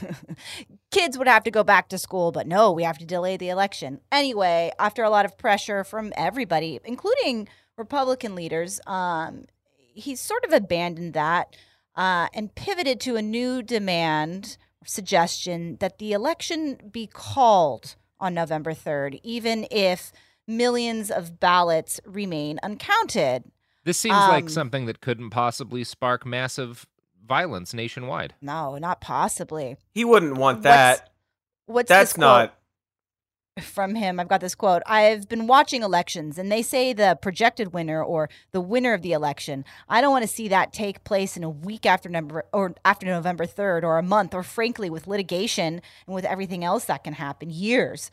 kids 0.90 1.16
would 1.16 1.28
have 1.28 1.44
to 1.44 1.50
go 1.50 1.62
back 1.62 1.88
to 1.88 1.98
school, 1.98 2.32
but 2.32 2.46
no, 2.46 2.72
we 2.72 2.82
have 2.82 2.98
to 2.98 3.06
delay 3.06 3.36
the 3.36 3.48
election. 3.48 4.00
Anyway, 4.10 4.72
after 4.78 5.04
a 5.04 5.10
lot 5.10 5.24
of 5.24 5.38
pressure 5.38 5.84
from 5.84 6.12
everybody, 6.16 6.80
including 6.84 7.46
Republican 7.76 8.34
leaders, 8.34 8.80
um, 8.86 9.44
he's 9.76 10.20
sort 10.20 10.44
of 10.44 10.52
abandoned 10.52 11.14
that 11.14 11.54
uh, 11.94 12.26
and 12.34 12.54
pivoted 12.56 13.00
to 13.00 13.16
a 13.16 13.22
new 13.22 13.62
demand 13.62 14.56
suggestion 14.84 15.76
that 15.78 15.98
the 15.98 16.12
election 16.12 16.78
be 16.90 17.06
called 17.06 17.94
on 18.18 18.34
November 18.34 18.72
3rd, 18.72 19.20
even 19.22 19.66
if 19.70 20.10
millions 20.46 21.10
of 21.10 21.40
ballots 21.40 22.00
remain 22.06 22.58
uncounted. 22.62 23.44
This 23.84 23.98
seems 23.98 24.14
like 24.16 24.44
Um, 24.44 24.48
something 24.48 24.86
that 24.86 25.00
couldn't 25.00 25.30
possibly 25.30 25.84
spark 25.84 26.26
massive 26.26 26.86
violence 27.24 27.72
nationwide. 27.74 28.34
No, 28.40 28.76
not 28.78 29.00
possibly. 29.00 29.76
He 29.92 30.04
wouldn't 30.04 30.36
want 30.36 30.58
What's- 30.58 30.64
that. 30.64 31.10
What's 31.66 31.88
That's 31.88 32.10
this 32.12 32.16
quote 32.16 32.50
not. 33.56 33.64
from 33.64 33.94
him? 33.96 34.20
I've 34.20 34.28
got 34.28 34.40
this 34.40 34.54
quote. 34.54 34.82
I've 34.86 35.28
been 35.28 35.46
watching 35.48 35.82
elections 35.82 36.38
and 36.38 36.50
they 36.52 36.62
say 36.62 36.92
the 36.92 37.18
projected 37.20 37.72
winner 37.72 38.02
or 38.02 38.28
the 38.52 38.60
winner 38.60 38.92
of 38.92 39.02
the 39.02 39.12
election. 39.12 39.64
I 39.88 40.00
don't 40.00 40.12
want 40.12 40.22
to 40.22 40.28
see 40.28 40.46
that 40.48 40.72
take 40.72 41.02
place 41.04 41.36
in 41.36 41.42
a 41.42 41.50
week 41.50 41.84
after 41.86 42.08
November 42.08 42.44
or 42.52 42.74
after 42.84 43.06
November 43.06 43.46
3rd 43.46 43.82
or 43.82 43.98
a 43.98 44.02
month 44.02 44.32
or 44.34 44.42
frankly 44.44 44.88
with 44.90 45.08
litigation 45.08 45.80
and 46.06 46.14
with 46.14 46.24
everything 46.24 46.62
else 46.62 46.84
that 46.84 47.02
can 47.02 47.14
happen 47.14 47.50
years. 47.50 48.10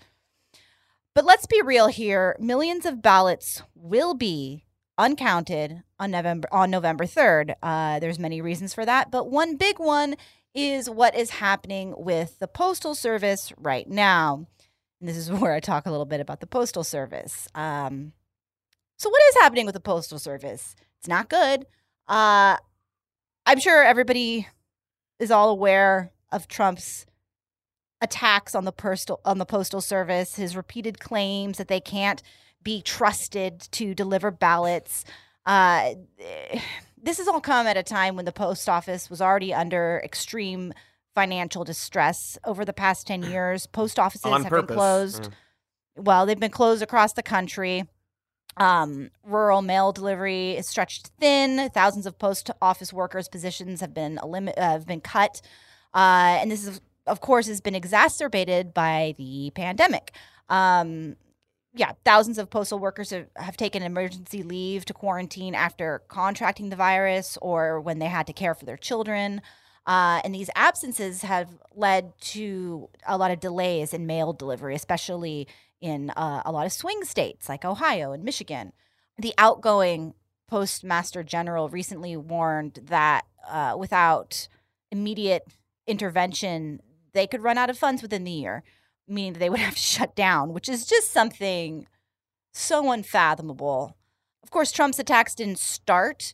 But 1.16 1.26
let's 1.26 1.46
be 1.46 1.62
real 1.62 1.88
here. 1.88 2.36
Millions 2.40 2.86
of 2.86 3.02
ballots 3.02 3.62
will 3.76 4.16
be 4.16 4.66
uncounted 4.98 5.84
on 6.00 6.12
November 6.12 6.48
on 6.52 6.72
November 6.72 7.06
3rd. 7.06 7.56
Uh, 7.62 8.00
there's 8.00 8.20
many 8.20 8.42
reasons 8.42 8.74
for 8.74 8.86
that, 8.86 9.12
but 9.12 9.30
one 9.30 9.56
big 9.56 9.80
one 9.80 10.16
is 10.54 10.90
what 10.90 11.16
is 11.16 11.32
happening 11.32 11.94
with 11.98 12.40
the 12.40 12.48
postal 12.48 12.96
service 12.96 13.52
right 13.58 13.88
now. 13.88 14.48
And 15.00 15.10
this 15.10 15.18
is 15.18 15.32
where 15.32 15.54
I 15.54 15.60
talk 15.60 15.86
a 15.86 15.92
little 15.92 16.06
bit 16.06 16.20
about 16.20 16.40
the 16.40 16.48
postal 16.48 16.84
service. 16.84 17.48
Um, 17.54 18.14
so 18.98 19.10
what 19.10 19.22
is 19.30 19.36
happening 19.36 19.66
with 19.66 19.74
the 19.74 19.82
postal 19.82 20.20
service? 20.20 20.76
It's 21.00 21.08
not 21.08 21.30
good. 21.30 21.66
Uh, 22.08 22.58
I'm 23.46 23.60
sure 23.60 23.84
everybody 23.84 24.48
is 25.20 25.32
all 25.32 25.50
aware 25.50 26.12
of 26.32 26.48
Trump's 26.48 27.06
attacks 28.04 28.54
on 28.54 28.66
the 28.66 28.72
postal 28.72 29.20
on 29.26 29.38
the 29.40 29.46
postal 29.46 29.82
service, 29.82 30.36
his 30.36 30.56
repeated 30.56 31.00
claims 31.00 31.58
that 31.58 31.70
they 31.70 31.80
can't 31.80 32.22
be 32.62 32.82
trusted 32.82 33.62
to 33.72 33.96
deliver 33.96 34.30
ballots. 34.30 35.06
Uh, 35.46 35.96
this 37.02 37.18
has 37.18 37.28
all 37.28 37.42
come 37.42 37.66
at 37.68 37.78
a 37.78 37.84
time 37.84 38.16
when 38.16 38.26
the 38.26 38.32
post 38.32 38.70
office 38.70 39.10
was 39.10 39.22
already 39.22 39.54
under 39.54 40.02
extreme 40.04 40.74
financial 41.16 41.64
distress 41.64 42.38
over 42.46 42.64
the 42.66 42.74
past 42.74 43.08
10 43.08 43.24
years. 43.32 43.68
Post 43.68 43.98
offices 44.00 44.26
On 44.32 44.42
have 44.44 44.50
purpose. 44.50 44.68
been 44.68 44.76
closed. 44.78 45.24
Mm. 45.24 45.34
Well, 46.06 46.26
they've 46.26 46.40
been 46.40 46.52
closed 46.52 46.82
across 46.82 47.14
the 47.14 47.24
country. 47.24 47.84
Um, 48.58 49.10
rural 49.24 49.62
mail 49.62 49.92
delivery 49.92 50.52
is 50.52 50.68
stretched 50.68 51.08
thin. 51.20 51.70
Thousands 51.74 52.06
of 52.06 52.18
post 52.20 52.52
office 52.62 52.94
workers' 52.94 53.28
positions 53.28 53.82
have 53.82 53.94
been 53.94 54.20
elim- 54.24 54.50
uh, 54.50 54.54
have 54.62 54.86
been 54.86 55.02
cut, 55.02 55.42
uh, 55.94 56.38
and 56.40 56.52
this 56.52 56.66
is, 56.68 56.80
of 57.08 57.22
course, 57.22 57.48
has 57.48 57.62
been 57.62 57.76
exacerbated 57.76 58.74
by 58.74 59.16
the 59.18 59.52
pandemic. 59.56 60.12
Um, 60.50 61.16
yeah, 61.76 61.94
thousands 62.06 62.38
of 62.38 62.50
postal 62.50 62.78
workers 62.78 63.10
have, 63.10 63.28
have 63.36 63.58
taken 63.58 63.82
emergency 63.82 64.44
leave 64.44 64.86
to 64.86 64.94
quarantine 64.94 65.56
after 65.56 66.04
contracting 66.08 66.70
the 66.70 66.76
virus 66.76 67.38
or 67.42 67.82
when 67.82 68.00
they 68.00 68.06
had 68.06 68.28
to 68.28 68.34
care 68.34 68.54
for 68.54 68.66
their 68.66 68.78
children. 68.78 69.42
Uh, 69.86 70.22
and 70.24 70.34
these 70.34 70.50
absences 70.56 71.24
have 71.24 71.50
led 71.76 72.14
to 72.20 72.90
a 73.08 73.18
lot 73.18 73.32
of 73.32 73.40
delays 73.40 73.94
in 73.94 74.06
mail 74.06 74.32
delivery, 74.32 74.76
especially 74.76 75.48
in 75.82 76.12
uh, 76.12 76.42
a 76.46 76.52
lot 76.52 76.66
of 76.66 76.72
swing 76.72 77.04
states 77.04 77.50
like 77.50 77.66
Ohio 77.66 78.14
and 78.14 78.24
Michigan. 78.24 78.72
The 79.18 79.34
outgoing 79.38 80.14
postmaster 80.48 81.24
general 81.24 81.70
recently 81.70 82.16
warned 82.16 82.80
that 82.84 83.26
uh, 83.50 83.76
without 83.78 84.48
immediate 84.92 85.44
intervention, 85.88 86.80
they 87.14 87.28
could 87.28 87.44
run 87.44 87.58
out 87.58 87.70
of 87.70 87.78
funds 87.78 88.02
within 88.02 88.24
the 88.24 88.32
year, 88.32 88.64
meaning 89.08 89.34
that 89.34 89.40
they 89.40 89.50
would 89.50 89.60
have 89.60 89.76
to 89.76 89.82
shut 89.82 90.16
down, 90.16 90.54
which 90.54 90.70
is 90.70 90.86
just 90.86 91.12
something 91.12 91.88
so 92.54 92.92
unfathomable. 92.92 93.96
Of 94.44 94.52
course, 94.52 94.72
Trump's 94.72 95.00
attacks 95.00 95.36
didn't 95.36 95.60
start 95.60 96.34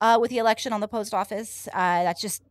uh, 0.00 0.18
with 0.20 0.30
the 0.30 0.38
election 0.38 0.72
on 0.72 0.80
the 0.80 0.88
post 0.88 1.14
office. 1.14 1.68
Uh, 1.72 2.02
that's 2.02 2.20
just, 2.20 2.42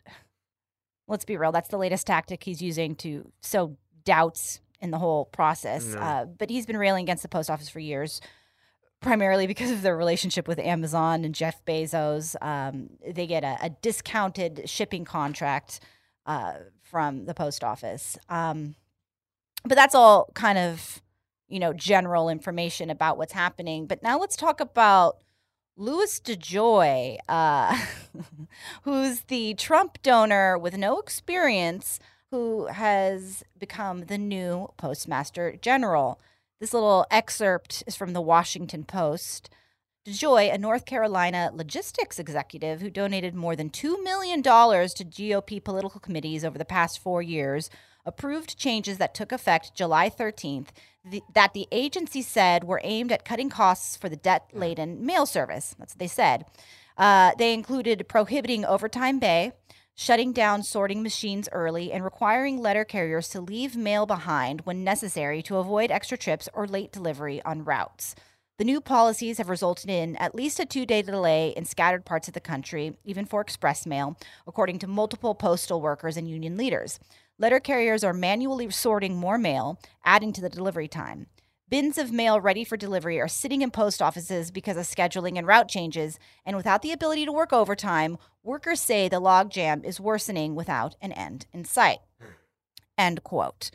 let's 1.07 1.25
be 1.25 1.37
real, 1.37 1.51
that's 1.51 1.69
the 1.69 1.77
latest 1.77 2.07
tactic 2.07 2.43
he's 2.43 2.61
using 2.61 2.95
to 2.95 3.31
sow 3.41 3.77
doubts 4.05 4.61
in 4.79 4.91
the 4.91 4.97
whole 4.97 5.25
process. 5.25 5.93
Yeah. 5.93 6.09
Uh, 6.09 6.25
but 6.25 6.49
he's 6.49 6.65
been 6.65 6.77
railing 6.77 7.03
against 7.03 7.23
the 7.23 7.29
post 7.29 7.49
office 7.49 7.69
for 7.69 7.79
years, 7.79 8.19
primarily 9.01 9.47
because 9.47 9.71
of 9.71 9.81
their 9.81 9.95
relationship 9.95 10.47
with 10.47 10.59
Amazon 10.59 11.23
and 11.23 11.35
Jeff 11.35 11.63
Bezos. 11.65 12.35
Um, 12.41 12.89
they 13.05 13.27
get 13.27 13.43
a, 13.43 13.57
a 13.61 13.69
discounted 13.69 14.69
shipping 14.69 15.05
contract 15.05 15.79
uh, 16.25 16.53
from 16.93 17.25
the 17.25 17.33
post 17.33 17.63
office. 17.63 18.19
Um, 18.29 18.75
but 19.65 19.73
that's 19.73 19.95
all 19.95 20.29
kind 20.35 20.59
of, 20.59 21.01
you 21.47 21.59
know, 21.59 21.73
general 21.73 22.29
information 22.29 22.91
about 22.91 23.17
what's 23.17 23.33
happening. 23.33 23.87
But 23.87 24.03
now 24.03 24.19
let's 24.19 24.35
talk 24.35 24.59
about 24.59 25.17
Louis 25.75 26.19
DeJoy, 26.19 27.17
uh, 27.27 27.75
who's 28.83 29.21
the 29.21 29.55
Trump 29.55 29.97
donor 30.03 30.55
with 30.55 30.77
no 30.77 30.99
experience 30.99 31.99
who 32.29 32.67
has 32.67 33.43
become 33.57 34.05
the 34.05 34.19
new 34.19 34.71
postmaster 34.77 35.55
general. 35.59 36.21
This 36.59 36.75
little 36.75 37.07
excerpt 37.09 37.83
is 37.87 37.95
from 37.95 38.13
the 38.13 38.21
Washington 38.21 38.83
Post. 38.83 39.49
DeJoy, 40.05 40.53
a 40.53 40.57
North 40.57 40.85
Carolina 40.85 41.49
logistics 41.53 42.19
executive 42.19 42.81
who 42.81 42.89
donated 42.89 43.33
more 43.33 43.55
than 43.55 43.69
$2 43.69 44.03
million 44.03 44.43
to 44.43 44.49
GOP 44.49 45.63
political 45.63 46.01
committees 46.01 46.43
over 46.43 46.57
the 46.57 46.65
past 46.65 46.99
four 46.99 47.21
years, 47.21 47.69
approved 48.05 48.57
changes 48.57 48.97
that 48.97 49.13
took 49.13 49.31
effect 49.31 49.73
July 49.73 50.09
13th 50.09 50.67
the, 51.05 51.21
that 51.33 51.53
the 51.53 51.67
agency 51.71 52.21
said 52.21 52.63
were 52.63 52.81
aimed 52.83 53.11
at 53.11 53.25
cutting 53.25 53.49
costs 53.49 53.95
for 53.95 54.09
the 54.09 54.15
debt 54.15 54.49
laden 54.53 55.05
mail 55.05 55.25
service. 55.25 55.75
That's 55.77 55.93
what 55.93 55.99
they 55.99 56.07
said. 56.07 56.45
Uh, 56.97 57.31
they 57.37 57.53
included 57.53 58.07
prohibiting 58.07 58.63
overtime 58.63 59.19
pay, 59.19 59.51
shutting 59.95 60.31
down 60.31 60.63
sorting 60.63 61.03
machines 61.03 61.49
early, 61.51 61.91
and 61.91 62.03
requiring 62.03 62.59
letter 62.59 62.85
carriers 62.85 63.29
to 63.29 63.41
leave 63.41 63.75
mail 63.75 64.05
behind 64.05 64.61
when 64.61 64.83
necessary 64.83 65.41
to 65.43 65.57
avoid 65.57 65.91
extra 65.91 66.17
trips 66.17 66.47
or 66.53 66.67
late 66.67 66.91
delivery 66.91 67.41
on 67.43 67.63
routes. 67.63 68.15
The 68.59 68.65
new 68.65 68.81
policies 68.81 69.39
have 69.39 69.49
resulted 69.49 69.89
in 69.89 70.15
at 70.17 70.35
least 70.35 70.59
a 70.59 70.65
two 70.65 70.85
day 70.85 71.01
delay 71.01 71.53
in 71.57 71.65
scattered 71.65 72.05
parts 72.05 72.27
of 72.27 72.35
the 72.35 72.39
country, 72.39 72.95
even 73.03 73.25
for 73.25 73.41
express 73.41 73.85
mail, 73.85 74.15
according 74.45 74.77
to 74.79 74.87
multiple 74.87 75.33
postal 75.33 75.81
workers 75.81 76.17
and 76.17 76.29
union 76.29 76.55
leaders. 76.55 76.99
Letter 77.39 77.59
carriers 77.59 78.03
are 78.03 78.13
manually 78.13 78.69
sorting 78.69 79.15
more 79.15 79.39
mail, 79.39 79.79
adding 80.05 80.31
to 80.33 80.41
the 80.41 80.49
delivery 80.49 80.87
time. 80.87 81.25
Bins 81.67 81.97
of 81.97 82.11
mail 82.11 82.39
ready 82.39 82.63
for 82.63 82.77
delivery 82.77 83.19
are 83.19 83.27
sitting 83.27 83.63
in 83.63 83.71
post 83.71 84.03
offices 84.03 84.51
because 84.51 84.77
of 84.77 84.83
scheduling 84.83 85.39
and 85.39 85.47
route 85.47 85.67
changes, 85.67 86.19
and 86.45 86.55
without 86.55 86.83
the 86.83 86.91
ability 86.91 87.25
to 87.25 87.31
work 87.31 87.51
overtime, 87.51 88.19
workers 88.43 88.79
say 88.79 89.09
the 89.09 89.19
logjam 89.19 89.83
is 89.83 89.99
worsening 89.99 90.53
without 90.53 90.95
an 91.01 91.11
end 91.13 91.47
in 91.51 91.65
sight. 91.65 91.97
End 92.95 93.23
quote. 93.23 93.71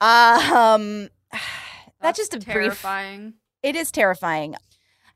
Um, 0.00 1.08
that's, 2.00 2.18
just 2.18 2.34
a 2.34 2.38
terrifying. 2.38 3.20
brief. 3.20 3.34
It 3.64 3.76
is 3.76 3.90
terrifying, 3.90 4.56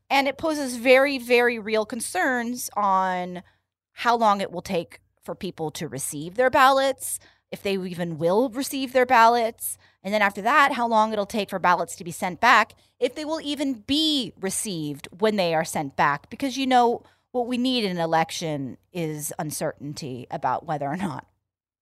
and 0.09 0.27
it 0.27 0.39
poses 0.39 0.77
very, 0.77 1.19
very 1.19 1.59
real 1.59 1.85
concerns 1.85 2.67
on 2.75 3.43
how 3.91 4.17
long 4.17 4.41
it 4.41 4.51
will 4.51 4.63
take 4.63 5.01
for 5.21 5.35
people 5.35 5.69
to 5.69 5.87
receive 5.87 6.33
their 6.33 6.49
ballots, 6.49 7.19
if 7.51 7.61
they 7.61 7.73
even 7.73 8.17
will 8.17 8.49
receive 8.49 8.91
their 8.91 9.05
ballots, 9.05 9.77
and 10.01 10.11
then 10.11 10.23
after 10.23 10.41
that, 10.41 10.71
how 10.71 10.87
long 10.87 11.13
it'll 11.13 11.27
take 11.27 11.51
for 11.51 11.59
ballots 11.59 11.95
to 11.97 12.03
be 12.03 12.09
sent 12.09 12.41
back, 12.41 12.73
if 12.99 13.13
they 13.13 13.23
will 13.23 13.39
even 13.39 13.83
be 13.85 14.33
received 14.41 15.07
when 15.19 15.35
they 15.35 15.53
are 15.53 15.63
sent 15.63 15.95
back. 15.95 16.27
Because 16.31 16.57
you 16.57 16.65
know, 16.65 17.03
what 17.31 17.45
we 17.45 17.59
need 17.59 17.83
in 17.83 17.91
an 17.91 18.03
election 18.03 18.79
is 18.91 19.31
uncertainty 19.37 20.25
about 20.31 20.65
whether 20.65 20.87
or 20.87 20.97
not 20.97 21.27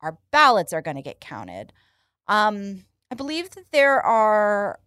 our 0.02 0.18
ballots 0.32 0.74
are 0.74 0.82
going 0.82 0.98
to 0.98 1.02
get 1.02 1.22
counted. 1.22 1.72
Um, 2.28 2.84
I 3.10 3.16
believe 3.16 3.52
that 3.52 3.72
there 3.72 4.02
are 4.02 4.82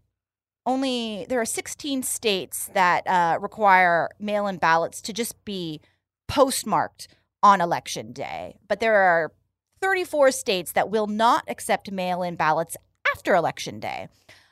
only 0.66 1.26
there 1.28 1.40
are 1.40 1.46
16 1.46 2.02
states 2.02 2.70
that 2.74 3.06
uh, 3.06 3.38
require 3.40 4.08
mail-in 4.18 4.58
ballots 4.58 5.00
to 5.02 5.12
just 5.12 5.42
be 5.44 5.80
postmarked 6.28 7.08
on 7.42 7.60
election 7.60 8.12
day, 8.12 8.56
but 8.68 8.80
there 8.80 8.96
are 8.96 9.32
34 9.80 10.30
states 10.30 10.72
that 10.72 10.90
will 10.90 11.06
not 11.06 11.44
accept 11.48 11.90
mail-in 11.90 12.36
ballots 12.36 12.76
after 13.14 13.34
election 13.34 13.80
day. 13.80 14.08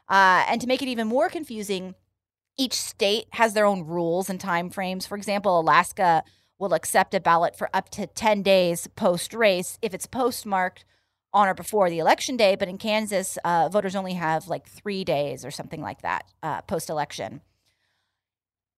Uh, 0.08 0.44
and 0.48 0.60
to 0.60 0.66
make 0.66 0.80
it 0.80 0.88
even 0.88 1.06
more 1.06 1.28
confusing, 1.28 1.94
each 2.56 2.74
state 2.74 3.26
has 3.32 3.52
their 3.52 3.66
own 3.66 3.84
rules 3.84 4.30
and 4.30 4.40
timeframes. 4.40 5.06
For 5.06 5.16
example, 5.16 5.60
Alaska 5.60 6.24
will 6.58 6.74
accept 6.74 7.14
a 7.14 7.20
ballot 7.20 7.56
for 7.56 7.70
up 7.72 7.88
to 7.90 8.06
10 8.06 8.42
days 8.42 8.88
post 8.96 9.32
race 9.32 9.78
if 9.82 9.94
it's 9.94 10.06
postmarked 10.06 10.84
on 11.32 11.48
or 11.48 11.54
before 11.54 11.90
the 11.90 11.98
election 11.98 12.36
day. 12.36 12.56
But 12.56 12.68
in 12.68 12.78
Kansas, 12.78 13.38
uh, 13.44 13.68
voters 13.68 13.94
only 13.96 14.14
have 14.14 14.48
like 14.48 14.66
three 14.68 15.04
days 15.04 15.44
or 15.44 15.50
something 15.50 15.80
like 15.80 16.02
that 16.02 16.24
uh, 16.42 16.62
post 16.62 16.90
election. 16.90 17.40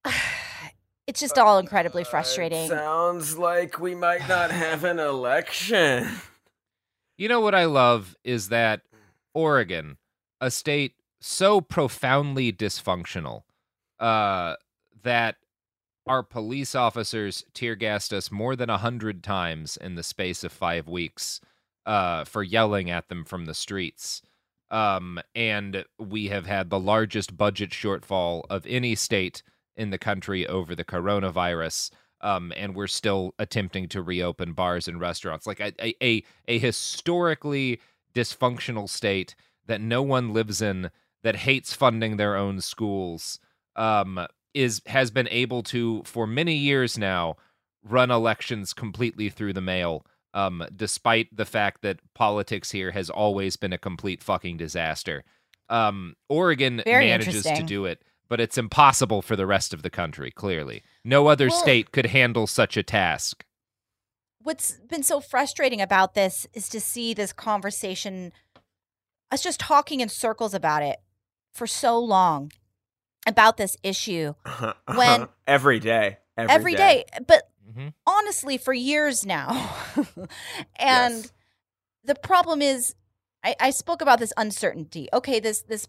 It's 1.06 1.18
just 1.18 1.38
all 1.38 1.58
incredibly 1.58 2.04
frustrating. 2.04 2.68
Sounds 2.68 3.36
like 3.36 3.80
we 3.80 3.96
might 3.96 4.28
not 4.28 4.50
have 4.52 4.84
an 4.84 5.00
election. 5.00 6.08
You 7.18 7.26
know 7.26 7.40
what 7.40 7.52
I 7.52 7.64
love 7.64 8.14
is 8.22 8.48
that 8.50 8.82
Oregon, 9.34 9.96
a 10.40 10.52
state 10.52 10.94
so 11.20 11.60
profoundly 11.60 12.52
dysfunctional, 12.52 13.42
uh, 13.98 14.54
that 15.02 15.34
our 16.06 16.22
police 16.22 16.76
officers 16.76 17.44
tear 17.54 17.74
gassed 17.74 18.12
us 18.12 18.30
more 18.30 18.54
than 18.54 18.70
a 18.70 18.78
hundred 18.78 19.24
times 19.24 19.76
in 19.76 19.96
the 19.96 20.04
space 20.04 20.44
of 20.44 20.52
five 20.52 20.86
weeks 20.86 21.40
uh, 21.86 22.24
for 22.24 22.42
yelling 22.42 22.90
at 22.90 23.08
them 23.08 23.24
from 23.24 23.46
the 23.46 23.54
streets. 23.54 24.22
Um, 24.70 25.20
and 25.34 25.84
we 25.98 26.28
have 26.28 26.46
had 26.46 26.70
the 26.70 26.78
largest 26.78 27.36
budget 27.36 27.70
shortfall 27.70 28.42
of 28.48 28.66
any 28.66 28.94
state 28.94 29.42
in 29.76 29.90
the 29.90 29.98
country 29.98 30.46
over 30.46 30.74
the 30.74 30.84
coronavirus. 30.84 31.90
Um, 32.20 32.52
and 32.54 32.76
we're 32.76 32.86
still 32.86 33.34
attempting 33.38 33.88
to 33.88 34.02
reopen 34.02 34.52
bars 34.52 34.86
and 34.86 35.00
restaurants, 35.00 35.46
like 35.46 35.58
a 35.58 35.72
a, 36.04 36.22
a, 36.46 36.58
historically 36.58 37.80
dysfunctional 38.14 38.88
state 38.88 39.34
that 39.66 39.80
no 39.80 40.02
one 40.02 40.34
lives 40.34 40.60
in, 40.60 40.90
that 41.22 41.36
hates 41.36 41.72
funding 41.72 42.18
their 42.18 42.36
own 42.36 42.60
schools, 42.60 43.40
um, 43.74 44.26
is 44.52 44.82
has 44.86 45.10
been 45.10 45.28
able 45.30 45.62
to 45.62 46.02
for 46.04 46.26
many 46.26 46.56
years 46.56 46.98
now 46.98 47.36
run 47.82 48.10
elections 48.10 48.74
completely 48.74 49.30
through 49.30 49.54
the 49.54 49.60
mail. 49.62 50.04
Um, 50.32 50.64
despite 50.74 51.34
the 51.36 51.44
fact 51.44 51.82
that 51.82 51.98
politics 52.14 52.70
here 52.70 52.92
has 52.92 53.10
always 53.10 53.56
been 53.56 53.72
a 53.72 53.78
complete 53.78 54.22
fucking 54.22 54.58
disaster. 54.58 55.24
Um, 55.68 56.14
Oregon 56.28 56.82
Very 56.84 57.06
manages 57.06 57.42
to 57.42 57.62
do 57.64 57.84
it, 57.84 58.02
but 58.28 58.40
it's 58.40 58.56
impossible 58.56 59.22
for 59.22 59.34
the 59.34 59.46
rest 59.46 59.74
of 59.74 59.82
the 59.82 59.90
country, 59.90 60.30
clearly. 60.30 60.82
No 61.04 61.26
other 61.26 61.48
Well- 61.48 61.60
state 61.60 61.90
could 61.90 62.06
handle 62.06 62.46
such 62.46 62.76
a 62.76 62.82
task. 62.82 63.44
what's 64.42 64.72
been 64.88 65.02
so 65.02 65.20
frustrating 65.20 65.82
about 65.82 66.14
this 66.14 66.46
is 66.54 66.66
to 66.70 66.80
see 66.80 67.12
this 67.12 67.30
conversation 67.32 68.32
us 69.30 69.42
just 69.42 69.60
talking 69.60 70.00
in 70.00 70.08
circles 70.08 70.54
about 70.54 70.82
it 70.82 70.98
for 71.52 71.66
so 71.66 71.98
long 71.98 72.50
about 73.26 73.58
this 73.58 73.76
issue 73.82 74.32
when 74.94 75.28
every 75.46 75.78
day, 75.78 76.16
every, 76.38 76.54
every 76.54 76.74
day. 76.74 77.04
But 77.26 77.49
Mm-hmm. 77.70 77.88
honestly, 78.06 78.58
for 78.58 78.72
years 78.72 79.24
now. 79.24 79.76
and 80.76 81.30
the 82.04 82.14
problem 82.16 82.62
is, 82.62 82.94
I, 83.44 83.54
I 83.60 83.70
spoke 83.70 84.02
about 84.02 84.18
this 84.18 84.32
uncertainty. 84.36 85.08
Okay, 85.12 85.40
this 85.40 85.62
this 85.62 85.86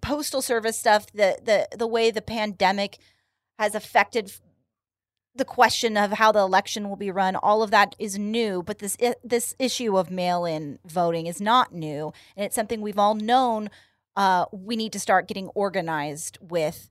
postal 0.00 0.42
service 0.42 0.78
stuff, 0.78 1.06
the 1.12 1.38
the 1.44 1.68
the 1.76 1.86
way 1.86 2.10
the 2.10 2.22
pandemic 2.22 2.98
has 3.58 3.74
affected 3.74 4.32
the 5.34 5.44
question 5.44 5.96
of 5.96 6.12
how 6.12 6.32
the 6.32 6.40
election 6.40 6.88
will 6.88 6.96
be 6.96 7.10
run, 7.10 7.36
all 7.36 7.62
of 7.62 7.70
that 7.70 7.94
is 7.98 8.18
new. 8.18 8.62
But 8.62 8.78
this 8.78 8.96
this 9.22 9.54
issue 9.58 9.96
of 9.96 10.10
mail-in 10.10 10.78
voting 10.84 11.26
is 11.26 11.40
not 11.40 11.72
new, 11.72 12.12
and 12.36 12.44
it's 12.44 12.56
something 12.56 12.80
we've 12.80 12.98
all 12.98 13.14
known. 13.14 13.70
Uh, 14.16 14.46
we 14.50 14.74
need 14.74 14.92
to 14.92 14.98
start 15.00 15.28
getting 15.28 15.48
organized 15.50 16.38
with 16.40 16.90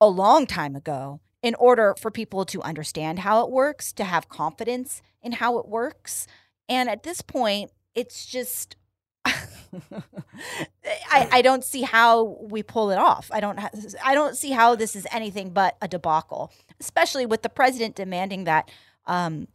a 0.00 0.08
long 0.08 0.46
time 0.46 0.76
ago 0.76 1.20
in 1.42 1.54
order 1.56 1.94
for 1.98 2.10
people 2.10 2.44
to 2.46 2.62
understand 2.62 3.20
how 3.20 3.44
it 3.44 3.50
works, 3.50 3.92
to 3.94 4.04
have 4.04 4.28
confidence 4.28 5.02
in 5.22 5.32
how 5.32 5.58
it 5.58 5.68
works. 5.68 6.26
And 6.68 6.88
at 6.88 7.02
this 7.02 7.22
point, 7.22 7.70
it's 7.94 8.26
just 8.26 8.76
I, 9.24 11.28
I 11.30 11.42
don't 11.42 11.64
see 11.64 11.82
how 11.82 12.38
we 12.40 12.62
pull 12.62 12.90
it 12.90 12.98
off. 12.98 13.30
I 13.32 13.40
don't 13.40 13.58
ha- 13.58 13.70
I 14.04 14.14
don't 14.14 14.36
see 14.36 14.50
how 14.50 14.74
this 14.74 14.96
is 14.96 15.06
anything 15.12 15.50
but 15.50 15.76
a 15.82 15.88
debacle, 15.88 16.52
especially 16.80 17.26
with 17.26 17.42
the 17.42 17.48
president 17.48 17.94
demanding 17.94 18.44
that 18.44 18.70
um, 19.06 19.48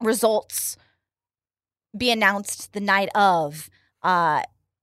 results 0.00 0.76
be 1.96 2.10
announced 2.10 2.72
the 2.72 2.80
night 2.80 3.08
of, 3.14 3.68
uh, 4.02 4.42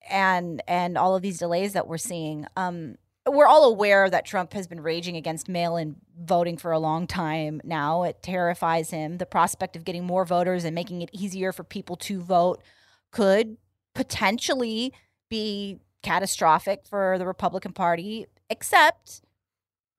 and 0.09 0.61
and 0.67 0.97
all 0.97 1.15
of 1.15 1.21
these 1.21 1.39
delays 1.39 1.73
that 1.73 1.87
we're 1.87 1.97
seeing. 1.97 2.45
Um, 2.55 2.97
we're 3.31 3.47
all 3.47 3.65
aware 3.65 4.09
that 4.09 4.25
Trump 4.25 4.53
has 4.53 4.67
been 4.67 4.81
raging 4.81 5.15
against 5.15 5.49
mail-in 5.49 5.95
voting 6.19 6.57
for 6.57 6.71
a 6.71 6.79
long 6.79 7.07
time 7.07 7.61
now. 7.63 8.03
It 8.03 8.21
terrifies 8.21 8.89
him. 8.89 9.17
The 9.17 9.25
prospect 9.25 9.75
of 9.75 9.83
getting 9.83 10.05
more 10.05 10.25
voters 10.25 10.63
and 10.63 10.75
making 10.75 11.01
it 11.01 11.09
easier 11.13 11.51
for 11.51 11.63
people 11.63 11.95
to 11.97 12.21
vote 12.21 12.61
could 13.11 13.57
potentially 13.95 14.93
be 15.29 15.79
catastrophic 16.03 16.81
for 16.87 17.17
the 17.17 17.25
Republican 17.25 17.73
Party, 17.73 18.27
except 18.49 19.21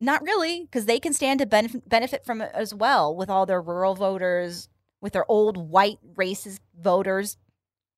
not 0.00 0.22
really, 0.22 0.62
because 0.62 0.86
they 0.86 1.00
can 1.00 1.12
stand 1.12 1.40
to 1.40 1.46
benef- 1.46 1.88
benefit 1.88 2.24
from 2.24 2.40
it 2.40 2.50
as 2.54 2.72
well 2.72 3.14
with 3.14 3.28
all 3.28 3.46
their 3.46 3.60
rural 3.60 3.94
voters, 3.94 4.68
with 5.00 5.12
their 5.12 5.28
old 5.30 5.56
white 5.56 5.98
racist 6.14 6.60
voters 6.80 7.36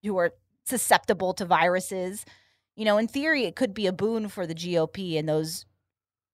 who 0.02 0.16
are 0.16 0.32
susceptible 0.64 1.34
to 1.34 1.44
viruses. 1.44 2.24
You 2.80 2.86
know, 2.86 2.96
in 2.96 3.08
theory, 3.08 3.44
it 3.44 3.56
could 3.56 3.74
be 3.74 3.86
a 3.86 3.92
boon 3.92 4.28
for 4.28 4.46
the 4.46 4.54
GOP 4.54 5.16
in 5.16 5.26
those 5.26 5.66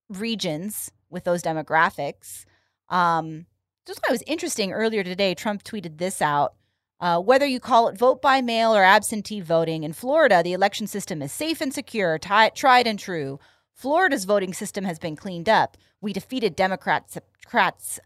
regions 0.09 0.93
with 1.11 1.25
those 1.25 1.43
demographics. 1.43 2.45
Um, 2.89 3.47
just 3.85 3.99
thought 3.99 4.11
it 4.11 4.13
was 4.13 4.23
interesting 4.29 4.71
earlier 4.73 5.03
today. 5.03 5.35
Trump 5.35 5.65
tweeted 5.65 5.99
this 5.99 6.23
out. 6.23 6.55
Uh, 7.01 7.19
whether 7.19 7.47
you 7.47 7.59
call 7.59 7.89
it 7.89 7.99
vote 7.99 8.23
by 8.23 8.43
mail 8.43 8.77
or 8.77 8.85
absentee 8.85 9.41
voting, 9.41 9.83
in 9.83 9.93
Florida, 9.93 10.41
the 10.41 10.53
election 10.53 10.87
system 10.87 11.21
is 11.21 11.33
safe 11.33 11.61
and 11.61 11.75
secure, 11.75 12.17
ti- 12.17 12.51
tried 12.55 12.87
and 12.87 13.01
true. 13.01 13.41
Florida's 13.75 14.25
voting 14.25 14.55
system 14.55 14.85
has 14.85 15.01
been 15.01 15.17
cleaned 15.17 15.49
up. 15.49 15.77
We 16.01 16.13
defeated 16.13 16.55
Democrats' 16.55 17.19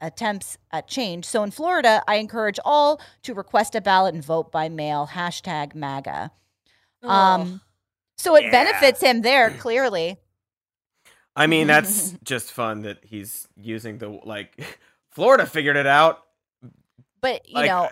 attempts 0.01 0.57
at 0.71 0.89
change. 0.89 1.27
So 1.27 1.43
in 1.43 1.51
Florida, 1.51 2.03
I 2.09 2.15
encourage 2.15 2.59
all 2.65 3.03
to 3.23 3.35
request 3.35 3.75
a 3.75 3.83
ballot 3.83 4.15
and 4.15 4.25
vote 4.25 4.51
by 4.51 4.71
mail. 4.71 5.11
Hashtag 5.13 5.75
MAGA. 5.75 6.31
Um, 7.03 7.61
so 8.21 8.37
it 8.37 8.51
benefits 8.51 9.01
him 9.03 9.23
there 9.23 9.51
clearly. 9.59 10.19
I 11.37 11.47
mean, 11.47 11.67
that's 11.67 12.13
just 12.25 12.53
fun 12.53 12.83
that 12.83 12.99
he's 13.05 13.49
using 13.57 13.99
the 13.99 14.09
like. 14.09 14.61
Florida 15.11 15.47
figured 15.47 15.77
it 15.77 15.87
out. 15.87 16.23
But 17.21 17.49
you 17.49 17.55
Like, 17.57 17.67
know, 17.69 17.89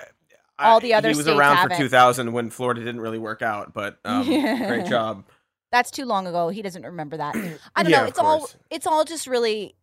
I- 0.59 0.69
all 0.71 0.81
the 0.81 0.95
other 0.95 1.11
he 1.11 1.17
was 1.17 1.29
around 1.29 1.57
haven't. 1.57 1.77
for 1.77 1.83
2000 1.83 2.33
when 2.33 2.51
Florida 2.51 2.81
didn't 2.81 3.01
really 3.01 3.19
work 3.19 3.43
out, 3.43 3.73
but 3.73 3.99
um, 4.05 4.25
great 4.27 4.87
job. 4.87 5.25
That's 5.71 5.91
too 5.91 6.05
long 6.05 6.27
ago. 6.27 6.49
He 6.49 6.63
doesn't 6.63 6.83
remember 6.85 7.17
that. 7.17 7.35
I 7.77 7.83
don't 7.83 7.93
Yeah, 7.93 8.01
know. 8.01 8.07
It's 8.07 8.19
all 8.19 8.51
it's 8.71 8.87
all 8.87 9.05
just 9.05 9.27
really 9.27 9.77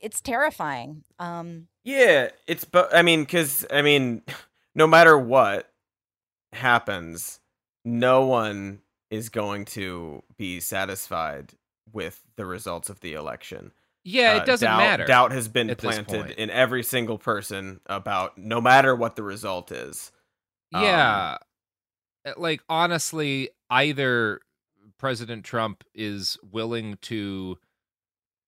it's 0.00 0.20
terrifying. 0.20 1.04
Um 1.18 1.68
Yeah, 1.84 2.30
it's 2.46 2.64
but 2.64 2.94
I 2.94 3.02
mean, 3.02 3.22
because 3.22 3.64
I 3.70 3.82
mean, 3.82 4.22
no 4.74 4.86
matter 4.86 5.16
what 5.18 5.70
happens, 6.52 7.40
no 7.84 8.26
one 8.26 8.80
is 9.10 9.28
going 9.28 9.64
to 9.64 10.22
be 10.36 10.60
satisfied 10.60 11.52
with 11.92 12.22
the 12.36 12.46
results 12.46 12.88
of 12.88 13.00
the 13.00 13.14
election. 13.14 13.72
Yeah, 14.04 14.34
Uh, 14.34 14.42
it 14.42 14.46
doesn't 14.46 14.66
doubt, 14.66 14.78
matter 14.78 15.04
Doubt 15.04 15.32
has 15.32 15.48
been 15.48 15.74
planted 15.76 16.30
in 16.30 16.48
every 16.50 16.82
single 16.82 17.18
person 17.18 17.80
about 17.86 18.38
no 18.38 18.60
matter 18.60 18.94
what 18.96 19.16
the 19.16 19.22
result 19.22 19.72
is. 19.72 20.10
Um, 20.72 20.84
Yeah. 20.84 21.38
Uh, 22.24 22.32
like 22.36 22.62
honestly, 22.68 23.50
either 23.68 24.40
President 24.98 25.44
Trump 25.44 25.84
is 25.94 26.38
willing 26.42 26.98
to 27.02 27.58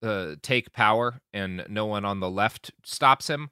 uh, 0.01 0.35
take 0.41 0.71
power 0.73 1.21
and 1.33 1.65
no 1.69 1.85
one 1.85 2.05
on 2.05 2.19
the 2.19 2.29
left 2.29 2.71
stops 2.83 3.29
him, 3.29 3.49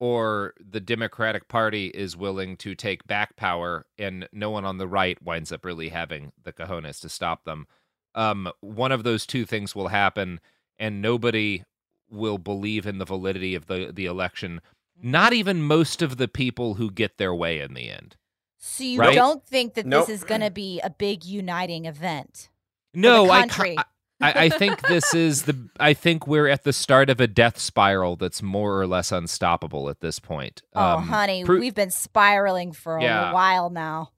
or 0.00 0.54
the 0.58 0.80
Democratic 0.80 1.46
Party 1.46 1.88
is 1.88 2.16
willing 2.16 2.56
to 2.56 2.74
take 2.74 3.06
back 3.06 3.36
power 3.36 3.86
and 3.98 4.26
no 4.32 4.50
one 4.50 4.64
on 4.64 4.78
the 4.78 4.88
right 4.88 5.22
winds 5.22 5.52
up 5.52 5.64
really 5.64 5.90
having 5.90 6.32
the 6.42 6.52
cojones 6.52 7.00
to 7.02 7.08
stop 7.08 7.44
them. 7.44 7.66
Um, 8.14 8.50
one 8.60 8.90
of 8.90 9.04
those 9.04 9.24
two 9.26 9.44
things 9.44 9.74
will 9.76 9.88
happen, 9.88 10.40
and 10.78 11.00
nobody 11.00 11.62
will 12.08 12.38
believe 12.38 12.86
in 12.86 12.98
the 12.98 13.04
validity 13.04 13.54
of 13.54 13.66
the 13.66 13.92
the 13.94 14.06
election. 14.06 14.60
Not 15.02 15.32
even 15.32 15.62
most 15.62 16.02
of 16.02 16.16
the 16.16 16.26
people 16.28 16.74
who 16.74 16.90
get 16.90 17.16
their 17.18 17.34
way 17.34 17.60
in 17.60 17.74
the 17.74 17.88
end. 17.90 18.16
so 18.58 18.82
you 18.84 18.98
Right? 19.00 19.14
don't 19.14 19.46
think 19.46 19.74
that 19.74 19.86
Nope. 19.86 20.06
this 20.06 20.16
is 20.18 20.24
going 20.24 20.40
to 20.42 20.50
be 20.50 20.80
a 20.80 20.90
big 20.90 21.24
uniting 21.24 21.84
event? 21.86 22.50
No, 22.92 23.26
the 23.26 23.32
I, 23.32 23.40
country. 23.46 23.76
ca- 23.76 23.84
I 24.20 24.44
I 24.44 24.48
think 24.50 24.82
this 24.88 25.14
is 25.14 25.42
the 25.44 25.68
I 25.78 25.94
think 25.94 26.26
we're 26.26 26.48
at 26.48 26.64
the 26.64 26.72
start 26.72 27.08
of 27.10 27.20
a 27.20 27.26
death 27.26 27.58
spiral 27.58 28.16
that's 28.16 28.42
more 28.42 28.80
or 28.80 28.86
less 28.86 29.12
unstoppable 29.12 29.88
at 29.88 30.00
this 30.00 30.18
point. 30.18 30.62
oh, 30.74 30.96
Um, 30.98 31.04
honey, 31.08 31.44
pro- 31.44 31.58
we've 31.58 31.74
been 31.74 31.90
spiraling 31.90 32.72
for 32.72 33.00
Yeah. 33.00 33.30
a 33.30 33.34
while 33.34 33.70
now. 33.70 34.10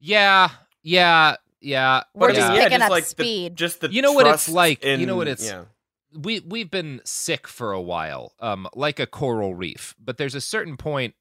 yeah, 0.00 0.50
yeah, 0.82 1.36
yeah. 1.60 2.02
We're 2.14 2.30
yeah. 2.30 2.34
just 2.34 2.52
yeah, 2.54 2.62
picking 2.64 2.78
just 2.78 2.84
up 2.84 2.90
like 2.90 3.04
the- 3.04 3.10
speed. 3.10 3.56
just 3.56 3.80
the 3.80 3.90
you 3.92 4.02
know 4.02 4.12
what 4.12 4.26
it's 4.26 4.44
trust 4.44 4.48
like. 4.50 4.84
you 4.84 5.06
know 5.06 5.16
what 5.16 5.28
it's. 5.28 5.44
yeah. 5.46 5.64
We 6.18 6.40
we've 6.40 6.70
been 6.70 7.00
sick 7.04 7.46
for 7.46 7.72
a 7.72 7.80
while, 7.80 8.32
um, 8.40 8.68
like 8.74 8.98
a 9.00 9.06
coral 9.06 9.54
reef. 9.54 9.94
But 9.98 10.16
there's 10.16 10.34
a 10.34 10.40
certain 10.40 10.76
point 10.76 11.14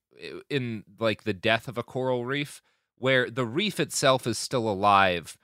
in 0.50 0.84
like 1.00 1.24
the 1.24 1.34
death 1.34 1.68
of 1.68 1.78
a 1.78 1.84
coral 1.84 2.24
reef 2.26 2.62
where 2.98 3.30
the 3.30 3.46
reef 3.46 3.80
itself 3.80 4.26
is 4.26 4.38
still 4.38 4.70
alive, 4.70 5.38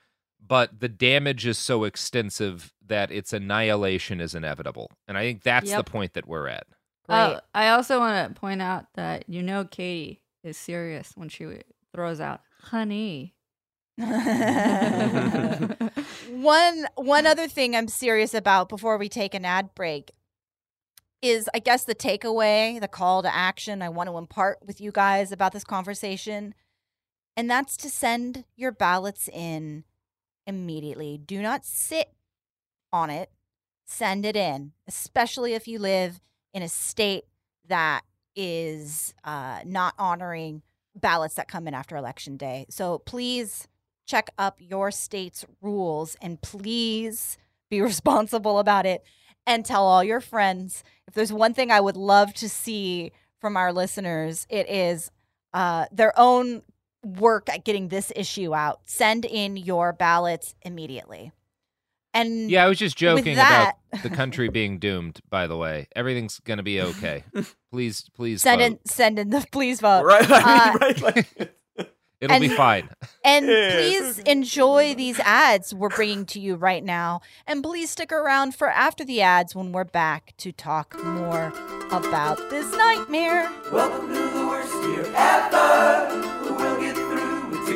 but 0.46 0.80
the 0.80 0.88
damage 0.88 1.46
is 1.46 1.58
so 1.58 1.84
extensive 1.84 2.72
that 2.86 3.10
its 3.10 3.32
annihilation 3.32 4.20
is 4.20 4.34
inevitable. 4.34 4.90
And 5.08 5.16
I 5.16 5.22
think 5.22 5.42
that's 5.42 5.70
Yep. 5.70 5.84
the 5.84 5.90
point 5.90 6.12
that 6.14 6.26
we're 6.26 6.48
at. 6.48 6.66
Oh, 7.08 7.40
I 7.54 7.68
also 7.70 7.98
want 7.98 8.34
to 8.34 8.40
point 8.40 8.62
out 8.62 8.86
that 8.94 9.28
you 9.28 9.42
know 9.42 9.64
Katie 9.64 10.22
is 10.42 10.56
serious 10.56 11.12
when 11.14 11.28
she 11.28 11.46
throws 11.94 12.20
out 12.20 12.40
honey. 12.60 13.34
one 16.30 16.86
one 16.96 17.26
other 17.26 17.46
thing 17.46 17.76
I'm 17.76 17.88
serious 17.88 18.32
about 18.34 18.68
before 18.70 18.96
we 18.96 19.08
take 19.08 19.34
an 19.34 19.44
ad 19.44 19.74
break 19.74 20.12
is 21.20 21.48
I 21.54 21.58
guess 21.58 21.84
the 21.84 21.94
takeaway, 21.94 22.80
the 22.80 22.88
call 22.88 23.22
to 23.22 23.34
action 23.34 23.82
I 23.82 23.88
want 23.90 24.08
to 24.08 24.16
impart 24.16 24.58
with 24.66 24.80
you 24.80 24.90
guys 24.92 25.30
about 25.32 25.52
this 25.52 25.64
conversation. 25.64 26.54
And 27.36 27.50
that's 27.50 27.76
to 27.78 27.88
send 27.90 28.44
your 28.56 28.72
ballots 28.72 29.28
in 29.28 29.84
immediately. 30.46 31.18
Do 31.18 31.40
not 31.42 31.64
sit 31.64 32.12
on 32.92 33.10
it. 33.10 33.30
Send 33.84 34.24
it 34.24 34.36
in, 34.36 34.72
especially 34.86 35.54
if 35.54 35.68
you 35.68 35.78
live 35.78 36.20
in 36.54 36.62
a 36.62 36.68
state 36.68 37.24
that 37.68 38.02
is 38.34 39.14
uh, 39.24 39.60
not 39.64 39.94
honoring 39.98 40.62
ballots 40.94 41.34
that 41.34 41.48
come 41.48 41.66
in 41.66 41.74
after 41.74 41.96
election 41.96 42.36
day. 42.36 42.66
So 42.70 42.98
please 42.98 43.68
check 44.06 44.30
up 44.38 44.58
your 44.60 44.90
state's 44.90 45.44
rules 45.60 46.16
and 46.20 46.40
please 46.40 47.38
be 47.70 47.80
responsible 47.82 48.58
about 48.58 48.86
it 48.86 49.04
and 49.46 49.64
tell 49.64 49.86
all 49.86 50.04
your 50.04 50.20
friends. 50.20 50.84
If 51.06 51.14
there's 51.14 51.32
one 51.32 51.54
thing 51.54 51.70
I 51.70 51.80
would 51.80 51.96
love 51.96 52.32
to 52.34 52.48
see 52.48 53.12
from 53.40 53.56
our 53.56 53.72
listeners, 53.72 54.46
it 54.48 54.68
is 54.68 55.10
uh, 55.52 55.86
their 55.90 56.12
own 56.18 56.62
work 57.02 57.48
at 57.48 57.64
getting 57.64 57.88
this 57.88 58.12
issue 58.14 58.54
out. 58.54 58.80
Send 58.86 59.24
in 59.24 59.56
your 59.56 59.92
ballots 59.92 60.54
immediately. 60.62 61.32
And 62.14 62.50
Yeah, 62.50 62.64
I 62.64 62.68
was 62.68 62.78
just 62.78 62.96
joking 62.96 63.36
that, 63.36 63.76
about 63.92 64.02
the 64.02 64.10
country 64.10 64.48
being 64.50 64.78
doomed. 64.78 65.20
By 65.30 65.46
the 65.46 65.56
way, 65.56 65.88
everything's 65.96 66.40
gonna 66.40 66.62
be 66.62 66.80
okay. 66.80 67.24
Please, 67.72 68.04
please 68.14 68.42
send 68.42 68.60
vote. 68.60 68.66
in 68.66 68.78
send 68.84 69.18
in 69.18 69.30
the 69.30 69.46
please 69.50 69.80
vote. 69.80 70.04
Right, 70.04 70.30
I 70.30 70.68
Uh, 70.70 70.78
right, 70.78 71.00
like, 71.00 71.56
It'll 72.20 72.38
be 72.38 72.50
fine. 72.50 72.88
And 73.24 73.46
Yes. 73.46 73.74
please 74.14 74.18
enjoy 74.30 74.94
these 74.94 75.18
ads 75.20 75.74
we're 75.74 75.88
bringing 75.88 76.24
to 76.26 76.38
you 76.38 76.54
right 76.54 76.84
now. 76.84 77.20
And 77.48 77.64
please 77.64 77.90
stick 77.90 78.12
around 78.12 78.54
for 78.54 78.68
after 78.70 79.04
the 79.04 79.22
ads 79.22 79.56
when 79.56 79.72
we're 79.72 79.82
back 79.84 80.34
to 80.36 80.52
talk 80.52 80.94
more 81.02 81.52
about 81.90 82.38
this 82.50 82.70
nightmare. 82.76 83.50
Welcome 83.72 84.08
to 84.14 84.20
the 84.20 84.46
worst 84.46 84.72
year 84.84 85.12
ever. 85.16 86.38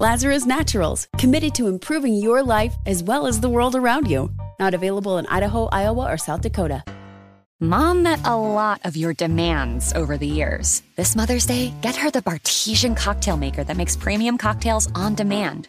Lazarus 0.00 0.44
Naturals, 0.44 1.06
committed 1.18 1.54
to 1.54 1.68
improving 1.68 2.16
your 2.16 2.42
life 2.42 2.74
as 2.84 3.04
well 3.04 3.28
as 3.28 3.40
the 3.40 3.48
world 3.48 3.76
around 3.76 4.10
you. 4.10 4.28
Not 4.58 4.74
available 4.74 5.18
in 5.18 5.26
Idaho, 5.28 5.66
Iowa, 5.66 6.10
or 6.10 6.18
South 6.18 6.40
Dakota. 6.40 6.82
Mom 7.60 8.02
met 8.02 8.18
a 8.26 8.36
lot 8.36 8.80
of 8.82 8.96
your 8.96 9.14
demands 9.14 9.92
over 9.92 10.16
the 10.16 10.26
years. 10.26 10.82
This 10.96 11.14
Mother's 11.14 11.46
Day, 11.46 11.72
get 11.80 11.94
her 11.94 12.10
the 12.10 12.22
Bartesian 12.22 12.96
cocktail 12.96 13.36
maker 13.36 13.62
that 13.62 13.76
makes 13.76 13.94
premium 13.94 14.36
cocktails 14.36 14.90
on 14.96 15.14
demand. 15.14 15.68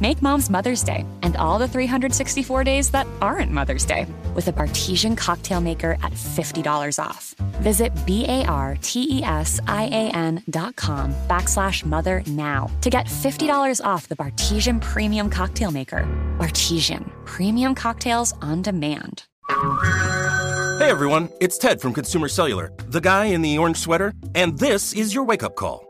Make 0.00 0.22
mom's 0.22 0.48
Mother's 0.48 0.82
Day 0.82 1.04
and 1.22 1.36
all 1.36 1.58
the 1.58 1.68
364 1.68 2.64
days 2.64 2.90
that 2.92 3.06
aren't 3.20 3.52
Mother's 3.52 3.84
Day 3.84 4.06
with 4.34 4.48
a 4.48 4.52
Bartesian 4.52 5.14
cocktail 5.14 5.60
maker 5.60 5.98
at 6.02 6.12
$50 6.12 6.98
off. 6.98 7.34
Visit 7.60 7.92
B 8.06 8.24
A 8.26 8.42
R 8.46 8.78
T 8.80 9.18
E 9.18 9.22
S 9.22 9.60
I 9.66 9.84
A 9.92 10.10
N 10.16 10.42
dot 10.48 10.74
com 10.76 11.12
backslash 11.28 11.84
mother 11.84 12.22
now 12.28 12.70
to 12.80 12.88
get 12.88 13.06
$50 13.06 13.84
off 13.84 14.08
the 14.08 14.16
Bartesian 14.16 14.80
Premium 14.80 15.28
Cocktail 15.28 15.70
Maker. 15.70 16.08
Bartesian, 16.38 17.10
premium 17.26 17.74
cocktails 17.74 18.32
on 18.40 18.62
demand. 18.62 19.24
Hey 20.78 20.88
everyone, 20.88 21.28
it's 21.42 21.58
Ted 21.58 21.78
from 21.78 21.92
Consumer 21.92 22.28
Cellular, 22.28 22.72
the 22.86 23.02
guy 23.02 23.26
in 23.26 23.42
the 23.42 23.58
orange 23.58 23.76
sweater, 23.76 24.14
and 24.34 24.58
this 24.58 24.94
is 24.94 25.14
your 25.14 25.24
wake 25.24 25.42
up 25.42 25.56
call. 25.56 25.89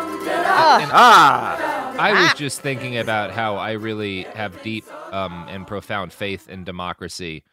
Ah. 0.93 1.95
I 1.99 2.23
was 2.23 2.33
just 2.33 2.61
thinking 2.61 2.97
about 2.97 3.31
how 3.31 3.57
I 3.57 3.71
really 3.73 4.23
have 4.23 4.61
deep 4.63 4.85
um, 5.13 5.45
and 5.49 5.67
profound 5.67 6.13
faith 6.13 6.47
in 6.49 6.63
democracy 6.63 7.43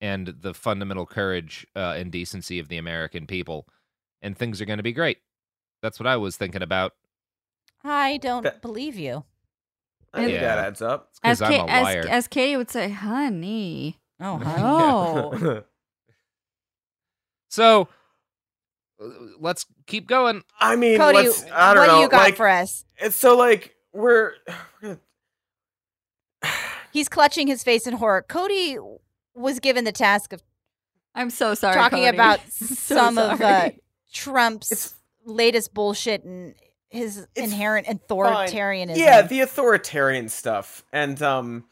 and 0.00 0.28
the 0.40 0.54
fundamental 0.54 1.06
courage 1.06 1.66
uh, 1.76 1.94
and 1.96 2.10
decency 2.10 2.58
of 2.58 2.68
the 2.68 2.76
American 2.78 3.26
people, 3.26 3.66
and 4.22 4.36
things 4.36 4.60
are 4.60 4.64
going 4.64 4.78
to 4.78 4.82
be 4.82 4.92
great. 4.92 5.18
That's 5.82 6.00
what 6.00 6.06
I 6.06 6.16
was 6.16 6.36
thinking 6.36 6.62
about. 6.62 6.92
I 7.84 8.16
don't 8.18 8.60
believe 8.62 8.96
you. 8.96 9.24
I 10.12 10.20
think 10.24 10.32
Yeah. 10.32 10.40
that 10.56 10.58
adds 10.66 10.80
up. 10.82 11.08
It's 11.10 11.20
'cause 11.20 11.42
As, 11.42 11.42
I'm 11.42 11.68
a 11.68 11.72
as, 11.72 11.82
liar. 11.84 12.06
as 12.08 12.28
Katie 12.28 12.56
would 12.56 12.70
say, 12.70 12.88
honey. 12.90 13.98
Oh, 14.20 14.40
Oh. 14.44 15.62
So 17.48 17.88
let's 19.38 19.66
keep 19.86 20.06
going. 20.06 20.42
I 20.58 20.76
mean, 20.76 20.98
Cody, 20.98 21.18
let's, 21.18 21.44
I 21.52 21.74
don't 21.74 21.82
what 21.82 21.86
know. 21.86 21.96
do 21.96 22.00
you 22.02 22.08
got 22.08 22.22
like, 22.22 22.36
for 22.36 22.48
us? 22.48 22.84
It's 22.98 23.16
so 23.16 23.36
like 23.36 23.74
we're, 23.92 24.32
we're 24.82 24.98
He's 26.92 27.08
clutching 27.08 27.46
his 27.46 27.64
face 27.64 27.86
in 27.86 27.94
horror. 27.94 28.24
Cody 28.28 28.78
was 29.34 29.58
given 29.60 29.84
the 29.84 29.92
task 29.92 30.32
of 30.32 30.42
I'm 31.14 31.30
so 31.30 31.54
sorry. 31.54 31.74
talking 31.74 32.04
Cody. 32.04 32.16
about 32.16 32.40
So 32.50 32.94
some 32.94 33.18
of 33.18 33.40
uh, 33.40 33.60
sorry. 33.60 33.80
Trump's 34.12 34.94
latest 35.24 35.74
bullshit 35.74 36.24
and 36.24 36.54
his 36.90 37.26
inherent 37.34 37.86
fine. 37.86 37.98
authoritarianism. 37.98 38.96
Yeah, 38.96 39.22
the 39.22 39.40
authoritarian 39.40 40.28
stuff, 40.28 40.84
and 40.92 41.20
um, 41.22 41.64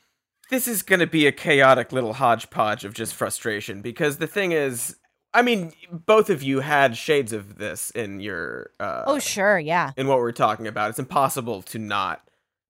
this 0.51 0.67
is 0.67 0.83
going 0.83 1.01
to 1.01 1.07
be 1.07 1.27
a 1.27 1.33
chaotic 1.33 1.93
little 1.93 2.15
hodgepodge 2.15 2.85
of 2.85 2.95
just 2.95 3.15
frustration 3.15 3.83
because 3.83 4.17
the 4.19 4.27
thing 4.27 4.53
is, 4.53 4.97
I 5.35 5.43
mean, 5.43 5.73
both 5.91 6.29
of 6.29 6.43
you 6.43 6.61
had 6.61 6.97
shades 6.97 7.33
of 7.33 7.57
this 7.57 7.91
in 7.91 8.21
your 8.21 8.71
uh, 8.79 9.05
oh, 9.07 9.19
sure, 9.19 9.59
yeah. 9.59 9.93
in 9.97 10.07
what 10.07 10.19
we're 10.19 10.33
talking 10.33 10.67
about. 10.67 10.91
It's 10.91 10.99
impossible 10.99 11.63
to 11.63 11.79
not 11.79 12.23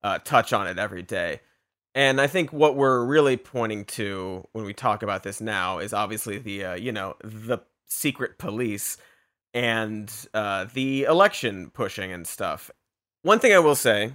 uh, 0.04 0.18
touch 0.18 0.52
on 0.52 0.66
it 0.66 0.78
every 0.78 1.02
day. 1.02 1.40
And 1.94 2.20
I 2.20 2.26
think 2.26 2.52
what 2.52 2.76
we're 2.76 3.04
really 3.04 3.36
pointing 3.36 3.84
to 3.86 4.46
when 4.52 4.64
we 4.64 4.72
talk 4.72 5.02
about 5.02 5.24
this 5.24 5.40
now 5.40 5.78
is 5.78 5.92
obviously 5.92 6.38
the 6.38 6.64
uh, 6.64 6.74
you 6.74 6.92
know 6.92 7.16
the 7.22 7.58
secret 7.88 8.38
police 8.38 8.96
and 9.52 10.10
uh, 10.32 10.66
the 10.72 11.04
election 11.04 11.70
pushing 11.70 12.12
and 12.12 12.26
stuff. 12.26 12.70
One 13.22 13.38
thing 13.38 13.52
I 13.52 13.58
will 13.58 13.74
say 13.74 14.14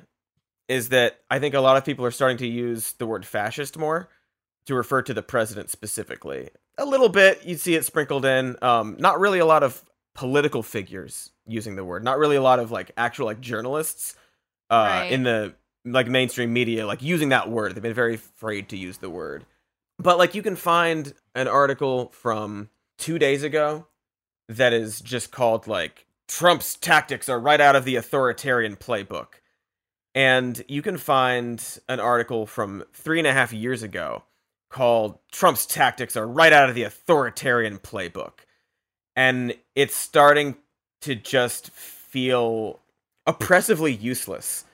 is 0.67 0.89
that 0.89 1.19
I 1.29 1.39
think 1.39 1.53
a 1.53 1.59
lot 1.59 1.77
of 1.77 1.85
people 1.85 2.05
are 2.05 2.11
starting 2.11 2.37
to 2.37 2.47
use 2.47 2.93
the 2.93 3.05
word 3.05 3.25
fascist 3.25 3.77
more 3.77 4.09
to 4.65 4.75
refer 4.75 5.01
to 5.03 5.13
the 5.13 5.21
president 5.21 5.69
specifically. 5.69 6.49
A 6.77 6.85
little 6.85 7.09
bit, 7.09 7.43
You'd 7.45 7.59
see 7.59 7.75
it 7.75 7.85
sprinkled 7.85 8.25
in. 8.25 8.55
Um, 8.61 8.97
not 8.99 9.19
really 9.19 9.39
a 9.39 9.45
lot 9.45 9.63
of 9.63 9.81
political 10.13 10.63
figures 10.63 11.31
using 11.45 11.75
the 11.75 11.83
word. 11.85 12.03
Not 12.03 12.17
really 12.17 12.35
a 12.35 12.41
lot 12.41 12.59
of 12.59 12.71
like 12.71 12.91
actual 12.97 13.25
like 13.25 13.39
journalists 13.41 14.15
uh, 14.69 14.75
Right. 14.75 15.11
in 15.11 15.23
the 15.23 15.53
like 15.85 16.07
mainstream 16.07 16.51
media 16.51 16.85
like 16.85 17.01
using 17.01 17.29
that 17.29 17.49
word. 17.49 17.73
They've 17.73 17.81
been 17.81 17.93
very 17.93 18.15
afraid 18.15 18.69
to 18.69 18.77
use 18.77 18.97
the 18.97 19.09
word. 19.09 19.45
But 19.99 20.17
like 20.17 20.35
you 20.35 20.41
can 20.43 20.55
find 20.55 21.13
an 21.33 21.47
article 21.47 22.09
from 22.09 22.69
two 22.97 23.17
days 23.17 23.41
ago 23.43 23.87
that 24.49 24.73
is 24.73 25.01
just 25.01 25.31
called 25.31 25.67
like 25.67 26.05
Trump's 26.27 26.75
tactics 26.75 27.29
are 27.29 27.39
right 27.39 27.61
out 27.61 27.75
of 27.75 27.85
the 27.85 27.95
authoritarian 27.95 28.75
playbook. 28.75 29.27
And 30.13 30.63
you 30.67 30.81
can 30.81 30.97
find 30.97 31.63
an 31.87 31.99
article 31.99 32.45
from 32.45 32.83
three 32.93 33.19
and 33.19 33.27
a 33.27 33.33
half 33.33 33.53
years 33.53 33.83
ago 33.83 34.23
called 34.69 35.17
Trump's 35.31 35.65
tactics 35.65 36.15
are 36.17 36.27
right 36.27 36.53
out 36.53 36.69
of 36.69 36.75
the 36.75 36.83
authoritarian 36.83 37.77
playbook. 37.79 38.39
And 39.15 39.55
it's 39.75 39.95
starting 39.95 40.55
to 41.01 41.15
just 41.15 41.71
feel 41.71 42.79
oppressively 43.25 43.93
useless. 43.93 44.65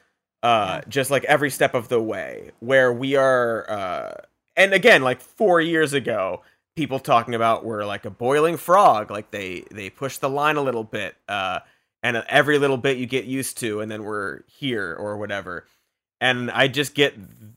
Uh, 0.41 0.81
just 0.89 1.09
like 1.09 1.23
every 1.23 1.49
step 1.49 1.73
of 1.73 1.87
the 1.87 2.01
way, 2.01 2.51
where 2.59 2.91
we 2.91 3.15
are, 3.15 3.69
uh, 3.71 4.13
and 4.57 4.73
again, 4.73 5.01
like 5.01 5.21
four 5.21 5.61
years 5.61 5.93
ago, 5.93 6.41
people 6.75 6.99
talking 6.99 7.33
about 7.33 7.63
we're 7.63 7.85
like 7.85 8.03
a 8.03 8.09
boiling 8.09 8.57
frog, 8.57 9.09
like 9.09 9.31
they 9.31 9.63
they 9.71 9.89
push 9.89 10.17
the 10.17 10.29
line 10.29 10.57
a 10.57 10.61
little 10.61 10.83
bit, 10.83 11.15
uh, 11.29 11.59
and 12.01 12.17
every 12.27 12.59
little 12.59 12.75
bit 12.75 12.97
you 12.97 13.05
get 13.05 13.23
used 13.23 13.57
to, 13.59 13.79
and 13.79 13.89
then 13.89 14.03
we're 14.03 14.41
here 14.47 14.93
or 14.93 15.15
whatever. 15.15 15.65
And 16.23 16.49
I 16.51 16.69
just 16.69 16.95
get 16.95 17.15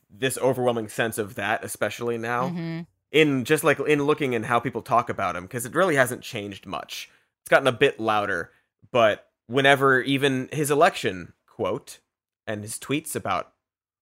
this 0.09 0.37
overwhelming 0.37 0.89
sense 0.89 1.17
of 1.17 1.35
that, 1.35 1.63
especially 1.63 2.17
now 2.17 2.49
Mhm. 2.49 2.85
in 3.11 3.45
just 3.45 3.63
like 3.63 3.79
in 3.79 4.03
looking 4.03 4.33
in 4.33 4.43
how 4.43 4.59
people 4.59 4.81
talk 4.81 5.09
about 5.09 5.37
him, 5.37 5.43
because 5.45 5.65
it 5.65 5.73
really 5.73 5.95
hasn't 5.95 6.21
changed 6.21 6.65
much. 6.65 7.09
It's 7.41 7.49
gotten 7.49 7.67
a 7.67 7.71
bit 7.71 7.97
louder, 7.97 8.51
but 8.91 9.29
whenever 9.45 10.01
even 10.01 10.49
his 10.51 10.69
election 10.69 11.31
quote 11.45 11.99
and 12.45 12.61
his 12.61 12.77
tweets 12.77 13.15
about 13.15 13.53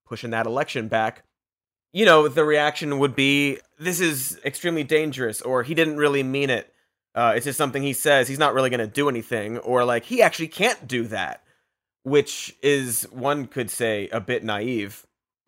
pushing 0.07 0.31
that 0.31 0.47
election 0.47 0.87
back, 0.87 1.23
you 1.93 2.05
know, 2.05 2.27
the 2.27 2.43
reaction 2.43 2.97
would 2.97 3.15
be, 3.15 3.59
"This 3.77 3.99
is 3.99 4.39
extremely 4.43 4.83
dangerous," 4.83 5.43
or 5.43 5.61
"He 5.61 5.75
didn't 5.75 5.97
really 5.97 6.23
mean 6.23 6.49
it." 6.49 6.73
Uh, 7.13 7.33
it's 7.35 7.45
just 7.45 7.57
something 7.57 7.83
he 7.83 7.93
says. 7.93 8.27
He's 8.27 8.39
not 8.39 8.55
really 8.55 8.71
going 8.71 8.79
to 8.79 8.87
do 8.87 9.09
anything, 9.09 9.59
or 9.59 9.85
like 9.85 10.05
he 10.05 10.23
actually 10.23 10.47
can't 10.49 10.87
do 10.87 11.03
that, 11.07 11.44
which 12.05 12.55
is 12.61 13.03
one 13.11 13.47
could 13.47 13.69
say 13.69 14.07
a 14.13 14.21
bit 14.21 14.43
naive. 14.43 15.05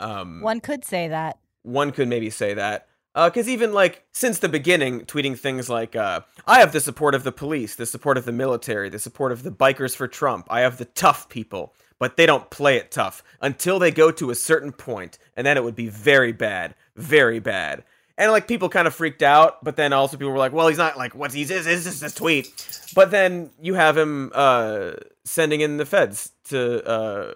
Um, 0.00 0.40
One 0.40 0.60
could 0.60 0.84
say 0.84 1.08
that. 1.08 1.38
one 1.62 1.90
could 1.92 2.08
maybe 2.08 2.30
say 2.30 2.54
that 2.54 2.86
because 3.14 3.48
even 3.48 3.72
like 3.72 4.04
since 4.12 4.38
the 4.38 4.48
beginning 4.48 5.00
tweeting 5.06 5.36
things 5.36 5.68
like 5.68 5.96
uh, 5.96 6.20
i 6.46 6.60
have 6.60 6.72
the 6.72 6.80
support 6.80 7.14
of 7.14 7.24
the 7.24 7.32
police 7.32 7.74
the 7.74 7.86
support 7.86 8.16
of 8.16 8.24
the 8.24 8.32
military 8.32 8.88
the 8.88 8.98
support 9.00 9.32
of 9.32 9.42
the 9.42 9.50
bikers 9.50 9.96
for 9.96 10.06
trump 10.06 10.46
i 10.48 10.60
have 10.60 10.76
the 10.78 10.84
tough 10.84 11.28
people 11.28 11.74
but 11.98 12.16
they 12.16 12.24
don't 12.24 12.50
play 12.50 12.76
it 12.76 12.90
tough 12.92 13.22
until 13.42 13.78
they 13.80 13.90
go 13.90 14.10
to 14.12 14.30
a 14.30 14.34
certain 14.34 14.70
point 14.72 15.18
and 15.36 15.44
then 15.46 15.56
it 15.56 15.64
would 15.64 15.74
be 15.74 15.88
very 15.88 16.32
bad 16.32 16.74
very 16.96 17.40
bad 17.40 17.82
and 18.20 18.30
like 18.30 18.46
people 18.46 18.68
kind 18.68 18.86
of 18.86 18.94
freaked 18.94 19.22
out 19.22 19.64
but 19.64 19.74
then 19.74 19.92
also 19.92 20.16
people 20.16 20.30
were 20.30 20.38
like 20.38 20.52
well 20.52 20.68
he's 20.68 20.78
not 20.78 20.96
like 20.96 21.14
what's 21.16 21.34
he's 21.34 21.50
is 21.50 21.66
is 21.66 21.84
just 21.84 22.02
a 22.02 22.14
tweet 22.14 22.46
but 22.94 23.10
then 23.10 23.50
you 23.60 23.74
have 23.74 23.96
him 23.98 24.30
uh 24.34 24.92
sending 25.24 25.60
in 25.60 25.76
the 25.78 25.84
feds 25.86 26.30
to 26.44 26.84
uh 26.86 27.34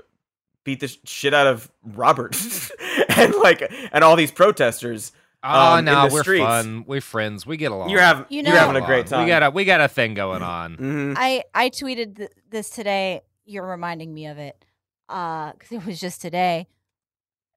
beat 0.62 0.80
the 0.80 0.97
shit 1.05 1.35
out 1.35 1.47
of 1.47 1.70
robert 1.85 2.37
and 3.16 3.35
like 3.43 3.68
and 3.93 4.05
all 4.05 4.14
these 4.16 4.30
protesters 4.30 5.11
Oh 5.47 5.72
um, 5.74 5.80
in 5.80 5.85
no, 5.85 6.09
the 6.09 6.14
we're 6.14 6.22
streets. 6.22 6.43
fun. 6.43 6.85
We're 6.87 7.03
friends. 7.03 7.45
We 7.45 7.59
get 7.59 7.70
along. 7.70 7.91
You're 7.91 8.01
having 8.01 8.24
You 8.30 8.39
you 8.39 8.43
know- 8.45 8.53
are 8.55 8.59
having 8.61 8.82
a 8.82 8.87
great 8.87 9.09
time. 9.09 9.24
We 9.24 9.28
got 9.28 9.43
a 9.43 9.51
we 9.51 9.66
got 9.66 9.82
a 9.82 9.89
thing 9.89 10.14
going 10.14 10.41
on. 10.43 10.78
Mhm. 10.78 11.14
I 11.18 11.45
I 11.55 11.68
tweeted 11.68 12.16
th- 12.16 12.30
this 12.49 12.70
today. 12.70 13.20
You're 13.45 13.66
reminding 13.66 14.14
me 14.14 14.26
of 14.28 14.39
it 14.39 14.64
because 15.07 15.70
it 15.70 15.85
was 15.85 16.01
just 16.01 16.22
today. 16.22 16.66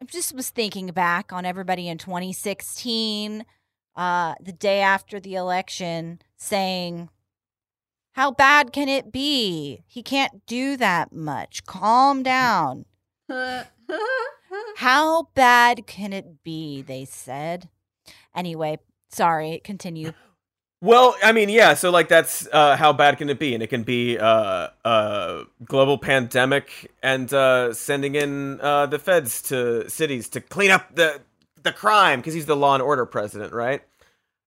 I 0.02 0.06
just 0.06 0.36
was 0.36 0.50
thinking 0.50 0.88
back 0.88 1.34
on 1.34 1.46
everybody 1.46 1.88
in 1.88 1.98
2016, 1.98 3.46
uh, 3.96 4.36
the 4.40 4.52
day 4.52 4.82
after 4.82 5.20
the 5.20 5.36
election, 5.36 6.22
saying, 6.38 7.10
"How 8.14 8.32
bad 8.32 8.72
can 8.72 8.90
it 8.90 9.12
be? 9.12 9.84
He 9.88 10.04
can't 10.04 10.46
do 10.46 10.78
that 10.78 11.12
much. 11.12 11.66
Calm 11.66 12.22
down." 12.24 12.86
How 14.78 15.30
bad 15.34 15.88
can 15.88 16.14
it 16.14 16.44
be? 16.44 16.82
They 16.82 17.06
said. 17.06 17.70
Anyway, 18.36 18.80
sorry. 19.10 19.60
Continue. 19.64 20.14
Well, 20.80 21.16
I 21.24 21.32
mean, 21.32 21.50
yeah. 21.50 21.74
So 21.74 21.90
like, 21.90 22.08
that's 22.08 22.48
uh, 22.54 22.76
how 22.76 22.94
bad 22.94 23.18
can 23.18 23.30
it 23.30 23.40
be? 23.40 23.54
And 23.54 23.64
it 23.64 23.68
can 23.68 23.84
be 23.84 24.18
uh, 24.20 24.68
a 24.86 25.44
global 25.66 25.98
pandemic 25.98 26.92
and 27.02 27.32
uh, 27.34 27.74
sending 27.74 28.16
in 28.16 28.62
uh, 28.62 28.86
the 28.86 29.00
feds 29.00 29.42
to 29.44 29.90
cities 29.90 30.30
to 30.30 30.42
clean 30.42 30.72
up 30.72 30.96
the 30.96 31.22
the 31.64 31.74
crime 31.74 32.20
because 32.20 32.34
he's 32.34 32.46
the 32.46 32.56
law 32.56 32.76
and 32.76 32.84
order 32.84 33.06
president, 33.06 33.54
right? 33.54 33.82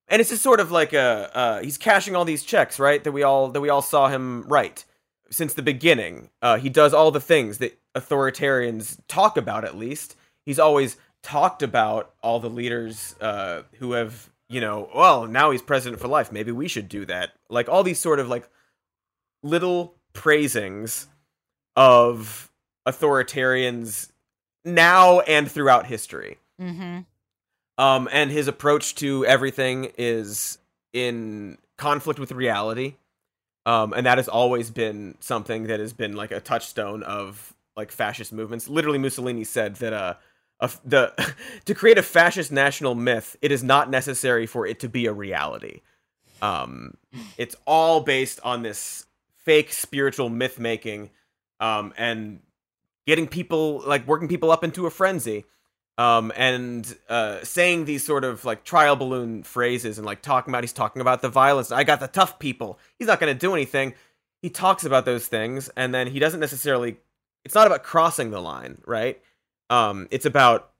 And 0.08 0.20
it's 0.20 0.30
just 0.30 0.42
sort 0.42 0.60
of 0.60 0.70
like 0.70 0.92
a 0.92 1.30
uh, 1.36 1.60
he's 1.62 1.78
cashing 1.78 2.14
all 2.14 2.24
these 2.24 2.44
checks, 2.44 2.78
right? 2.78 3.02
That 3.02 3.12
we 3.12 3.22
all 3.24 3.48
that 3.48 3.60
we 3.60 3.68
all 3.68 3.82
saw 3.82 4.08
him 4.08 4.44
write 4.46 4.84
since 5.30 5.54
the 5.54 5.62
beginning. 5.62 6.30
Uh, 6.42 6.58
he 6.58 6.68
does 6.68 6.94
all 6.94 7.10
the 7.10 7.20
things 7.20 7.58
that 7.58 7.78
authoritarians 7.94 8.98
talk 9.08 9.36
about. 9.36 9.64
At 9.64 9.76
least 9.76 10.16
he's 10.44 10.58
always 10.58 10.96
talked 11.22 11.62
about 11.62 12.14
all 12.22 12.40
the 12.40 12.50
leaders 12.50 13.14
uh, 13.20 13.62
who 13.78 13.92
have, 13.92 14.30
you 14.50 14.60
know, 14.60 14.90
well, 14.94 15.26
now 15.26 15.52
he's 15.52 15.62
president 15.62 16.02
for 16.02 16.08
life. 16.08 16.32
Maybe 16.32 16.50
we 16.50 16.66
should 16.66 16.88
do 16.88 17.06
that. 17.06 17.30
Like 17.48 17.68
all 17.68 17.84
these 17.84 18.00
sort 18.00 18.18
of 18.18 18.28
like 18.28 18.48
little 19.44 19.94
praisings 20.12 21.06
of 21.76 22.50
authoritarians 22.86 24.10
now 24.64 25.20
and 25.20 25.48
throughout 25.50 25.86
history. 25.86 26.38
Mm-hmm. 26.60 27.00
Um, 27.78 28.08
and 28.12 28.30
his 28.30 28.48
approach 28.48 28.96
to 28.96 29.24
everything 29.24 29.92
is 29.96 30.58
in 30.92 31.56
conflict 31.78 32.18
with 32.18 32.32
reality. 32.32 32.96
Um, 33.66 33.92
and 33.92 34.04
that 34.04 34.18
has 34.18 34.28
always 34.28 34.70
been 34.70 35.14
something 35.20 35.68
that 35.68 35.78
has 35.78 35.92
been 35.92 36.14
like 36.14 36.32
a 36.32 36.40
touchstone 36.40 37.04
of 37.04 37.54
like 37.76 37.92
fascist 37.92 38.32
movements. 38.32 38.68
Literally, 38.68 38.98
Mussolini 38.98 39.44
said 39.44 39.76
that 39.76 39.92
uh, 39.92 40.14
a, 40.60 40.70
the 40.84 41.34
to 41.64 41.74
create 41.74 41.98
a 41.98 42.02
fascist 42.02 42.52
national 42.52 42.94
myth, 42.94 43.36
it 43.42 43.52
is 43.52 43.62
not 43.62 43.90
necessary 43.90 44.46
for 44.46 44.66
it 44.66 44.80
to 44.80 44.88
be 44.88 45.06
a 45.06 45.12
reality. 45.12 45.80
Um, 46.42 46.94
it's 47.36 47.56
all 47.66 48.00
based 48.00 48.40
on 48.44 48.62
this 48.62 49.06
fake 49.36 49.72
spiritual 49.72 50.28
myth 50.28 50.58
making, 50.58 51.10
um, 51.58 51.92
and 51.96 52.40
getting 53.06 53.26
people 53.26 53.82
like 53.86 54.06
working 54.06 54.28
people 54.28 54.50
up 54.50 54.64
into 54.64 54.86
a 54.86 54.90
frenzy 54.90 55.44
um, 56.00 56.32
and 56.34 56.96
uh, 57.10 57.42
saying 57.42 57.84
these 57.84 58.02
sort 58.02 58.24
of 58.24 58.44
like 58.46 58.64
trial 58.64 58.96
balloon 58.96 59.42
phrases 59.42 59.98
and 59.98 60.06
like 60.06 60.22
talking 60.22 60.50
about 60.50 60.64
he's 60.64 60.72
talking 60.72 61.02
about 61.02 61.20
the 61.20 61.28
violence. 61.28 61.70
I 61.70 61.84
got 61.84 62.00
the 62.00 62.08
tough 62.08 62.38
people. 62.38 62.78
He's 62.98 63.08
not 63.08 63.20
going 63.20 63.32
to 63.32 63.38
do 63.38 63.52
anything. 63.52 63.92
He 64.40 64.48
talks 64.48 64.84
about 64.84 65.04
those 65.04 65.26
things, 65.26 65.68
and 65.76 65.94
then 65.94 66.06
he 66.06 66.18
doesn't 66.18 66.40
necessarily. 66.40 66.96
It's 67.44 67.54
not 67.54 67.66
about 67.66 67.82
crossing 67.82 68.30
the 68.30 68.40
line, 68.40 68.80
right? 68.86 69.20
Um, 69.70 70.08
it's 70.10 70.26
about 70.26 70.70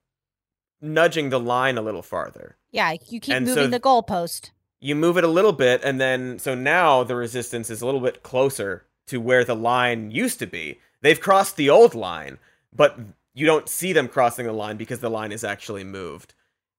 nudging 0.82 1.30
the 1.30 1.41
line 1.41 1.78
a 1.78 1.82
little 1.82 2.03
farther. 2.03 2.57
Yeah, 2.70 2.95
you 3.09 3.20
keep 3.20 3.34
And 3.34 3.47
moving 3.47 3.70
th- 3.70 3.70
the 3.70 3.80
goalpost. 3.80 4.51
You 4.80 4.95
move 4.95 5.16
it 5.16 5.24
a 5.24 5.28
little 5.28 5.53
bit, 5.53 5.82
and 5.84 6.01
then 6.01 6.38
so 6.38 6.55
now 6.55 7.05
the 7.05 7.16
resistance 7.16 7.70
is 7.70 7.80
a 7.80 7.86
little 7.86 8.01
bit 8.01 8.22
closer 8.22 8.84
to 9.09 9.20
where 9.20 9.45
the 9.45 9.57
line 9.57 10.11
used 10.11 10.38
to 10.41 10.47
be. 10.47 10.78
They've 11.03 11.20
crossed 11.20 11.57
the 11.57 11.70
old 11.70 11.95
line, 11.95 12.38
but 12.74 12.99
you 13.34 13.47
don't 13.47 13.68
see 13.68 13.93
them 13.93 14.09
crossing 14.09 14.47
the 14.47 14.53
line 14.53 14.76
because 14.76 15.01
the 15.01 15.11
line 15.11 15.32
is 15.32 15.45
actually 15.45 15.84
moved. 15.84 16.34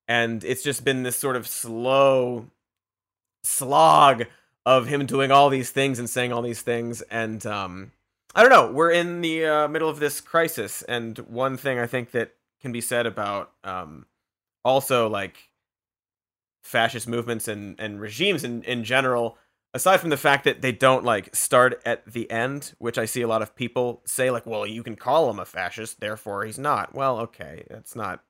And 0.07 0.43
it's 0.43 0.63
just 0.63 0.83
been 0.83 1.03
this 1.03 1.17
sort 1.17 1.35
of 1.35 1.47
slow 1.47 2.47
slog 3.43 4.25
of 4.65 4.87
him 4.87 5.05
doing 5.05 5.31
all 5.31 5.49
these 5.49 5.71
things 5.71 5.99
and 5.99 6.09
saying 6.09 6.33
all 6.33 6.41
these 6.41 6.61
things. 6.61 7.01
And 7.03 7.45
um, 7.45 7.91
I 8.33 8.41
don't 8.41 8.51
know, 8.51 8.71
we're 8.71 8.91
in 8.91 9.21
the 9.21 9.45
uh, 9.45 9.67
middle 9.67 9.89
of 9.89 9.99
this 9.99 10.21
crisis. 10.21 10.83
And 10.83 11.17
one 11.19 11.57
thing 11.57 11.79
I 11.79 11.87
think 11.87 12.11
that 12.11 12.33
can 12.61 12.71
be 12.71 12.81
said 12.81 13.05
about 13.05 13.51
um, 13.63 14.05
also 14.63 15.09
like 15.09 15.49
fascist 16.63 17.07
movements 17.07 17.47
and, 17.47 17.75
and 17.79 17.99
regimes 17.99 18.43
in, 18.43 18.63
in 18.63 18.83
general 18.83 19.37
aside 19.73 19.97
from 19.97 20.09
the 20.09 20.17
fact 20.17 20.43
that 20.43 20.61
they 20.61 20.71
don't 20.71 21.03
like 21.03 21.35
start 21.35 21.81
at 21.85 22.05
the 22.05 22.29
end 22.29 22.73
which 22.77 22.97
i 22.97 23.05
see 23.05 23.21
a 23.21 23.27
lot 23.27 23.41
of 23.41 23.55
people 23.55 24.01
say 24.05 24.29
like 24.29 24.45
well 24.45 24.65
you 24.65 24.83
can 24.83 24.95
call 24.95 25.29
him 25.29 25.39
a 25.39 25.45
fascist 25.45 25.99
therefore 25.99 26.45
he's 26.45 26.59
not 26.59 26.93
well 26.93 27.19
okay 27.19 27.63
that's 27.69 27.95
not 27.95 28.23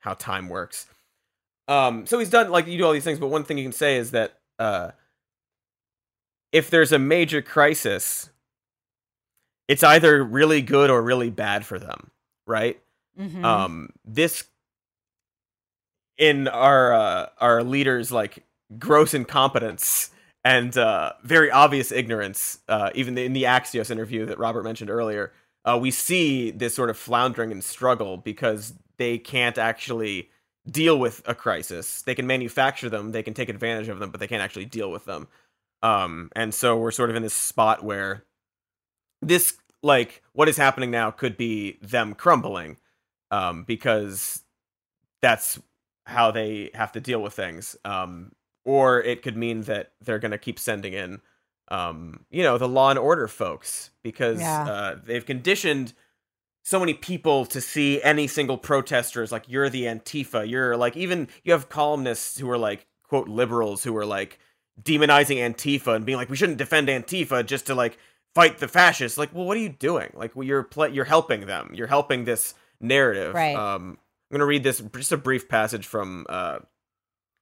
how 0.00 0.14
time 0.14 0.48
works 0.48 0.86
um 1.66 2.06
so 2.06 2.18
he's 2.18 2.30
done 2.30 2.50
like 2.50 2.66
you 2.66 2.78
do 2.78 2.84
all 2.84 2.92
these 2.92 3.04
things 3.04 3.18
but 3.18 3.28
one 3.28 3.42
thing 3.42 3.58
you 3.58 3.64
can 3.64 3.72
say 3.72 3.96
is 3.96 4.12
that 4.12 4.38
uh 4.58 4.90
if 6.52 6.70
there's 6.70 6.92
a 6.92 6.98
major 6.98 7.42
crisis 7.42 8.30
it's 9.68 9.82
either 9.82 10.22
really 10.22 10.62
good 10.62 10.90
or 10.90 11.02
really 11.02 11.30
bad 11.30 11.64
for 11.64 11.78
them 11.78 12.10
right? 12.46 12.80
Mhm. 13.18 13.44
um 13.44 13.90
this 14.04 14.44
in 16.16 16.48
our 16.48 16.92
uh, 16.92 17.26
our 17.38 17.62
leaders 17.64 18.12
like 18.12 18.44
gross 18.78 19.14
incompetence 19.14 20.10
and 20.44 20.76
uh, 20.76 21.12
very 21.22 21.50
obvious 21.50 21.90
ignorance 21.92 22.58
uh, 22.68 22.90
even 22.94 23.16
in 23.18 23.32
the 23.32 23.44
axios 23.44 23.90
interview 23.90 24.26
that 24.26 24.38
robert 24.38 24.62
mentioned 24.62 24.90
earlier 24.90 25.32
uh, 25.64 25.78
we 25.80 25.90
see 25.90 26.50
this 26.50 26.74
sort 26.74 26.90
of 26.90 26.96
floundering 26.98 27.50
and 27.50 27.64
struggle 27.64 28.16
because 28.18 28.74
they 28.98 29.18
can't 29.18 29.58
actually 29.58 30.28
deal 30.70 30.98
with 30.98 31.22
a 31.26 31.34
crisis. 31.34 32.02
They 32.02 32.14
can 32.14 32.26
manufacture 32.26 32.88
them 32.88 33.12
they 33.12 33.22
can 33.22 33.34
take 33.34 33.48
advantage 33.48 33.88
of 33.88 33.98
them 33.98 34.10
but 34.10 34.20
they 34.20 34.26
can't 34.26 34.42
actually 34.42 34.66
deal 34.66 34.90
with 34.90 35.04
them. 35.04 35.28
Um, 35.82 36.30
and 36.34 36.54
so 36.54 36.76
we're 36.76 36.90
sort 36.90 37.10
of 37.10 37.16
in 37.16 37.22
this 37.22 37.34
spot 37.34 37.84
where 37.84 38.24
this 39.26 39.56
like 39.82 40.22
what 40.32 40.48
is 40.48 40.56
happening 40.56 40.90
now 40.90 41.10
could 41.10 41.36
be 41.36 41.78
them 41.82 42.14
crumbling 42.14 42.78
um, 43.30 43.64
because 43.64 44.42
that's 45.22 45.60
how 46.06 46.30
they 46.30 46.70
have 46.74 46.92
to 46.92 47.00
deal 47.00 47.22
with 47.22 47.32
things. 47.34 47.76
Um, 47.84 48.32
or 48.64 49.00
it 49.02 49.22
could 49.22 49.36
mean 49.36 49.62
that 49.62 49.92
they're 50.00 50.18
going 50.18 50.30
to 50.30 50.38
keep 50.38 50.58
sending 50.58 50.92
in, 50.94 51.20
um, 51.68 52.24
you 52.30 52.42
know, 52.42 52.56
the 52.58 52.68
law 52.68 52.90
and 52.90 52.98
order 52.98 53.28
folks 53.28 53.90
because 54.02 54.40
Yeah. 54.40 54.64
uh, 54.64 54.96
they've 55.04 55.24
conditioned 55.24 55.92
so 56.62 56.80
many 56.80 56.94
people 56.94 57.44
to 57.46 57.60
see 57.60 58.00
any 58.02 58.26
single 58.26 58.56
protester 58.56 59.22
as 59.22 59.30
like 59.30 59.48
you're 59.48 59.68
the 59.68 59.84
Antifa. 59.84 60.48
You're 60.48 60.76
like 60.78 60.96
even 60.96 61.28
you 61.42 61.52
have 61.52 61.68
columnists 61.68 62.38
who 62.38 62.48
are 62.50 62.56
like 62.58 62.86
quote 63.02 63.28
liberals 63.28 63.84
who 63.84 63.94
are 63.96 64.06
like 64.06 64.38
demonizing 64.82 65.36
Antifa 65.38 65.94
and 65.94 66.06
being 66.06 66.16
like 66.16 66.30
we 66.30 66.36
shouldn't 66.36 66.58
defend 66.58 66.88
Antifa 66.88 67.44
just 67.44 67.66
to 67.66 67.74
like 67.74 67.98
fight 68.34 68.58
the 68.58 68.68
fascists. 68.68 69.18
Like, 69.18 69.34
well, 69.34 69.44
what 69.44 69.56
are 69.56 69.60
you 69.60 69.68
doing? 69.68 70.10
Like, 70.14 70.34
well, 70.34 70.46
you're 70.46 70.64
pl- 70.64 70.88
you're 70.88 71.04
helping 71.04 71.46
them. 71.46 71.70
You're 71.74 71.86
helping 71.86 72.24
this 72.24 72.54
narrative. 72.80 73.34
Right. 73.34 73.56
Um, 73.56 73.98
I'm 74.30 74.34
gonna 74.34 74.46
read 74.46 74.64
this 74.64 74.82
just 74.96 75.12
a 75.12 75.16
brief 75.16 75.48
passage 75.48 75.86
from 75.86 76.26
uh, 76.28 76.58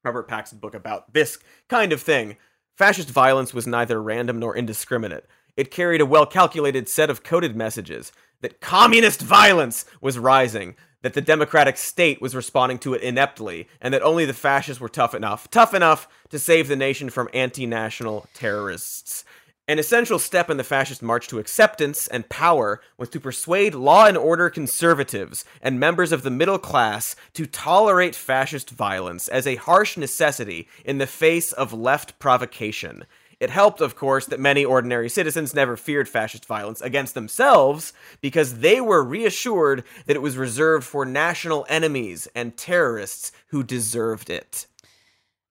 Robert 0.04 0.28
Paxton's 0.28 0.60
book 0.60 0.74
about 0.74 1.12
this 1.12 1.38
kind 1.68 1.92
of 1.92 2.02
thing. 2.02 2.36
Fascist 2.76 3.10
violence 3.10 3.54
was 3.54 3.66
neither 3.66 4.02
random 4.02 4.38
nor 4.38 4.56
indiscriminate. 4.56 5.26
It 5.56 5.70
carried 5.70 6.00
a 6.00 6.06
well 6.06 6.26
calculated 6.26 6.88
set 6.88 7.10
of 7.10 7.22
coded 7.22 7.54
messages 7.56 8.12
that 8.40 8.60
communist 8.60 9.22
violence 9.22 9.84
was 10.00 10.18
rising, 10.18 10.74
that 11.02 11.14
the 11.14 11.20
democratic 11.20 11.76
state 11.76 12.20
was 12.20 12.34
responding 12.34 12.78
to 12.78 12.94
it 12.94 13.02
ineptly, 13.02 13.68
and 13.80 13.92
that 13.94 14.02
only 14.02 14.24
the 14.24 14.34
fascists 14.34 14.80
were 14.80 14.88
tough 14.88 15.14
enough, 15.14 15.48
tough 15.50 15.74
enough 15.74 16.08
to 16.30 16.38
save 16.38 16.68
the 16.68 16.76
nation 16.76 17.08
from 17.10 17.28
anti-national 17.32 18.26
terrorists. 18.34 19.24
An 19.68 19.78
essential 19.78 20.18
step 20.18 20.50
in 20.50 20.56
the 20.56 20.64
fascist 20.64 21.02
march 21.02 21.28
to 21.28 21.38
acceptance 21.38 22.08
and 22.08 22.28
power 22.28 22.80
was 22.98 23.08
to 23.10 23.20
persuade 23.20 23.76
law 23.76 24.06
and 24.06 24.16
order 24.16 24.50
conservatives 24.50 25.44
and 25.60 25.78
members 25.78 26.10
of 26.10 26.24
the 26.24 26.30
middle 26.30 26.58
class 26.58 27.14
to 27.34 27.46
tolerate 27.46 28.16
fascist 28.16 28.70
violence 28.70 29.28
as 29.28 29.46
a 29.46 29.54
harsh 29.54 29.96
necessity 29.96 30.68
in 30.84 30.98
the 30.98 31.06
face 31.06 31.52
of 31.52 31.72
left 31.72 32.18
provocation. 32.18 33.04
It 33.38 33.50
helped, 33.50 33.80
of 33.80 33.94
course, 33.94 34.26
that 34.26 34.40
many 34.40 34.64
ordinary 34.64 35.08
citizens 35.08 35.54
never 35.54 35.76
feared 35.76 36.08
fascist 36.08 36.44
violence 36.44 36.80
against 36.80 37.14
themselves 37.14 37.92
because 38.20 38.58
they 38.58 38.80
were 38.80 39.04
reassured 39.04 39.84
that 40.06 40.16
it 40.16 40.22
was 40.22 40.36
reserved 40.36 40.84
for 40.84 41.04
national 41.04 41.66
enemies 41.68 42.26
and 42.34 42.56
terrorists 42.56 43.30
who 43.48 43.62
deserved 43.62 44.28
it. 44.28 44.66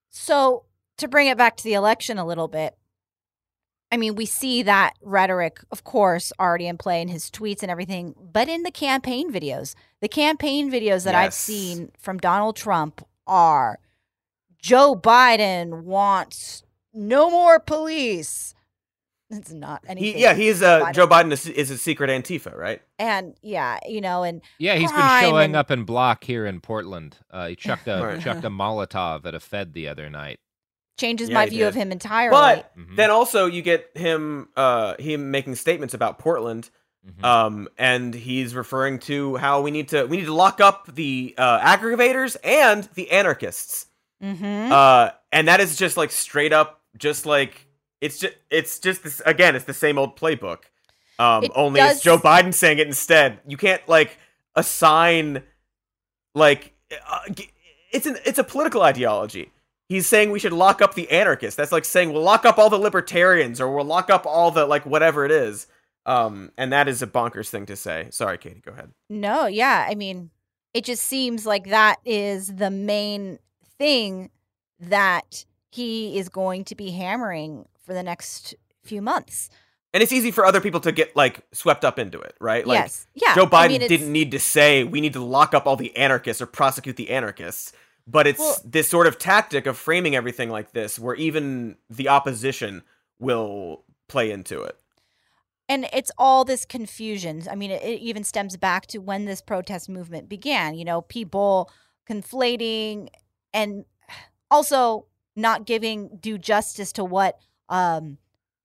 So, 0.09 0.63
to 0.97 1.07
bring 1.07 1.27
it 1.27 1.37
back 1.37 1.55
to 1.57 1.63
the 1.63 1.73
election 1.73 2.17
a 2.17 2.25
little 2.25 2.49
bit, 2.49 2.77
I 3.91 3.97
mean, 3.97 4.15
we 4.15 4.25
see 4.25 4.63
that 4.63 4.93
rhetoric, 5.01 5.59
of 5.71 5.83
course, 5.83 6.31
already 6.39 6.67
in 6.67 6.77
play 6.77 7.01
in 7.01 7.09
his 7.09 7.29
tweets 7.29 7.61
and 7.61 7.69
everything, 7.69 8.15
but 8.31 8.47
in 8.47 8.63
the 8.63 8.71
campaign 8.71 9.31
videos, 9.33 9.75
the 9.99 10.07
campaign 10.07 10.71
videos 10.71 11.03
that 11.03 11.13
I've 11.15 11.33
seen 11.33 11.91
from 11.99 12.17
Donald 12.17 12.55
Trump 12.55 13.05
are 13.27 13.79
Joe 14.61 14.95
Biden 14.95 15.83
wants 15.83 16.63
no 16.93 17.29
more 17.29 17.59
police. 17.59 18.53
It's 19.29 19.51
not 19.51 19.83
anything. 19.87 20.15
He, 20.15 20.21
yeah, 20.21 20.33
he's 20.33 20.61
uh, 20.61 20.81
Biden. 20.85 20.93
Joe 20.93 21.07
Biden 21.07 21.31
is, 21.31 21.47
is 21.47 21.71
a 21.71 21.77
secret 21.77 22.09
Antifa, 22.09 22.55
right? 22.55 22.81
and 22.99 23.35
yeah, 23.41 23.79
you 23.87 24.01
know, 24.01 24.23
and 24.23 24.41
Yeah, 24.59 24.75
he's 24.75 24.91
been 24.91 25.21
showing 25.21 25.45
and- 25.45 25.55
up 25.55 25.71
in 25.71 25.83
block 25.83 26.23
here 26.23 26.45
in 26.45 26.59
Portland. 26.61 27.17
Uh, 27.29 27.47
he 27.47 27.55
chucked 27.55 27.87
a 27.87 28.01
Right. 28.05 28.21
chucked 28.21 28.43
a 28.45 28.49
Molotov 28.49 29.25
at 29.25 29.33
a 29.35 29.39
Fed 29.39 29.73
the 29.73 29.87
other 29.87 30.09
night. 30.09 30.39
Changes 30.97 31.29
Yeah, 31.29 31.35
my 31.35 31.45
view 31.47 31.59
did. 31.59 31.67
of 31.69 31.75
him 31.75 31.91
entirely. 31.91 32.31
But 32.31 32.75
Mm-hmm. 32.77 32.95
then 32.95 33.09
also 33.09 33.45
you 33.47 33.61
get 33.61 33.89
him 33.95 34.49
uh 34.55 34.95
him 34.99 35.31
making 35.31 35.55
statements 35.55 35.93
about 35.93 36.19
Portland. 36.19 36.69
Mm-hmm. 37.07 37.25
Um 37.25 37.67
and 37.77 38.13
he's 38.13 38.53
referring 38.55 38.99
to 38.99 39.35
how 39.37 39.61
we 39.61 39.71
need 39.71 39.87
to 39.89 40.05
we 40.05 40.17
need 40.17 40.25
to 40.25 40.33
lock 40.33 40.61
up 40.61 40.93
the 40.93 41.33
uh 41.37 41.59
aggravators 41.59 42.37
and 42.43 42.87
the 42.95 43.09
anarchists. 43.11 43.87
mm-hmm. 44.21 44.71
Uh 44.71 45.09
and 45.31 45.47
that 45.47 45.59
is 45.59 45.75
just 45.75 45.97
like 45.97 46.11
straight 46.11 46.53
up 46.53 46.81
just 46.97 47.25
like 47.25 47.67
it's 48.01 48.19
just 48.19 48.33
it's 48.49 48.79
just 48.79 49.03
this 49.03 49.21
again 49.25 49.55
it's 49.55 49.65
the 49.65 49.73
same 49.73 49.97
old 49.97 50.15
playbook. 50.17 50.59
Um 51.17 51.43
It 51.43 51.51
only 51.55 51.79
does- 51.79 51.95
it's 51.95 52.03
Joe 52.03 52.17
Biden 52.19 52.53
saying 52.53 52.77
it 52.79 52.87
instead. 52.87 53.39
You 53.47 53.57
can't 53.57 53.81
like 53.87 54.17
assign 54.55 55.41
like 56.35 56.73
uh, 57.09 57.19
it's 57.91 58.05
an 58.05 58.17
it's 58.25 58.37
a 58.39 58.43
political 58.43 58.81
ideology. 58.81 59.51
He's 59.91 60.07
saying 60.07 60.31
we 60.31 60.39
should 60.39 60.53
lock 60.53 60.81
up 60.81 60.93
the 60.93 61.11
anarchists. 61.11 61.57
That's 61.57 61.73
like 61.73 61.83
saying 61.83 62.13
we'll 62.13 62.23
lock 62.23 62.45
up 62.45 62.57
all 62.57 62.69
the 62.69 62.77
libertarians 62.77 63.59
or 63.59 63.75
we'll 63.75 63.83
lock 63.83 64.09
up 64.09 64.25
all 64.25 64.49
the 64.49 64.65
like 64.65 64.85
whatever 64.85 65.25
it 65.25 65.31
is. 65.31 65.67
Um, 66.05 66.53
and 66.57 66.71
that 66.71 66.87
is 66.87 67.01
a 67.01 67.07
bonkers 67.07 67.49
thing 67.49 67.65
to 67.65 67.75
say. 67.75 68.07
Sorry, 68.09 68.37
Katie, 68.37 68.61
go 68.65 68.71
ahead. 68.71 68.93
No, 69.09 69.47
yeah. 69.47 69.85
I 69.89 69.95
mean, 69.95 70.29
it 70.73 70.85
just 70.85 71.03
seems 71.03 71.45
like 71.45 71.71
that 71.71 71.97
is 72.05 72.55
the 72.55 72.71
main 72.71 73.39
thing 73.77 74.29
that 74.79 75.43
he 75.71 76.17
is 76.17 76.29
going 76.29 76.63
to 76.63 76.75
be 76.75 76.91
hammering 76.91 77.65
for 77.85 77.93
the 77.93 78.01
next 78.01 78.55
few 78.83 79.01
months. 79.01 79.49
And 79.93 80.01
it's 80.01 80.13
easy 80.13 80.31
for 80.31 80.45
other 80.45 80.61
people 80.61 80.79
to 80.79 80.93
get 80.93 81.17
like 81.17 81.41
swept 81.51 81.83
up 81.83 81.99
into 81.99 82.17
it, 82.21 82.35
right? 82.39 82.65
Like 82.65 82.79
Yes. 82.79 83.07
Yeah, 83.13 83.35
Joe 83.35 83.49
I 83.51 83.67
Biden 83.67 83.79
mean, 83.79 83.89
didn't 83.89 84.13
need 84.13 84.31
to 84.31 84.39
say 84.39 84.85
we 84.85 85.01
need 85.01 85.11
to 85.13 85.21
lock 85.21 85.53
up 85.53 85.67
all 85.67 85.75
the 85.75 85.93
anarchists 85.97 86.41
or 86.41 86.45
prosecute 86.45 86.95
the 86.95 87.09
anarchists. 87.09 87.73
But 88.07 88.27
it's 88.27 88.39
Well- 88.39 88.57
this 88.65 88.89
sort 88.89 89.07
of 89.07 89.17
tactic 89.17 89.65
of 89.65 89.77
framing 89.77 90.15
everything 90.15 90.49
like 90.49 90.71
this 90.71 90.97
where 90.99 91.15
even 91.15 91.77
the 91.89 92.09
opposition 92.09 92.83
will 93.19 93.83
play 94.07 94.31
into 94.31 94.61
it. 94.63 94.77
And 95.69 95.87
it's 95.93 96.11
all 96.17 96.43
this 96.43 96.65
confusion. 96.65 97.43
I 97.49 97.55
mean, 97.55 97.71
it, 97.71 97.81
it 97.81 98.01
even 98.01 98.23
stems 98.25 98.57
back 98.57 98.87
to 98.87 98.97
when 98.97 99.25
this 99.25 99.41
protest 99.41 99.87
movement 99.87 100.27
began, 100.27 100.75
you 100.75 100.83
know, 100.83 101.01
people 101.01 101.71
conflating 102.09 103.07
and 103.53 103.85
also 104.49 105.05
not 105.35 105.65
giving 105.65 106.17
due 106.19 106.37
justice 106.37 106.91
to 106.93 107.05
what 107.05 107.39
um, 107.69 108.17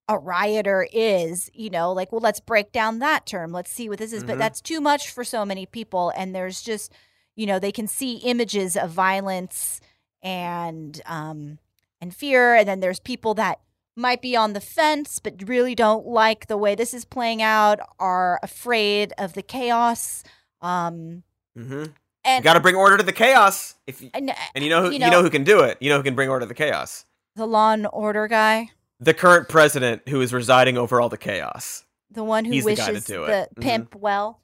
a 0.09 0.17
rioter 0.17 0.85
is, 0.91 1.49
you 1.53 1.69
know, 1.69 1.93
like, 1.93 2.11
well, 2.11 2.19
let's 2.19 2.41
break 2.41 2.73
down 2.73 2.99
that 2.99 3.25
term. 3.25 3.53
Let's 3.53 3.71
see 3.71 3.87
what 3.87 3.99
this 3.99 4.11
is. 4.11 4.23
But 4.25 4.35
Mhm. 4.35 4.39
that's 4.39 4.59
too 4.59 4.81
much 4.81 5.09
for 5.09 5.23
so 5.23 5.45
many 5.45 5.65
people. 5.65 6.11
And 6.15 6.35
there's 6.35 6.61
just, 6.61 6.91
you 7.37 7.45
know, 7.45 7.57
they 7.59 7.71
can 7.71 7.87
see 7.87 8.17
images 8.17 8.75
of 8.75 8.89
violence 8.89 9.79
and, 10.21 11.01
um, 11.05 11.59
and 12.01 12.13
fear. 12.13 12.55
And 12.55 12.67
then 12.67 12.79
there's 12.81 12.99
people 12.99 13.33
that 13.35 13.59
might 13.95 14.21
be 14.21 14.35
on 14.35 14.53
the 14.53 14.59
fence, 14.59 15.19
but 15.19 15.35
really 15.47 15.73
don't 15.75 16.05
like 16.05 16.47
the 16.47 16.57
way 16.57 16.75
this 16.75 16.93
is 16.93 17.05
playing 17.05 17.41
out, 17.41 17.79
are 17.99 18.39
afraid 18.43 19.13
of 19.17 19.33
the 19.33 19.41
chaos. 19.41 20.23
Um, 20.61 21.23
Mm-hmm. 21.57 21.85
and 22.23 22.43
Got 22.43 22.53
to 22.53 22.59
bring 22.59 22.75
order 22.75 22.97
to 22.97 23.03
the 23.03 23.11
chaos. 23.11 23.73
If 23.87 23.99
you, 24.03 24.11
and, 24.13 24.31
and 24.53 24.63
you 24.63 24.69
know 24.69 24.81
who 24.81 24.87
you 24.89 24.93
you 24.93 24.99
know, 24.99 25.09
know- 25.09 25.21
who 25.23 25.29
can 25.31 25.43
do 25.43 25.61
it. 25.61 25.77
You 25.81 25.89
know 25.89 25.97
who 25.97 26.03
can 26.03 26.13
bring 26.13 26.29
order 26.29 26.41
to 26.45 26.47
the 26.47 26.53
chaos. 26.53 27.05
the 27.35 27.47
law 27.47 27.71
and 27.73 27.87
order 27.91 28.27
guy, 28.27 28.69
The 28.99 29.15
current 29.15 29.49
president 29.49 30.07
who 30.07 30.21
is 30.21 30.31
residing 30.33 30.77
over 30.77 31.01
all 31.01 31.09
the 31.09 31.17
chaos. 31.17 31.83
the 32.11 32.23
one 32.23 32.45
who 32.45 32.51
He's 32.51 32.63
the 32.65 32.75
to 32.75 32.81
wishes 32.91 33.05
do 33.05 33.25
the 33.25 33.41
it. 33.43 33.49
Mhm. 33.57 33.61
pimp 33.61 33.95
well. 33.95 34.39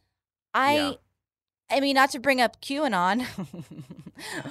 I, 0.56 0.76
Yeah. 0.76 0.92
I 1.74 1.80
mean, 1.80 1.96
not 1.96 2.12
to 2.12 2.20
bring 2.20 2.40
up 2.40 2.62
QAnon, 2.62 3.26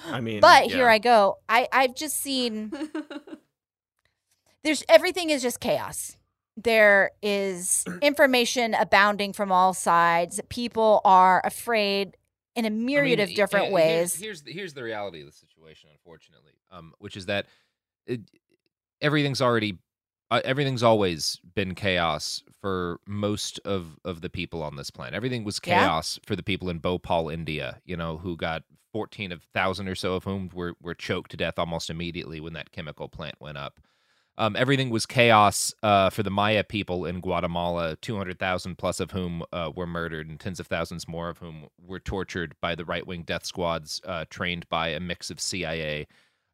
I 0.07 0.21
mean, 0.21 0.41
but 0.41 0.65
here. 0.65 0.89
I 0.89 0.99
go. 0.99 1.39
I 1.49 1.69
I've 1.73 1.95
just 1.95 2.21
seen. 2.21 2.73
There's 4.65 4.85
everything 4.89 5.31
is 5.31 5.43
just 5.43 5.61
chaos. 5.61 6.17
There 6.57 7.11
is 7.23 7.85
information 8.03 8.75
abounding 8.75 9.33
from 9.33 9.51
all 9.51 9.75
sides. 9.75 10.41
People 10.49 11.01
are 11.05 11.41
afraid 11.45 12.17
in 12.55 12.65
a 12.65 12.71
myriad 12.71 13.19
I 13.19 13.25
mean, 13.25 13.31
of 13.31 13.37
different 13.37 13.67
yeah, 13.73 13.79
here's- 13.79 14.13
ways. 14.13 14.15
Here's, 14.21 14.43
the 14.43 14.53
here's 14.53 14.75
the 14.75 14.83
reality 14.83 15.21
of 15.21 15.27
the 15.27 15.33
situation, 15.33 15.91
unfortunately, 15.93 16.53
um, 16.71 16.93
which 16.99 17.17
is 17.17 17.27
that 17.27 17.47
it, 18.07 18.21
everything's 19.01 19.41
already 19.41 19.79
uh, 20.33 20.41
everything's 20.45 20.83
always 20.83 21.41
been 21.55 21.75
chaos 21.77 22.43
for 22.61 23.01
most 23.07 23.61
of 23.65 23.99
of 24.05 24.23
the 24.23 24.31
people 24.31 24.63
on 24.63 24.77
this 24.77 24.91
planet. 24.91 25.15
Everything 25.15 25.45
was 25.45 25.61
Yeah. 25.65 25.91
chaos 25.91 26.19
for 26.27 26.37
the 26.37 26.43
people 26.43 26.71
in 26.71 26.79
Bhopal, 26.81 27.29
India. 27.31 27.81
You 27.85 27.97
know, 27.97 28.19
who 28.19 28.37
got 28.37 28.65
fourteen 28.93 29.33
of 29.33 29.45
thousand 29.55 29.89
or 29.89 29.95
so 29.97 30.15
of 30.15 30.25
whom 30.25 30.51
were 30.55 30.75
were 30.83 30.95
choked 30.95 31.33
to 31.33 31.39
death 31.39 31.59
almost 31.59 31.91
immediately 31.91 32.41
when 32.41 32.55
that 32.55 32.73
chemical 32.73 33.09
plant 33.09 33.37
went 33.41 33.59
up. 33.59 33.81
Um, 34.39 34.57
everything 34.57 34.91
was 34.91 35.07
chaos 35.07 35.75
uh, 35.83 36.11
for 36.11 36.23
the 36.23 36.31
Maya 36.31 36.65
people 36.65 37.05
in 37.05 37.21
Guatemala, 37.21 37.97
200,000 37.97 38.77
plus 38.79 38.99
of 39.01 39.11
whom 39.11 39.45
uh, 39.53 39.71
were 39.77 39.87
murdered, 39.87 40.29
and 40.31 40.41
tens 40.41 40.59
of 40.61 40.67
thousands 40.69 41.07
more 41.07 41.29
of 41.29 41.39
whom 41.39 41.69
were 41.79 42.01
tortured 42.01 42.55
by 42.63 42.75
the 42.75 42.87
right 42.87 43.07
wing 43.07 43.25
death 43.25 43.45
squads 43.45 44.01
uh, 44.07 44.25
trained 44.31 44.69
by 44.71 44.89
a 44.89 45.01
mix 45.01 45.31
of 45.31 45.39
CIA 45.41 46.07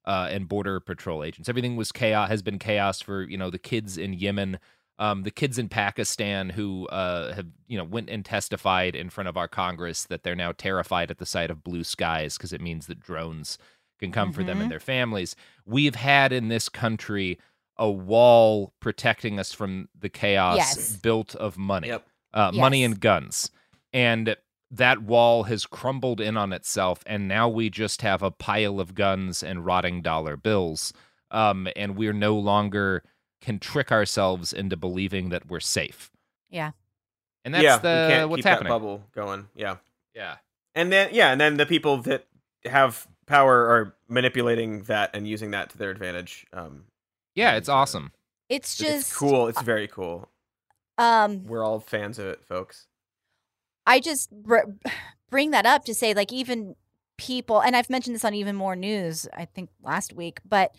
uh, 0.08 0.26
and 0.30 0.48
border 0.48 0.80
patrol 0.80 1.22
agents. 1.22 1.48
Everything 1.48 1.76
was 1.76 1.92
chaos, 1.92 2.28
has 2.30 2.42
been 2.42 2.58
chaos 2.58 3.00
for 3.00 3.22
you 3.22 3.36
know 3.36 3.50
the 3.50 3.58
kids 3.58 3.96
in 3.98 4.12
Yemen, 4.14 4.58
um, 4.98 5.22
the 5.22 5.30
kids 5.30 5.58
in 5.58 5.68
Pakistan 5.68 6.50
who 6.50 6.88
uh, 6.88 7.34
have 7.34 7.46
you 7.68 7.78
know 7.78 7.84
went 7.84 8.08
and 8.10 8.24
testified 8.24 8.96
in 8.96 9.10
front 9.10 9.28
of 9.28 9.36
our 9.36 9.46
Congress 9.48 10.04
that 10.04 10.22
they're 10.24 10.34
now 10.34 10.52
terrified 10.52 11.10
at 11.10 11.18
the 11.18 11.26
sight 11.26 11.50
of 11.50 11.62
blue 11.62 11.84
skies 11.84 12.36
because 12.36 12.52
it 12.52 12.60
means 12.60 12.86
that 12.86 12.98
drones 13.00 13.58
can 14.00 14.10
come 14.10 14.32
for 14.32 14.42
them 14.42 14.58
and 14.60 14.66
Mhm. 14.68 14.70
their 14.70 14.80
families. 14.80 15.36
We've 15.66 15.96
had 15.96 16.32
in 16.32 16.48
this 16.48 16.68
country 16.68 17.38
a 17.76 17.90
wall 17.90 18.72
protecting 18.80 19.38
us 19.38 19.52
from 19.52 19.88
the 19.98 20.08
chaos 20.08 20.56
Yes. 20.56 20.96
built 20.96 21.34
of 21.36 21.56
money, 21.58 21.88
uh, 22.32 22.50
money 22.52 22.82
and 22.82 22.98
guns, 22.98 23.50
and 23.92 24.36
that 24.70 25.02
wall 25.02 25.44
has 25.44 25.66
crumbled 25.66 26.20
in 26.20 26.36
on 26.36 26.52
itself, 26.52 27.02
and 27.06 27.26
now 27.28 27.48
we 27.48 27.70
just 27.70 28.02
have 28.02 28.22
a 28.22 28.30
pile 28.30 28.80
of 28.80 28.94
guns 28.94 29.42
and 29.42 29.64
rotting 29.64 30.02
dollar 30.02 30.36
bills, 30.36 30.92
um, 31.30 31.68
and 31.76 31.96
we're 31.96 32.12
no 32.12 32.36
longer 32.36 33.02
can 33.40 33.58
trick 33.58 33.92
ourselves 33.92 34.52
into 34.52 34.76
believing 34.76 35.28
that 35.28 35.48
we're 35.48 35.60
safe. 35.60 36.10
Yeah. 36.50 36.72
And 37.44 37.54
that's 37.54 37.62
yeah, 37.62 37.76
we 37.76 37.82
the 37.82 38.06
can't 38.10 38.30
what's 38.30 38.38
keep 38.38 38.44
happening. 38.46 38.68
That 38.68 38.74
bubble 38.74 39.04
going. 39.14 39.48
Yeah. 39.54 39.76
Yeah. 40.14 40.36
And 40.74 40.92
then 40.92 41.10
yeah, 41.12 41.30
and 41.30 41.40
then 41.40 41.56
the 41.56 41.66
people 41.66 41.98
that 42.02 42.26
have 42.64 43.06
power 43.26 43.54
are 43.54 43.94
manipulating 44.08 44.82
that 44.82 45.10
and 45.14 45.26
using 45.28 45.52
that 45.52 45.70
to 45.70 45.78
their 45.78 45.90
advantage. 45.90 46.46
Um, 46.52 46.84
Yeah, 47.34 47.56
it's 47.56 47.68
awesome. 47.68 48.12
It's 48.48 48.80
it's 48.80 48.90
just 48.90 49.14
cool. 49.14 49.46
It's 49.46 49.62
very 49.62 49.86
cool. 49.86 50.28
Um, 50.98 51.46
We're 51.46 51.64
all 51.64 51.78
fans 51.78 52.18
of 52.18 52.26
it, 52.26 52.44
folks. 52.44 52.87
I 53.88 54.00
just 54.00 54.30
br- 54.30 54.70
bring 55.30 55.50
that 55.52 55.66
up 55.66 55.84
to 55.86 55.94
say, 55.94 56.14
like, 56.14 56.32
even 56.32 56.76
people, 57.16 57.60
and 57.60 57.74
I've 57.74 57.90
mentioned 57.90 58.14
this 58.14 58.24
on 58.24 58.34
even 58.34 58.54
more 58.54 58.76
news, 58.76 59.26
I 59.36 59.46
think 59.46 59.70
last 59.82 60.12
week, 60.12 60.40
but 60.48 60.74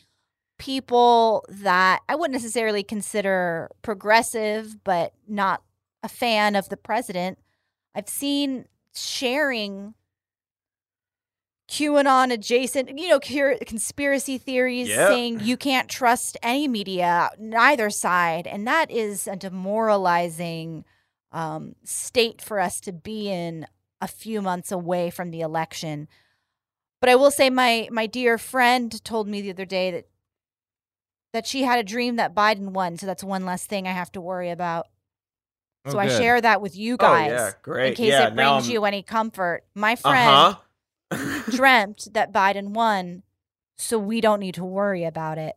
people 0.58 1.44
that 1.50 2.02
I 2.08 2.16
wouldn't 2.16 2.34
necessarily 2.34 2.84
consider 2.84 3.70
progressive, 3.82 4.84
but 4.84 5.14
not 5.28 5.64
a 6.04 6.08
fan 6.08 6.56
of 6.56 6.70
the 6.70 6.78
president, 6.78 7.40
I've 7.96 8.08
seen 8.08 8.66
sharing 8.94 9.96
QAnon 11.70 12.32
adjacent, 12.32 12.98
you 12.98 13.10
know, 13.10 13.20
conspiracy 13.20 14.38
theories 14.38 14.90
Yep. 14.90 15.08
saying 15.08 15.40
you 15.42 15.56
can't 15.56 15.88
trust 15.90 16.38
any 16.42 16.68
media, 16.68 17.30
neither 17.38 17.90
side. 17.90 18.48
And 18.48 18.68
that 18.68 18.90
is 18.90 19.28
a 19.28 19.36
demoralizing 19.36 20.84
um, 21.32 21.76
state 21.84 22.42
for 22.42 22.60
us 22.60 22.80
to 22.82 22.92
be 22.92 23.30
in 23.30 23.68
a 24.02 24.08
few 24.08 24.42
months 24.42 24.72
away 24.72 25.10
from 25.10 25.32
the 25.32 25.42
election. 25.42 26.08
But 27.02 27.10
I 27.10 27.16
will 27.16 27.32
say, 27.32 27.50
my 27.50 27.88
my 27.92 28.06
dear 28.08 28.38
friend 28.38 29.04
told 29.04 29.28
me 29.28 29.42
the 29.42 29.52
other 29.52 29.66
day 29.66 29.92
that 29.92 30.08
that 31.34 31.46
she 31.48 31.64
had 31.64 31.80
a 31.80 31.84
dream 31.84 32.16
that 32.16 32.34
Biden 32.36 32.70
won, 32.72 32.98
so 32.98 33.06
that's 33.06 33.24
one 33.24 33.46
less 33.46 33.66
thing 33.66 33.88
I 33.88 33.92
have 33.92 34.12
to 34.14 34.22
worry 34.22 34.50
about. 34.50 34.88
Oh, 35.86 35.92
so 35.92 36.00
I 36.00 36.08
share 36.10 36.42
that 36.42 36.62
with 36.62 36.76
you 36.76 36.96
Oh, 36.96 36.98
guys, 36.98 37.32
yeah, 37.32 37.52
great. 37.62 37.90
in 37.90 37.96
case 37.96 38.10
Yeah, 38.10 38.28
it 38.28 38.36
brings 38.36 38.70
you 38.70 38.84
any 38.84 39.02
comfort. 39.04 39.64
My 39.76 39.96
friend 39.96 40.58
Uh-huh. 41.12 41.42
dreamt 41.52 42.08
that 42.14 42.34
Biden 42.34 42.70
won, 42.70 43.24
so 43.78 43.98
we 43.98 44.20
don't 44.22 44.40
need 44.42 44.56
to 44.56 44.66
worry 44.66 45.04
about 45.06 45.38
it. 45.38 45.56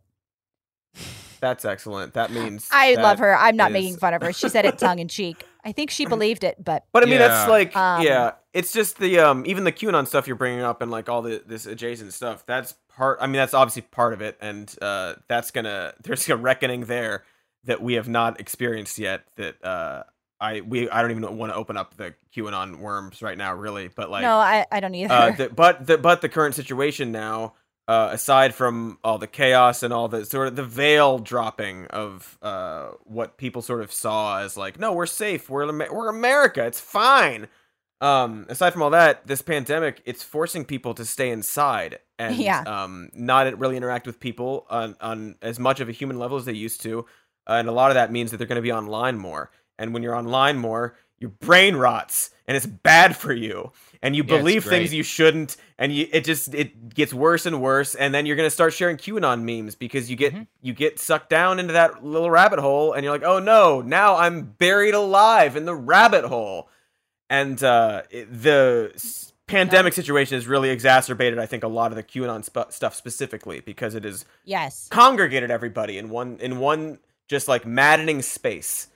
That's 1.40 1.64
excellent. 1.64 2.14
That 2.14 2.30
means 2.30 2.68
I 2.70 2.94
that 2.94 3.02
love 3.02 3.18
her. 3.18 3.36
I'm 3.36 3.56
not 3.56 3.70
is- 3.70 3.74
making 3.74 3.96
fun 3.96 4.14
of 4.14 4.22
her. 4.22 4.32
She 4.32 4.48
said 4.48 4.64
it 4.64 4.78
tongue 4.78 5.00
in 5.00 5.08
cheek. 5.08 5.44
I 5.64 5.72
think 5.72 5.90
she 5.90 6.06
believed 6.06 6.44
it, 6.44 6.62
but 6.62 6.84
But 6.92 7.02
I 7.02 7.06
mean, 7.06 7.18
that's 7.18 7.48
like, 7.48 7.76
Um, 7.76 8.02
yeah, 8.02 8.32
it's 8.52 8.72
just 8.72 8.98
the 8.98 9.20
um, 9.20 9.44
even 9.46 9.64
the 9.64 9.72
QAnon 9.72 10.06
stuff 10.06 10.26
you're 10.26 10.36
bringing 10.36 10.60
up 10.62 10.82
and 10.82 10.90
like 10.90 11.08
all 11.08 11.22
the 11.22 11.42
this 11.44 11.66
adjacent 11.66 12.12
stuff. 12.12 12.44
That's 12.46 12.74
part. 12.96 13.18
I 13.20 13.26
mean, 13.26 13.34
that's 13.34 13.54
obviously 13.54 13.82
part 13.82 14.12
of 14.12 14.20
it, 14.20 14.36
and 14.40 14.74
uh, 14.82 15.14
that's 15.28 15.50
gonna 15.50 15.94
there's 16.02 16.28
a 16.28 16.36
reckoning 16.36 16.86
there 16.86 17.24
that 17.64 17.80
we 17.80 17.94
have 17.94 18.08
not 18.08 18.40
experienced 18.40 18.98
yet. 18.98 19.24
That 19.36 19.64
uh, 19.64 20.02
I 20.40 20.60
we 20.62 20.90
I 20.90 21.00
don't 21.02 21.12
even 21.12 21.36
want 21.38 21.52
to 21.52 21.56
open 21.56 21.76
up 21.76 21.96
the 21.96 22.14
QAnon 22.34 22.78
worms 22.78 23.22
right 23.22 23.38
now, 23.38 23.54
really. 23.54 23.88
But 23.88 24.10
like, 24.10 24.22
no, 24.22 24.36
I, 24.36 24.66
I 24.72 24.80
don't 24.80 24.94
either. 24.94 25.14
uh, 25.14 25.30
the, 25.30 25.48
but 25.48 25.86
the 25.86 25.98
but 25.98 26.20
the 26.20 26.28
current 26.28 26.54
situation 26.56 27.12
now, 27.12 27.54
uh, 27.88 28.10
aside 28.12 28.54
from 28.54 28.98
all 29.02 29.18
the 29.18 29.26
chaos 29.26 29.82
and 29.82 29.92
all 29.92 30.08
the 30.08 30.24
sort 30.24 30.48
of 30.48 30.56
the 30.56 30.64
veil 30.64 31.18
dropping 31.18 31.86
of 31.88 32.38
uh, 32.42 32.90
what 33.04 33.36
people 33.36 33.62
sort 33.62 33.80
of 33.80 33.92
saw 33.92 34.40
as 34.40 34.56
like, 34.56 34.78
no, 34.78 34.92
we're 34.92 35.06
safe, 35.06 35.50
we're 35.50 35.66
we're 35.92 36.08
America, 36.08 36.64
it's 36.64 36.80
fine. 36.80 37.48
Um, 38.00 38.46
aside 38.48 38.72
from 38.72 38.82
all 38.82 38.90
that, 38.90 39.26
this 39.26 39.42
pandemic 39.42 40.02
it's 40.04 40.22
forcing 40.24 40.64
people 40.64 40.92
to 40.94 41.04
stay 41.04 41.30
inside 41.30 42.00
and 42.18 42.34
Yeah. 42.36 42.62
um, 42.66 43.10
not 43.14 43.56
really 43.58 43.76
interact 43.76 44.06
with 44.06 44.18
people 44.20 44.66
on 44.70 44.96
on 45.00 45.36
as 45.42 45.58
much 45.58 45.80
of 45.80 45.88
a 45.88 45.92
human 45.92 46.18
level 46.18 46.36
as 46.36 46.44
they 46.44 46.52
used 46.52 46.82
to, 46.82 47.06
uh, 47.48 47.52
and 47.54 47.68
a 47.68 47.72
lot 47.72 47.90
of 47.90 47.94
that 47.94 48.10
means 48.12 48.30
that 48.30 48.38
they're 48.38 48.46
going 48.46 48.56
to 48.56 48.62
be 48.62 48.72
online 48.72 49.18
more. 49.18 49.50
And 49.78 49.92
when 49.94 50.02
you're 50.02 50.14
online 50.16 50.58
more, 50.58 50.96
your 51.22 51.30
brain 51.30 51.76
rots, 51.76 52.30
and 52.46 52.56
it's 52.56 52.66
bad 52.66 53.16
for 53.16 53.32
you. 53.32 53.72
And 54.04 54.16
you 54.16 54.24
Yeah, 54.26 54.36
believe 54.38 54.64
things 54.64 54.92
you 54.92 55.04
shouldn't, 55.04 55.56
and 55.78 55.94
you 55.94 56.08
it 56.12 56.24
just 56.24 56.52
it 56.54 56.92
gets 56.92 57.14
worse 57.14 57.46
and 57.46 57.62
worse. 57.62 57.94
And 57.94 58.12
then 58.12 58.26
you're 58.26 58.34
gonna 58.36 58.50
start 58.50 58.72
sharing 58.72 58.96
QAnon 58.96 59.42
memes 59.44 59.76
because 59.76 60.10
you 60.10 60.16
get 60.16 60.34
you 60.60 60.72
get 60.74 60.98
sucked 60.98 61.30
down 61.30 61.60
into 61.60 61.72
that 61.74 62.04
little 62.04 62.28
rabbit 62.30 62.58
hole, 62.58 62.92
and 62.92 63.04
you're 63.04 63.12
like, 63.12 63.22
oh 63.22 63.38
no, 63.38 63.80
now 63.80 64.16
I'm 64.16 64.42
buried 64.42 64.94
alive 64.94 65.56
in 65.56 65.64
the 65.64 65.74
rabbit 65.74 66.24
hole. 66.24 66.68
And 67.30 67.62
uh, 67.62 68.02
the 68.10 68.92
pandemic 69.46 69.92
situation 69.92 70.36
has 70.36 70.46
really 70.46 70.70
exacerbated, 70.70 71.38
I 71.38 71.46
think, 71.46 71.62
a 71.62 71.68
lot 71.68 71.92
of 71.92 71.96
the 71.96 72.02
QAnon 72.02 72.44
sp- 72.44 72.70
stuff 72.72 72.94
specifically 72.94 73.60
because 73.60 73.94
it 73.94 74.04
has 74.04 74.24
yes. 74.44 74.88
congregated 74.90 75.50
everybody 75.50 75.96
in 75.96 76.10
one 76.10 76.38
in 76.40 76.58
one 76.58 76.98
just 77.28 77.48
like 77.48 77.64
maddening 77.64 78.20
space 78.20 78.88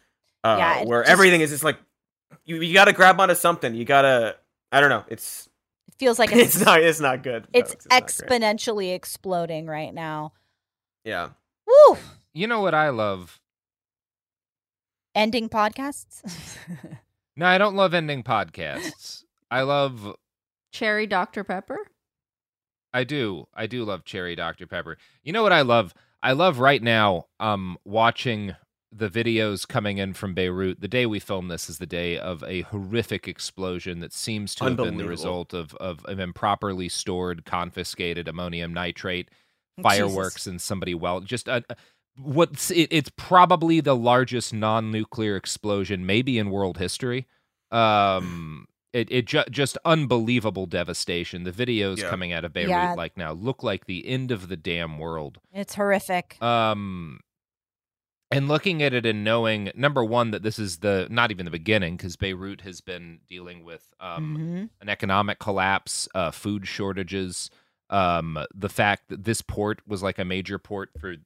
uh, 0.45 0.57
Yeah, 0.59 0.85
where 0.85 1.03
just- 1.03 1.13
everything 1.13 1.41
is 1.43 1.51
just 1.51 1.65
like 1.65 1.79
you, 2.45 2.61
you 2.61 2.75
got 2.75 2.87
to 2.87 2.93
grab 2.93 3.21
onto 3.21 3.35
something. 3.35 3.75
You 3.75 3.85
got 3.85 4.03
to 4.03 4.37
I 4.73 4.81
don't 4.81 4.91
know. 4.91 5.05
It's 5.09 5.49
It 5.89 5.95
feels 5.99 6.19
like 6.19 6.33
it's 6.35 6.57
it's, 6.57 6.65
not 6.65 6.81
it's 6.83 7.01
not 7.01 7.23
good. 7.23 7.47
it's 7.53 7.73
folks. 7.73 7.87
not 7.91 7.91
great. 8.19 8.43
exponentially 8.43 8.95
exploding 8.95 9.67
right 9.67 9.93
now. 9.95 10.33
Yeah. 11.05 11.31
Woo! 11.67 11.97
You 12.35 12.47
know 12.47 12.61
what 12.61 12.75
I 12.75 12.91
love? 12.91 13.41
Ending 15.15 15.49
podcasts. 15.49 16.23
No, 17.39 17.45
I 17.45 17.59
don't 17.59 17.77
love 17.77 17.93
ending 17.93 18.23
podcasts. 18.23 19.23
I 19.51 19.61
love 19.61 20.17
Cherry 20.73 21.07
Dr. 21.07 21.45
Pepper? 21.45 21.77
I 22.95 23.05
do. 23.05 23.47
I 23.53 23.67
do 23.67 23.85
love 23.85 24.07
cherry 24.07 24.35
Dr. 24.35 24.67
Pepper. 24.67 24.97
You 25.23 25.35
know 25.35 25.43
what 25.43 25.53
I 25.53 25.61
love? 25.61 25.93
I 26.23 26.33
love 26.33 26.61
right 26.61 26.83
now 26.83 27.27
um 27.39 27.77
watching 27.85 28.57
the 28.93 29.09
videos 29.11 29.67
coming 29.67 29.99
in 29.99 30.15
from 30.15 30.33
Beirut. 30.33 30.81
The 30.81 30.89
day 30.89 31.07
we 31.07 31.19
film 31.19 31.49
this 31.49 31.69
is 31.69 31.79
the 31.79 31.87
day 31.87 32.19
of 32.19 32.43
a 32.45 32.63
horrific 32.63 33.27
explosion 33.29 34.01
that 34.01 34.13
seems 34.13 34.55
to 34.57 34.65
have 34.65 34.77
been 34.77 34.97
the 34.97 35.07
result 35.09 35.53
of, 35.53 35.75
of, 35.75 36.05
of 36.07 36.19
improperly 36.19 36.89
stored, 36.89 37.45
confiscated 37.45 38.29
ammonium 38.29 38.73
nitrate, 38.73 39.29
Jesus. 39.79 39.83
fireworks, 39.83 40.47
and 40.47 40.61
somebody 40.61 40.95
well 40.95 41.21
just 41.21 41.49
uh, 41.49 41.61
what's 42.17 42.71
it, 42.71 42.89
it's 42.91 43.11
probably 43.17 43.81
the 43.81 43.97
largest 43.97 44.55
non-nuclear 44.55 45.37
explosion 45.37 46.07
maybe 46.07 46.39
in 46.39 46.51
world 46.51 46.79
history. 46.79 47.27
Um, 47.73 48.67
it 48.93 49.09
it 49.11 49.27
ju- 49.27 49.45
just 49.51 49.77
unbelievable 49.85 50.67
devastation. 50.67 51.43
The 51.45 51.53
videos 51.53 51.99
Yeah. 51.99 52.09
coming 52.09 52.33
out 52.33 52.45
of 52.45 52.53
Beirut 52.53 52.71
Yeah. 52.71 52.95
like 52.95 53.17
now 53.17 53.33
look 53.33 53.63
like 53.63 53.85
the 53.87 54.07
end 54.07 54.31
of 54.31 54.49
the 54.49 54.57
damn 54.57 54.99
world. 54.99 55.39
it's 55.53 55.75
horrific. 55.75 56.41
Um, 56.41 57.21
and 58.31 58.49
looking 58.49 58.83
at 58.83 58.93
it 58.93 59.07
and 59.07 59.23
knowing 59.25 59.71
number 59.75 60.05
one 60.05 60.31
that 60.33 60.43
this 60.43 60.59
is 60.59 60.79
the 60.79 61.07
not 61.11 61.31
even 61.31 61.45
the 61.45 61.51
beginning 61.51 61.97
because 61.97 62.17
Beirut 62.17 62.63
has 62.63 62.81
been 62.81 63.21
dealing 63.29 63.65
with 63.65 63.93
um 64.01 64.37
Mhm. 64.37 64.71
an 64.81 64.89
economic 64.89 65.39
collapse, 65.39 66.09
uh, 66.15 66.31
food 66.31 66.67
shortages, 66.67 67.51
um, 67.91 68.39
the 68.55 68.69
fact 68.69 69.09
that 69.09 69.25
this 69.25 69.43
port 69.43 69.81
was 69.87 70.03
like 70.03 70.19
a 70.19 70.25
major 70.25 70.59
port 70.59 70.91
for 70.99 71.17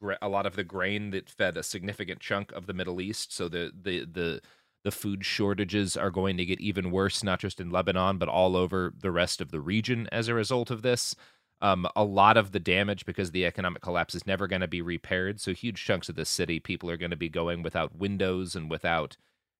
gra- 0.00 0.18
a 0.22 0.28
lot 0.28 0.46
of 0.46 0.54
the 0.56 0.64
grain 0.64 1.10
that 1.10 1.28
fed 1.28 1.56
a 1.56 1.62
significant 1.62 2.20
chunk 2.20 2.52
of 2.52 2.66
the 2.66 2.74
Middle 2.74 3.00
East. 3.00 3.32
So 3.32 3.48
the 3.48 3.72
the 3.74 4.04
the 4.04 4.40
the 4.84 4.90
food 4.92 5.24
shortages 5.24 5.96
are 5.96 6.10
going 6.10 6.36
to 6.36 6.44
get 6.44 6.60
even 6.60 6.90
worse, 6.90 7.24
not 7.24 7.40
just 7.40 7.58
in 7.58 7.70
Lebanon, 7.70 8.18
but 8.18 8.28
all 8.28 8.54
over 8.54 8.92
the 8.96 9.10
rest 9.10 9.40
of 9.40 9.50
the 9.50 9.60
region 9.60 10.06
as 10.12 10.28
a 10.28 10.34
result 10.34 10.70
of 10.70 10.82
this. 10.82 11.16
Um, 11.60 11.86
a 11.96 12.04
lot 12.04 12.36
of 12.36 12.52
the 12.52 12.60
damage 12.60 13.06
because 13.06 13.30
the 13.30 13.46
economic 13.46 13.80
collapse 13.80 14.14
is 14.14 14.26
never 14.26 14.46
going 14.46 14.60
to 14.60 14.68
be 14.68 14.82
repaired. 14.82 15.40
So 15.40 15.54
huge 15.54 15.82
chunks 15.82 16.08
of 16.10 16.14
the 16.14 16.26
city, 16.26 16.60
people 16.60 16.90
are 16.90 16.98
going 16.98 17.10
to 17.10 17.16
be 17.16 17.30
going 17.30 17.62
without 17.62 17.96
windows 17.96 18.54
and 18.54 18.70
without 18.70 19.16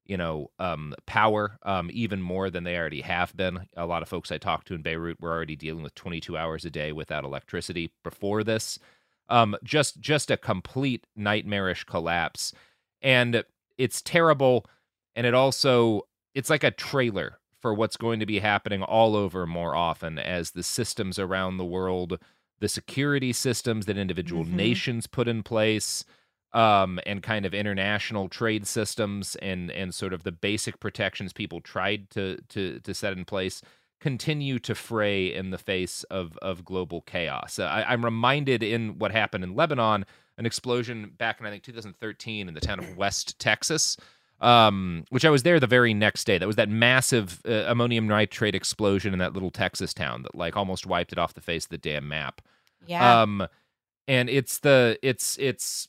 you 0.07 0.17
know, 0.17 0.51
um, 0.59 0.95
power 1.07 1.59
um, 1.63 1.91
even 1.93 2.21
more 2.21 2.51
than 2.51 2.65
they 2.65 2.77
already 2.77 3.01
have 3.01 3.35
been. 3.37 3.67
A 3.77 3.87
lot 3.87 4.03
of 4.03 4.09
folks 4.09 4.31
I 4.31 4.39
talked 4.39 4.67
to 4.69 4.75
in 4.75 4.83
Beirut 4.83 5.21
were 5.21 5.33
already 5.33 5.57
dealing 5.57 5.83
with 5.83 5.95
22 5.95 6.37
hours 6.37 6.65
a 6.65 6.71
day 6.71 6.93
without 6.93 7.25
electricity 7.25 7.91
before 8.03 8.45
this. 8.45 8.79
Um, 9.29 9.57
just 9.65 10.01
just 10.01 10.31
a 10.31 10.37
complete 10.37 11.07
nightmarish 11.17 11.85
collapse, 11.85 12.53
and 13.01 13.43
it's 13.79 14.03
terrible. 14.03 14.67
And 15.17 15.27
it 15.27 15.33
also 15.33 16.03
it's 16.35 16.51
like 16.51 16.65
a 16.65 16.71
trailer 16.71 17.39
for 17.65 17.73
what's 17.73 17.97
going 17.97 18.21
to 18.21 18.27
be 18.27 18.41
happening 18.41 18.83
all 18.83 19.17
over 19.17 19.47
more 19.47 19.75
often 19.75 20.19
as 20.19 20.51
the 20.51 20.63
systems 20.63 21.19
around 21.19 21.57
the 21.57 21.65
world, 21.65 22.19
the 22.61 22.69
security 22.69 23.33
systems 23.33 23.87
that 23.87 23.97
individual 23.97 24.45
Mhm. 24.45 24.51
nations 24.53 25.07
put 25.07 25.27
in 25.27 25.43
place 25.43 26.05
um, 26.53 27.01
and 27.07 27.23
kind 27.23 27.47
of 27.47 27.55
international 27.55 28.29
trade 28.29 28.67
systems 28.67 29.35
and 29.37 29.71
and 29.71 29.95
sort 29.95 30.13
of 30.13 30.25
the 30.25 30.31
basic 30.31 30.79
protections 30.79 31.33
people 31.33 31.63
tried 31.63 32.11
to 32.11 32.37
to 32.51 32.81
to 32.81 32.93
set 32.93 33.15
in 33.15 33.25
place 33.25 33.63
continue 33.99 34.59
to 34.59 34.75
fray 34.75 35.35
in 35.35 35.49
the 35.49 35.57
face 35.59 36.03
of 36.11 36.37
of 36.43 36.67
global 36.67 37.01
chaos. 37.01 37.59
Uh, 37.59 37.65
I, 37.65 37.91
I'm 37.95 38.05
reminded 38.05 38.63
in 38.63 38.99
what 38.99 39.11
happened 39.11 39.43
in 39.43 39.55
Lebanon, 39.57 40.05
an 40.37 40.45
explosion 40.45 41.15
back 41.17 41.41
in 41.41 41.47
I 41.47 41.51
think 41.51 41.63
2013 41.63 42.47
in 42.47 42.53
the 42.53 42.61
town 42.61 42.79
of 42.79 42.95
West 42.95 43.39
Texas. 43.39 43.97
Um, 44.41 45.05
which 45.11 45.25
I 45.25 45.31
was 45.31 45.43
there 45.43 45.59
the 45.59 45.67
very 45.67 45.95
next 45.95 46.25
day. 46.25 46.37
That 46.39 46.47
was 46.47 46.57
that 46.57 46.69
massive 46.69 47.41
uh, 47.49 47.65
ammonium 47.67 48.07
nitrate 48.07 48.55
explosion 48.55 49.13
in 49.13 49.19
that 49.21 49.33
little 49.33 49.51
Texas 49.51 49.95
town 49.95 50.23
that 50.23 50.35
like 50.35 50.57
almost 50.57 50.87
wiped 50.87 51.13
it 51.13 51.19
off 51.19 51.35
the 51.35 51.41
face 51.41 51.65
of 51.65 51.71
the 51.71 51.79
damn 51.79 52.09
map. 52.09 52.43
Yeah. 52.87 53.23
Um, 53.23 53.47
and 54.07 54.29
it's 54.29 54.59
the 54.59 54.99
it's 55.03 55.39
it's 55.39 55.89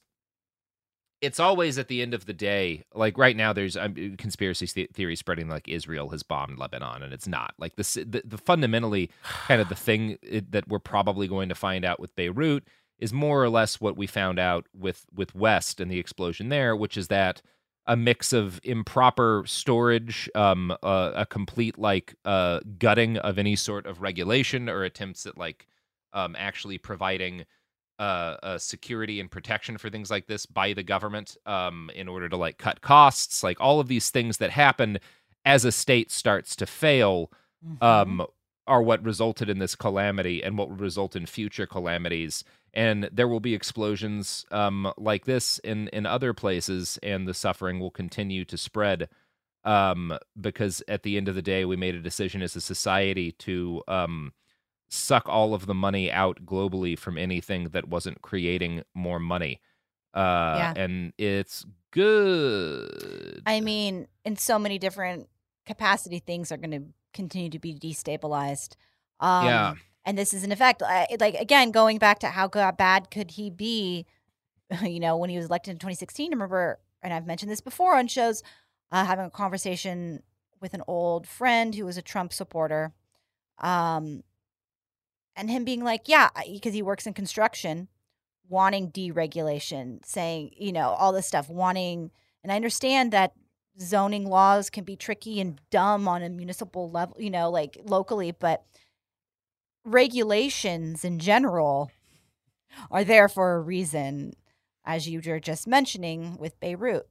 it's 1.22 1.40
always 1.40 1.78
at 1.78 1.88
the 1.88 2.02
end 2.02 2.14
of 2.14 2.26
the 2.26 2.34
day 2.34 2.84
like 2.94 3.18
right 3.18 3.36
now 3.36 3.54
there's 3.54 3.76
um, 3.76 4.16
conspiracy 4.18 4.68
the- 4.74 4.90
theory 4.94 5.16
spreading 5.16 5.48
like 5.48 5.68
israel 5.68 6.10
has 6.10 6.24
bombed 6.24 6.60
lebanon 6.60 7.02
and 7.02 7.14
it's 7.14 7.28
not 7.28 7.54
like 7.58 7.76
this 7.76 7.96
the, 7.96 8.22
the 8.26 8.38
fundamentally 8.38 9.10
kind 9.24 9.62
of 9.62 9.70
the 9.70 9.76
thing 9.76 10.18
it, 10.22 10.52
that 10.52 10.68
we're 10.68 10.80
probably 10.80 11.28
going 11.28 11.50
to 11.50 11.56
find 11.56 11.86
out 11.86 12.00
with 12.00 12.16
beirut 12.16 12.64
is 13.00 13.12
more 13.12 13.44
or 13.44 13.50
less 13.50 13.82
what 13.82 13.98
we 13.98 14.08
found 14.08 14.40
out 14.40 14.68
with 14.78 15.06
with 15.14 15.34
west 15.34 15.80
and 15.80 15.90
the 15.90 16.00
explosion 16.00 16.50
there 16.50 16.76
which 16.76 16.98
is 16.98 17.08
that 17.08 17.42
a 17.88 17.96
mix 17.96 18.34
of 18.34 18.60
improper 18.64 19.44
storage 19.46 20.30
um 20.36 20.72
uh, 20.84 21.12
a 21.16 21.26
complete 21.26 21.78
like 21.78 22.16
uh 22.26 22.60
gutting 22.80 23.18
of 23.18 23.38
any 23.38 23.56
sort 23.56 23.86
of 23.86 24.02
regulation 24.02 24.68
or 24.70 24.84
attempts 24.84 25.26
at 25.26 25.38
like 25.38 25.68
um 26.14 26.36
actually 26.38 26.78
providing 26.78 27.46
uh, 28.00 28.36
uh, 28.44 28.58
security 28.58 29.20
and 29.20 29.32
protection 29.32 29.78
for 29.78 29.90
things 29.90 30.12
like 30.12 30.28
this 30.28 30.46
by 30.46 30.74
the 30.74 30.84
government 30.84 31.38
um, 31.46 31.90
in 31.96 32.08
order 32.08 32.28
to 32.28 32.36
like 32.36 32.58
cut 32.58 32.82
costs, 32.82 33.42
like 33.44 33.60
all 33.62 33.80
of 33.80 33.88
these 33.88 34.10
things 34.10 34.38
that 34.38 34.50
happen 34.52 35.00
as 35.46 35.64
a 35.64 35.72
state 35.72 36.12
starts 36.12 36.56
to 36.58 36.66
fail. 36.66 37.32
Um, 37.82 38.26
are 38.68 38.82
what 38.82 39.04
resulted 39.04 39.50
in 39.50 39.60
this 39.60 39.76
calamity 39.76 40.44
and 40.44 40.58
what 40.58 40.70
will 40.70 40.76
result 40.78 41.16
in 41.16 41.26
future 41.26 41.68
calamities. 41.68 42.44
And 42.74 43.10
there 43.12 43.28
will 43.28 43.40
be 43.40 43.54
explosions 43.54 44.46
um, 44.52 44.92
like 44.98 45.26
this 45.26 45.60
in 45.60 45.88
in 45.90 46.06
other 46.06 46.34
places, 46.34 47.00
and 47.04 47.28
the 47.28 47.34
suffering 47.34 47.80
will 47.80 47.92
continue 47.92 48.44
to 48.46 48.58
spread. 48.58 49.08
Um, 49.64 50.18
because 50.40 50.84
at 50.88 51.02
the 51.04 51.18
end 51.18 51.28
of 51.28 51.34
the 51.36 51.42
day, 51.42 51.66
we 51.66 51.76
made 51.76 51.96
a 51.96 52.02
decision 52.02 52.42
as 52.44 52.56
a 52.56 52.62
society 52.62 53.32
to 53.32 53.82
um, 53.88 54.32
suck 54.90 55.28
all 55.28 55.56
of 55.56 55.66
the 55.66 55.74
money 55.74 56.12
out 56.12 56.46
globally 56.46 56.98
from 56.98 57.18
anything 57.18 57.70
that 57.70 57.88
wasn't 57.88 58.22
creating 58.22 58.84
more 58.94 59.20
money. 59.20 59.62
Uh, 60.14 60.56
Yeah. 60.58 60.74
and 60.76 61.14
it's 61.18 61.66
good. 61.92 63.42
I 63.46 63.60
mean, 63.62 64.08
in 64.24 64.38
so 64.38 64.60
many 64.60 64.78
different 64.78 65.30
capacity, 65.66 66.20
things 66.20 66.52
are 66.52 66.58
going 66.58 66.72
to 66.72 66.84
continue 67.16 67.50
to 67.50 67.60
be 67.60 67.74
destabilized. 67.74 68.76
Um, 69.20 69.46
Yeah. 69.46 69.74
And 70.08 70.16
this 70.18 70.36
is 70.36 70.44
an 70.44 70.52
effect. 70.52 70.84
I, 70.84 71.08
like, 71.20 71.34
again, 71.34 71.72
going 71.72 71.98
back 71.98 72.20
to 72.20 72.28
how 72.28 72.48
bad 72.48 73.10
could 73.10 73.32
he 73.32 73.50
be, 73.50 74.06
you 74.84 75.00
know, 75.00 75.18
when 75.18 75.32
he 75.32 75.38
was 75.38 75.48
elected 75.48 75.72
in 75.72 75.78
2016, 75.80 76.32
I 76.32 76.36
remember, 76.36 76.80
and 77.02 77.12
I've 77.12 77.26
mentioned 77.26 77.52
this 77.52 77.62
before 77.62 77.96
on 77.96 78.08
shows, 78.08 78.44
uh, 78.92 79.04
having 79.04 79.26
a 79.26 79.32
conversation 79.32 80.22
with 80.62 80.76
an 80.76 80.84
old 80.88 81.28
friend 81.28 81.74
who 81.74 81.86
was 81.86 81.98
a 81.98 82.04
Trump 82.04 82.34
supporter. 82.34 82.94
Um, 83.60 84.24
and 85.36 85.50
him 85.50 85.66
being 85.66 85.84
like, 85.84 86.08
yeah, 86.08 86.30
because 86.48 86.74
he 86.74 86.82
works 86.82 87.08
in 87.08 87.14
construction, 87.14 87.88
wanting 88.48 88.92
deregulation, 88.92 90.06
saying, 90.06 90.52
you 90.58 90.72
know, 90.72 90.90
all 90.90 91.12
this 91.12 91.28
stuff, 91.28 91.50
wanting, 91.50 92.12
and 92.44 92.52
I 92.52 92.56
understand 92.56 93.12
that 93.12 93.34
zoning 93.80 94.26
laws 94.28 94.70
can 94.70 94.84
be 94.84 94.96
tricky 94.96 95.40
and 95.42 95.60
dumb 95.70 96.08
on 96.08 96.24
a 96.24 96.30
municipal 96.30 96.90
level, 96.90 97.16
you 97.20 97.30
know, 97.30 97.50
like 97.50 97.78
locally, 97.86 98.32
but 98.32 98.64
regulations 99.84 101.06
in 101.06 101.20
general 101.20 101.92
are 102.92 103.04
there 103.04 103.28
for 103.30 103.56
a 103.56 103.60
reason, 103.62 104.34
as 104.86 105.08
you 105.08 105.22
were 105.26 105.40
just 105.40 105.68
mentioning 105.68 106.38
with 106.38 106.60
Beirut. 106.60 107.08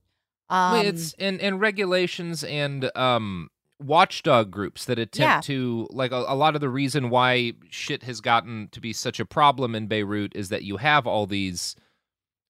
Um, 0.50 0.72
Well, 0.72 0.86
it's 0.86 1.14
and 1.18 1.40
and 1.40 1.60
regulations 1.60 2.44
and 2.44 2.94
um 2.96 3.48
watchdog 3.80 4.50
groups 4.50 4.84
that 4.84 4.98
attempt 4.98 5.18
Yeah. 5.18 5.40
to 5.42 5.88
like 5.90 6.12
a, 6.12 6.24
a 6.28 6.34
lot 6.36 6.54
of 6.54 6.60
the 6.60 6.68
reason 6.68 7.10
why 7.10 7.54
shit 7.70 8.02
has 8.04 8.20
gotten 8.20 8.68
to 8.72 8.80
be 8.80 8.92
such 8.92 9.18
a 9.20 9.24
problem 9.26 9.74
in 9.74 9.86
Beirut 9.88 10.34
is 10.36 10.48
that 10.50 10.62
you 10.62 10.76
have 10.76 11.06
all 11.06 11.26
these 11.26 11.74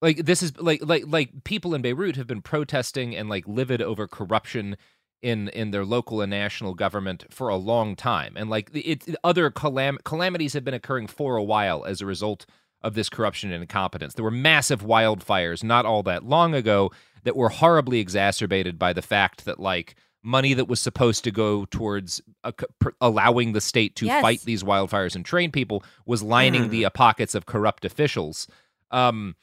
like 0.05 0.19
this 0.27 0.43
is 0.43 0.53
like 0.61 0.81
like 0.85 1.05
like 1.07 1.45
people 1.45 1.75
in 1.75 1.83
Beirut 1.83 2.17
have 2.17 2.27
been 2.27 2.43
protesting 2.43 3.17
and 3.17 3.29
like 3.29 3.47
livid 3.49 3.81
over 3.83 4.07
corruption 4.07 4.77
in 5.23 5.49
in 5.49 5.71
their 5.71 5.85
local 5.85 6.21
and 6.21 6.31
national 6.31 6.75
government 6.75 7.25
for 7.31 7.49
a 7.49 7.57
long 7.57 7.97
time. 7.97 8.35
And 8.37 8.51
like 8.51 8.71
it, 8.75 9.09
it- 9.09 9.17
other 9.25 9.51
calam- 9.51 10.03
calamities 10.05 10.53
have 10.53 10.65
been 10.65 10.75
occurring 10.75 11.07
for 11.09 11.37
a 11.37 11.43
while 11.43 11.85
as 11.85 12.01
a 12.01 12.07
result 12.07 12.45
of 12.83 12.95
this 12.95 13.09
corruption 13.09 13.51
and 13.51 13.63
incompetence. 13.63 14.13
There 14.15 14.25
were 14.25 14.31
massive 14.31 14.83
wildfires 14.83 15.65
not 15.65 15.87
all 15.87 16.03
that 16.03 16.25
long 16.25 16.55
ago 16.55 16.91
that 17.23 17.35
were 17.37 17.49
horribly 17.49 17.99
exacerbated 18.01 18.79
by 18.79 18.93
the 18.93 19.01
fact 19.01 19.47
that 19.47 19.59
like 19.59 19.95
money 20.23 20.53
that 20.55 20.69
was 20.69 20.81
supposed 20.81 21.25
to 21.25 21.31
go 21.31 21.65
towards 21.67 22.21
a, 22.45 22.53
pr- 22.53 22.91
allowing 23.01 23.53
the 23.55 23.61
state 23.61 23.97
to 23.97 24.07
Yes. 24.07 24.21
fight 24.23 24.41
these 24.43 24.63
wildfires 24.63 25.15
and 25.17 25.25
train 25.25 25.51
people 25.51 25.83
was 26.05 26.23
lining 26.23 26.69
the 26.69 26.85
uh, 26.85 26.91
pockets 26.91 27.35
of 27.35 27.47
corrupt 27.47 27.85
officials. 27.87 28.47
Um 28.91 29.35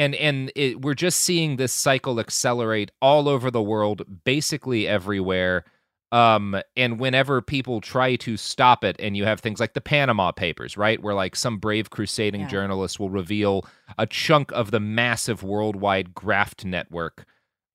and 0.00 0.14
and 0.16 0.50
it, 0.56 0.80
we're 0.82 0.94
just 1.06 1.20
seeing 1.20 1.56
this 1.56 1.72
cycle 1.72 2.18
accelerate 2.18 2.90
all 3.00 3.28
over 3.28 3.50
the 3.50 3.62
world 3.62 4.02
basically 4.24 4.88
everywhere. 4.88 5.64
Um 6.12 6.60
and 6.76 6.98
whenever 6.98 7.40
people 7.42 7.80
try 7.80 8.16
to 8.16 8.36
stop 8.36 8.82
it 8.84 8.96
and 8.98 9.16
you 9.16 9.24
have 9.26 9.40
things 9.40 9.60
like 9.60 9.74
the 9.74 9.80
panama 9.80 10.32
papers 10.32 10.76
right? 10.76 11.00
Where 11.02 11.14
like 11.14 11.36
some 11.36 11.58
brave 11.58 11.90
crusading 11.90 12.40
Yeah. 12.42 12.48
journalist 12.48 12.98
will 12.98 13.10
reveal 13.10 13.64
a 13.98 14.06
chunk 14.06 14.50
of 14.52 14.70
the 14.72 14.80
massive 14.80 15.42
worldwide 15.42 16.14
graft 16.14 16.64
network 16.64 17.24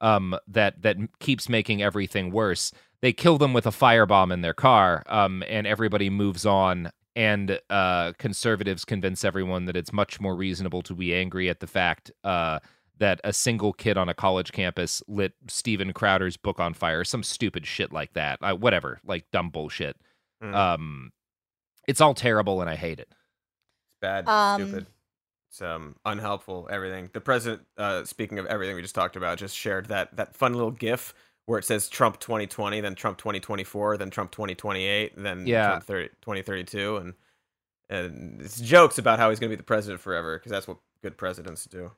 um 0.02 0.36
that 0.48 0.82
that 0.82 0.98
keeps 1.20 1.48
making 1.48 1.82
everything 1.82 2.32
worse. 2.32 2.74
They 3.02 3.14
kill 3.14 3.38
them 3.38 3.54
with 3.54 3.68
a 3.68 3.72
firebomb 3.82 4.34
in 4.34 4.42
their 4.42 4.54
car 4.70 5.04
um 5.08 5.44
and 5.48 5.66
everybody 5.68 6.10
moves 6.10 6.46
on 6.46 6.92
and 7.16 7.60
uh 7.70 8.12
conservatives 8.18 8.84
convince 8.86 9.24
everyone 9.24 9.66
that 9.66 9.76
it's 9.76 9.94
much 9.94 10.20
more 10.20 10.36
reasonable 10.36 10.82
to 10.82 10.94
be 10.94 11.14
angry 11.16 11.50
at 11.50 11.60
the 11.60 11.68
fact 11.68 12.12
uh 12.24 12.60
that 12.98 13.20
a 13.24 13.34
single 13.34 13.74
kid 13.74 13.98
on 13.98 14.10
a 14.10 14.14
college 14.14 14.52
campus 14.52 15.04
lit 15.08 15.34
Steven 15.48 15.92
Crowder's 15.94 16.38
book 16.38 16.60
on 16.60 16.74
fire, 16.74 17.04
some 17.04 17.24
stupid 17.24 17.66
shit 17.66 17.92
like 17.92 18.14
that. 18.14 18.40
Uh, 18.42 18.56
whatever, 18.56 19.00
like 19.06 19.26
dumb 19.32 19.50
bullshit. 19.50 19.98
Mm. 20.42 20.56
Um, 20.56 21.12
it's 21.88 22.02
all 22.02 22.14
terrible, 22.14 22.62
and 22.62 22.70
I 22.70 22.76
hate 22.76 23.00
it. 23.00 23.10
It's 23.10 24.00
bad, 24.02 24.28
Um, 24.28 24.62
stupid. 24.62 24.88
It's 25.50 25.62
um, 25.62 25.96
unhelpful. 26.06 26.68
Everything. 26.72 27.10
The 27.14 27.22
president, 27.22 27.64
uh, 27.78 28.06
speaking 28.06 28.40
of 28.40 28.46
everything 28.46 28.76
we 28.76 28.82
just 28.82 28.96
talked 28.96 29.16
about, 29.16 29.38
just 29.38 29.56
shared 29.56 29.88
that 29.88 30.16
that 30.16 30.36
fun 30.36 30.54
little 30.54 30.72
GIF 30.72 31.14
where 31.46 31.60
it 31.60 31.66
says 31.66 31.90
Trump 31.90 32.20
2020, 32.20 32.82
then 32.82 32.96
Trump 32.96 33.18
2024, 33.18 33.98
then 33.98 34.10
Trump 34.10 34.32
2028, 34.32 35.14
then 35.16 35.46
Yeah. 35.46 35.68
Trump 35.68 35.84
30, 35.84 36.10
2032, 36.22 36.98
and 36.98 37.14
and 37.90 38.42
it's 38.42 38.60
jokes 38.60 38.98
about 38.98 39.20
how 39.20 39.30
he's 39.30 39.40
going 39.40 39.50
to 39.50 39.56
be 39.56 39.60
the 39.60 39.64
president 39.64 40.02
forever 40.02 40.38
because 40.40 40.52
that's 40.52 40.68
what 40.68 40.78
good 41.04 41.18
presidents 41.18 41.66
do. 41.66 41.92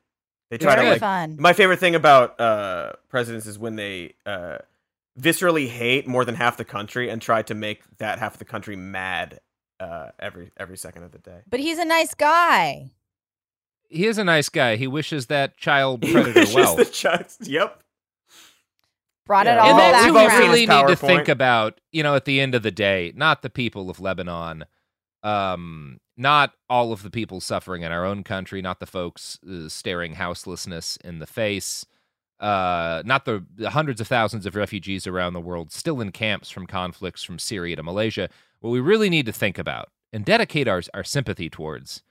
They 0.50 0.58
try 0.58 0.74
Very 0.74 0.86
to 0.86 0.90
like. 0.92 1.00
fun. 1.00 1.36
My 1.38 1.52
favorite 1.54 1.78
thing 1.78 1.94
about 1.94 2.38
uh, 2.40 2.92
presidents 3.08 3.46
is 3.46 3.58
when 3.58 3.76
they 3.76 4.14
uh, 4.26 4.58
viscerally 5.18 5.66
hate 5.68 6.06
more 6.06 6.24
than 6.26 6.34
half 6.34 6.56
the 6.58 6.64
country 6.64 7.08
and 7.08 7.20
try 7.22 7.40
to 7.42 7.54
make 7.54 7.80
that 7.98 8.18
half 8.18 8.34
of 8.34 8.38
the 8.38 8.44
country 8.44 8.76
mad 8.76 9.40
uh, 9.80 10.10
every 10.18 10.50
every 10.58 10.76
second 10.76 11.04
of 11.04 11.12
the 11.12 11.18
day. 11.18 11.40
but 11.48 11.60
he's 11.60 11.78
a 11.78 11.84
nice 11.86 12.12
guy. 12.14 12.90
He 13.88 14.04
is 14.06 14.18
a 14.18 14.24
nice 14.24 14.50
guy. 14.50 14.76
He 14.76 14.86
wishes 14.86 15.26
that 15.26 15.56
child 15.56 16.04
He 16.04 16.12
predator 16.12 16.40
wishes 16.40 16.54
well. 16.54 16.76
the 16.76 16.84
child- 16.84 17.26
yep. 17.42 17.82
Brought 19.28 19.46
Yeah, 19.46 19.54
it 19.54 19.58
all 19.58 19.68
and 19.68 19.78
well, 19.78 19.92
that's 19.92 19.98
back 19.98 20.06
who 20.06 20.14
we 20.14 20.18
we've 20.18 20.22
all 20.22 20.30
seen 20.30 20.40
around. 20.40 20.40
really 20.40 20.60
his 20.60 20.68
need 20.68 20.88
to 20.88 20.96
think 20.96 21.28
about. 21.28 21.80
You 21.92 22.02
know, 22.02 22.16
at 22.16 22.24
the 22.24 22.40
end 22.40 22.56
of 22.56 22.64
the 22.64 22.72
day, 22.72 23.12
not 23.16 23.42
the 23.42 23.50
people 23.50 23.90
of 23.90 24.00
Lebanon, 24.00 24.64
um, 25.22 26.00
not 26.16 26.54
all 26.68 26.92
of 26.92 27.02
the 27.04 27.10
people 27.10 27.40
suffering 27.40 27.82
in 27.82 27.92
our 27.92 28.04
own 28.04 28.24
country, 28.24 28.62
not 28.62 28.80
the 28.80 28.86
folks 28.86 29.38
uh, 29.48 29.68
staring 29.68 30.14
houselessness 30.14 30.98
in 31.04 31.20
the 31.20 31.26
face, 31.26 31.86
uh, 32.40 33.02
not 33.04 33.24
the, 33.26 33.44
the 33.54 33.70
hundreds 33.70 34.00
of 34.00 34.08
thousands 34.08 34.46
of 34.46 34.56
refugees 34.56 35.06
around 35.06 35.34
the 35.34 35.40
world 35.40 35.72
still 35.72 36.00
in 36.00 36.10
camps 36.12 36.50
from 36.50 36.66
conflicts 36.66 37.22
from 37.22 37.38
Syria 37.38 37.76
to 37.76 37.82
Malaysia. 37.82 38.30
What 38.60 38.70
we 38.70 38.80
really 38.80 39.10
need 39.10 39.26
to 39.26 39.32
think 39.32 39.58
about 39.58 39.90
and 40.12 40.24
dedicate 40.24 40.68
our 40.68 40.82
our 40.94 41.04
sympathy 41.04 41.50
towards 41.50 42.02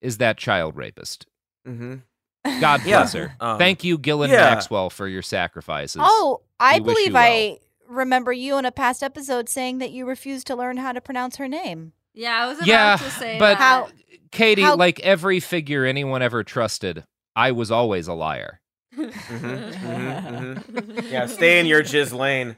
is 0.00 0.18
that 0.18 0.38
child 0.38 0.76
rapist. 0.76 1.26
Mm-hmm. 1.66 1.96
God 2.44 2.84
Yeah, 2.84 2.98
bless 3.00 3.12
her. 3.14 3.34
um, 3.40 3.58
Thank 3.58 3.84
you, 3.84 3.98
Gillen 3.98 4.30
yeah. 4.30 4.36
Maxwell, 4.54 4.90
for 4.90 5.06
your 5.08 5.22
sacrifices. 5.22 6.00
Oh, 6.04 6.40
I 6.60 6.78
We 6.78 6.84
believe 6.84 7.06
you 7.08 7.12
well. 7.14 7.22
I 7.22 7.58
remember 7.88 8.32
you 8.32 8.56
in 8.58 8.64
a 8.64 8.72
past 8.72 9.02
episode 9.02 9.48
saying 9.48 9.78
that 9.78 9.90
you 9.90 10.06
refused 10.06 10.46
to 10.48 10.56
learn 10.56 10.76
how 10.78 10.92
to 10.92 11.00
pronounce 11.00 11.36
her 11.36 11.48
name. 11.48 11.92
Yeah, 12.14 12.44
I 12.44 12.48
was 12.48 12.58
about 12.58 12.66
yeah, 12.68 12.96
to 12.96 13.10
say 13.10 13.38
but 13.38 13.54
that. 13.54 13.58
How- 13.58 13.88
Katie, 14.30 14.62
how- 14.62 14.76
like 14.76 15.00
every 15.00 15.40
figure 15.40 15.84
anyone 15.84 16.22
ever 16.22 16.42
trusted, 16.44 17.04
I 17.36 17.52
was 17.52 17.70
always 17.70 18.08
a 18.08 18.14
liar. 18.14 18.60
Mm-hmm, 18.96 21.00
Yeah, 21.12 21.26
stay 21.26 21.60
in 21.60 21.66
your 21.66 21.82
jizz 21.82 22.12
lane. 22.12 22.56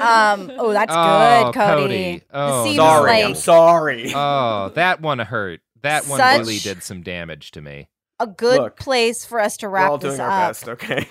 Um, 0.00 0.50
oh, 0.58 0.72
that's 0.72 0.92
Oh, 0.94 1.52
good, 1.52 1.54
Cody. 1.54 1.82
Cody. 1.82 2.22
Oh, 2.32 2.74
Sorry, 2.74 3.10
like 3.10 3.24
I'm 3.24 3.34
sorry. 3.34 4.12
Oh, 4.14 4.70
that 4.74 5.00
one 5.00 5.18
hurt. 5.20 5.60
That 5.82 6.06
one 6.06 6.18
Such- 6.18 6.38
really 6.40 6.58
did 6.58 6.82
some 6.82 7.02
damage 7.02 7.52
to 7.52 7.60
me. 7.62 7.88
A 8.22 8.26
good 8.26 8.60
Look, 8.60 8.76
place 8.78 9.24
for 9.24 9.40
us 9.40 9.56
to 9.58 9.66
We're 9.66 9.72
wrap 9.74 9.90
all 9.90 9.98
this 9.98 10.18
our 10.18 10.30
up. 10.30 10.48
best, 10.50 10.68
okay? 10.68 11.08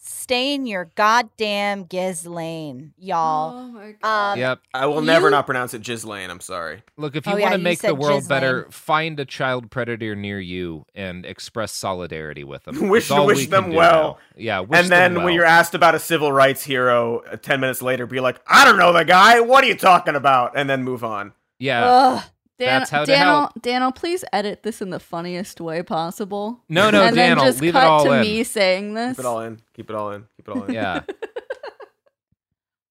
Stay 0.00 0.52
in 0.54 0.66
your 0.66 0.90
goddamn 0.94 1.84
giz 1.84 2.26
lane, 2.26 2.92
y'all. 2.98 3.54
Oh 3.56 3.68
my 3.68 3.92
god. 3.92 4.32
Um, 4.34 4.38
yep. 4.38 4.60
I 4.74 4.84
will 4.86 5.00
never 5.00 5.26
you- 5.28 5.30
not 5.30 5.46
pronounce 5.46 5.72
it 5.74 5.80
jizz 5.82 6.04
lane. 6.04 6.28
I'm 6.30 6.40
sorry. 6.40 6.82
Look, 6.98 7.16
if 7.16 7.26
Oh, 7.26 7.32
you 7.32 7.38
yeah, 7.38 7.42
want 7.44 7.52
to 7.54 7.58
you 7.58 7.64
make 7.64 7.78
the 7.80 7.88
said 7.88 7.98
world 7.98 8.20
Ghislaine. 8.22 8.28
better, 8.40 8.66
find 8.70 9.18
a 9.20 9.24
child 9.24 9.70
predator 9.70 10.14
near 10.14 10.38
you 10.38 10.84
and 10.94 11.24
express 11.24 11.72
solidarity 11.72 12.44
with 12.44 12.64
them. 12.64 12.88
Wish- 12.90 13.08
That's 13.08 13.18
all 13.18 13.26
wish 13.26 13.38
we 13.38 13.46
them 13.46 13.64
can 13.64 13.70
do 13.72 13.76
well. 13.78 14.02
now. 14.02 14.18
Yeah, 14.36 14.60
wish 14.60 14.80
and 14.80 14.88
then 14.90 15.14
them 15.14 15.22
when 15.22 15.32
well. 15.32 15.34
you're 15.34 15.44
asked 15.46 15.74
about 15.74 15.94
a 15.94 15.98
civil 15.98 16.30
rights 16.30 16.62
hero, 16.62 17.20
uh, 17.30 17.36
ten 17.36 17.60
minutes 17.60 17.80
later, 17.82 18.06
be 18.06 18.20
like, 18.20 18.38
"I 18.46 18.64
don't 18.66 18.78
know 18.78 18.92
the 18.92 19.04
guy. 19.04 19.40
What 19.40 19.64
are 19.64 19.68
you 19.68 19.76
talking 19.76 20.14
about?" 20.14 20.52
And 20.56 20.68
then 20.68 20.84
move 20.84 21.02
on. 21.04 21.32
yeah. 21.58 21.84
Ugh. 21.86 22.22
Dan- 22.58 22.80
That's 22.80 22.90
how 22.90 23.00
to 23.00 23.06
Daniel, 23.06 23.36
help. 23.36 23.62
Daniel, 23.62 23.92
please 23.92 24.24
edit 24.32 24.64
this 24.64 24.82
in 24.82 24.90
the 24.90 24.98
funniest 24.98 25.60
way 25.60 25.82
possible. 25.82 26.64
No, 26.68 26.90
no, 26.90 27.02
and 27.02 27.16
then 27.16 27.28
Daniel, 27.36 27.46
just 27.46 27.60
leave 27.60 27.70
it 27.70 27.78
cut 27.78 27.84
all 27.86 28.04
to 28.04 28.12
in. 28.12 28.20
me 28.22 28.42
saying 28.44 28.94
this. 28.94 29.16
Keep 29.16 29.20
it 29.20 29.26
all 29.26 29.40
in. 29.40 29.60
Keep 29.74 29.90
it 29.90 29.96
all 29.96 30.10
in. 30.10 30.26
Keep 30.36 30.48
it 30.48 30.50
all 30.56 30.64
in. 30.64 30.74
Yeah. 30.74 31.02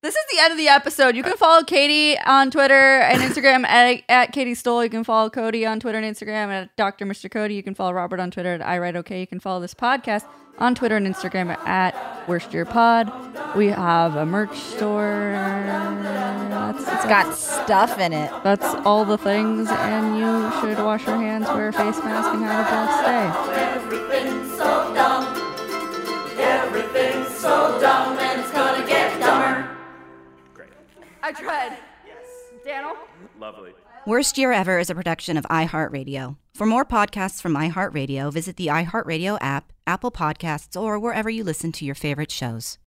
This 0.03 0.15
is 0.15 0.23
the 0.31 0.39
end 0.41 0.51
of 0.51 0.57
the 0.59 0.67
episode. 0.69 1.15
You 1.17 1.23
can 1.23 1.33
uh, 1.33 1.37
follow 1.37 1.63
Katie 1.63 2.17
on 2.19 2.51
Twitter 2.51 2.99
and 3.01 3.19
Instagram 3.19 3.65
at, 3.65 4.03
at 4.07 4.31
Katie 4.31 4.53
Stoll. 4.53 4.83
You 4.83 4.89
can 4.91 5.03
follow 5.03 5.29
Cody 5.29 5.65
on 5.65 5.79
Twitter 5.79 5.97
and 5.97 6.15
Instagram 6.15 6.49
at 6.49 6.73
Dr. 6.77 7.05
Mr. 7.05 7.29
Cody. 7.29 7.55
You 7.55 7.63
can 7.63 7.73
follow 7.73 7.91
Robert 7.93 8.19
on 8.19 8.29
Twitter 8.31 8.53
at 8.53 8.65
I 8.65 8.77
Write 8.77 8.95
Okay. 8.95 9.19
You 9.19 9.27
can 9.27 9.39
follow 9.39 9.59
this 9.59 9.73
podcast 9.73 10.23
on 10.59 10.75
Twitter 10.75 10.95
and 10.95 11.07
Instagram 11.07 11.49
at 11.67 11.95
Worst 12.29 12.53
Year 12.53 12.63
Pod. 12.63 13.11
We 13.55 13.67
have 13.69 14.15
a 14.15 14.25
merch 14.25 14.55
store. 14.57 15.33
That's, 17.07 17.47
that's 17.47 17.57
got 17.57 17.65
stuff 17.65 17.99
in 17.99 18.13
it. 18.13 18.31
That's 18.43 18.65
all 18.85 19.05
the 19.05 19.17
things, 19.17 19.69
and 19.69 20.17
you 20.17 20.51
should 20.59 20.83
wash 20.83 21.05
your 21.05 21.17
hands, 21.17 21.47
wear 21.47 21.69
a 21.69 21.73
face 21.73 21.97
mask, 22.03 22.33
and 22.33 22.43
have 22.43 22.65
a 22.65 22.69
blessed 22.69 23.05
day. 23.05 23.63
Everything's 23.63 24.57
so 24.57 24.93
dumb. 24.93 25.43
Everything's 26.37 27.35
so 27.35 27.79
dumb, 27.81 28.17
and 28.19 28.41
it's 28.41 28.51
gonna 28.51 28.85
get 28.85 29.19
dumber. 29.19 29.69
Great. 30.53 30.69
I 31.23 31.31
tried. 31.31 31.77
Yes. 32.05 32.25
Daniel? 32.65 32.95
Lovely. 33.39 33.73
Worst 34.05 34.37
Year 34.37 34.51
Ever 34.53 34.79
is 34.79 34.89
a 34.89 34.95
production 34.95 35.35
of 35.35 35.45
iHeartRadio. 35.45 36.37
For 36.53 36.65
more 36.65 36.85
podcasts 36.85 37.41
from 37.41 37.55
iHeartRadio, 37.55 38.31
visit 38.31 38.55
the 38.55 38.67
iHeartRadio 38.67 39.37
app, 39.41 39.73
Apple 39.85 40.11
Podcasts, 40.11 40.79
or 40.79 40.97
wherever 40.97 41.29
you 41.29 41.43
listen 41.43 41.71
to 41.73 41.85
your 41.85 41.95
favorite 41.95 42.31
shows. 42.31 42.77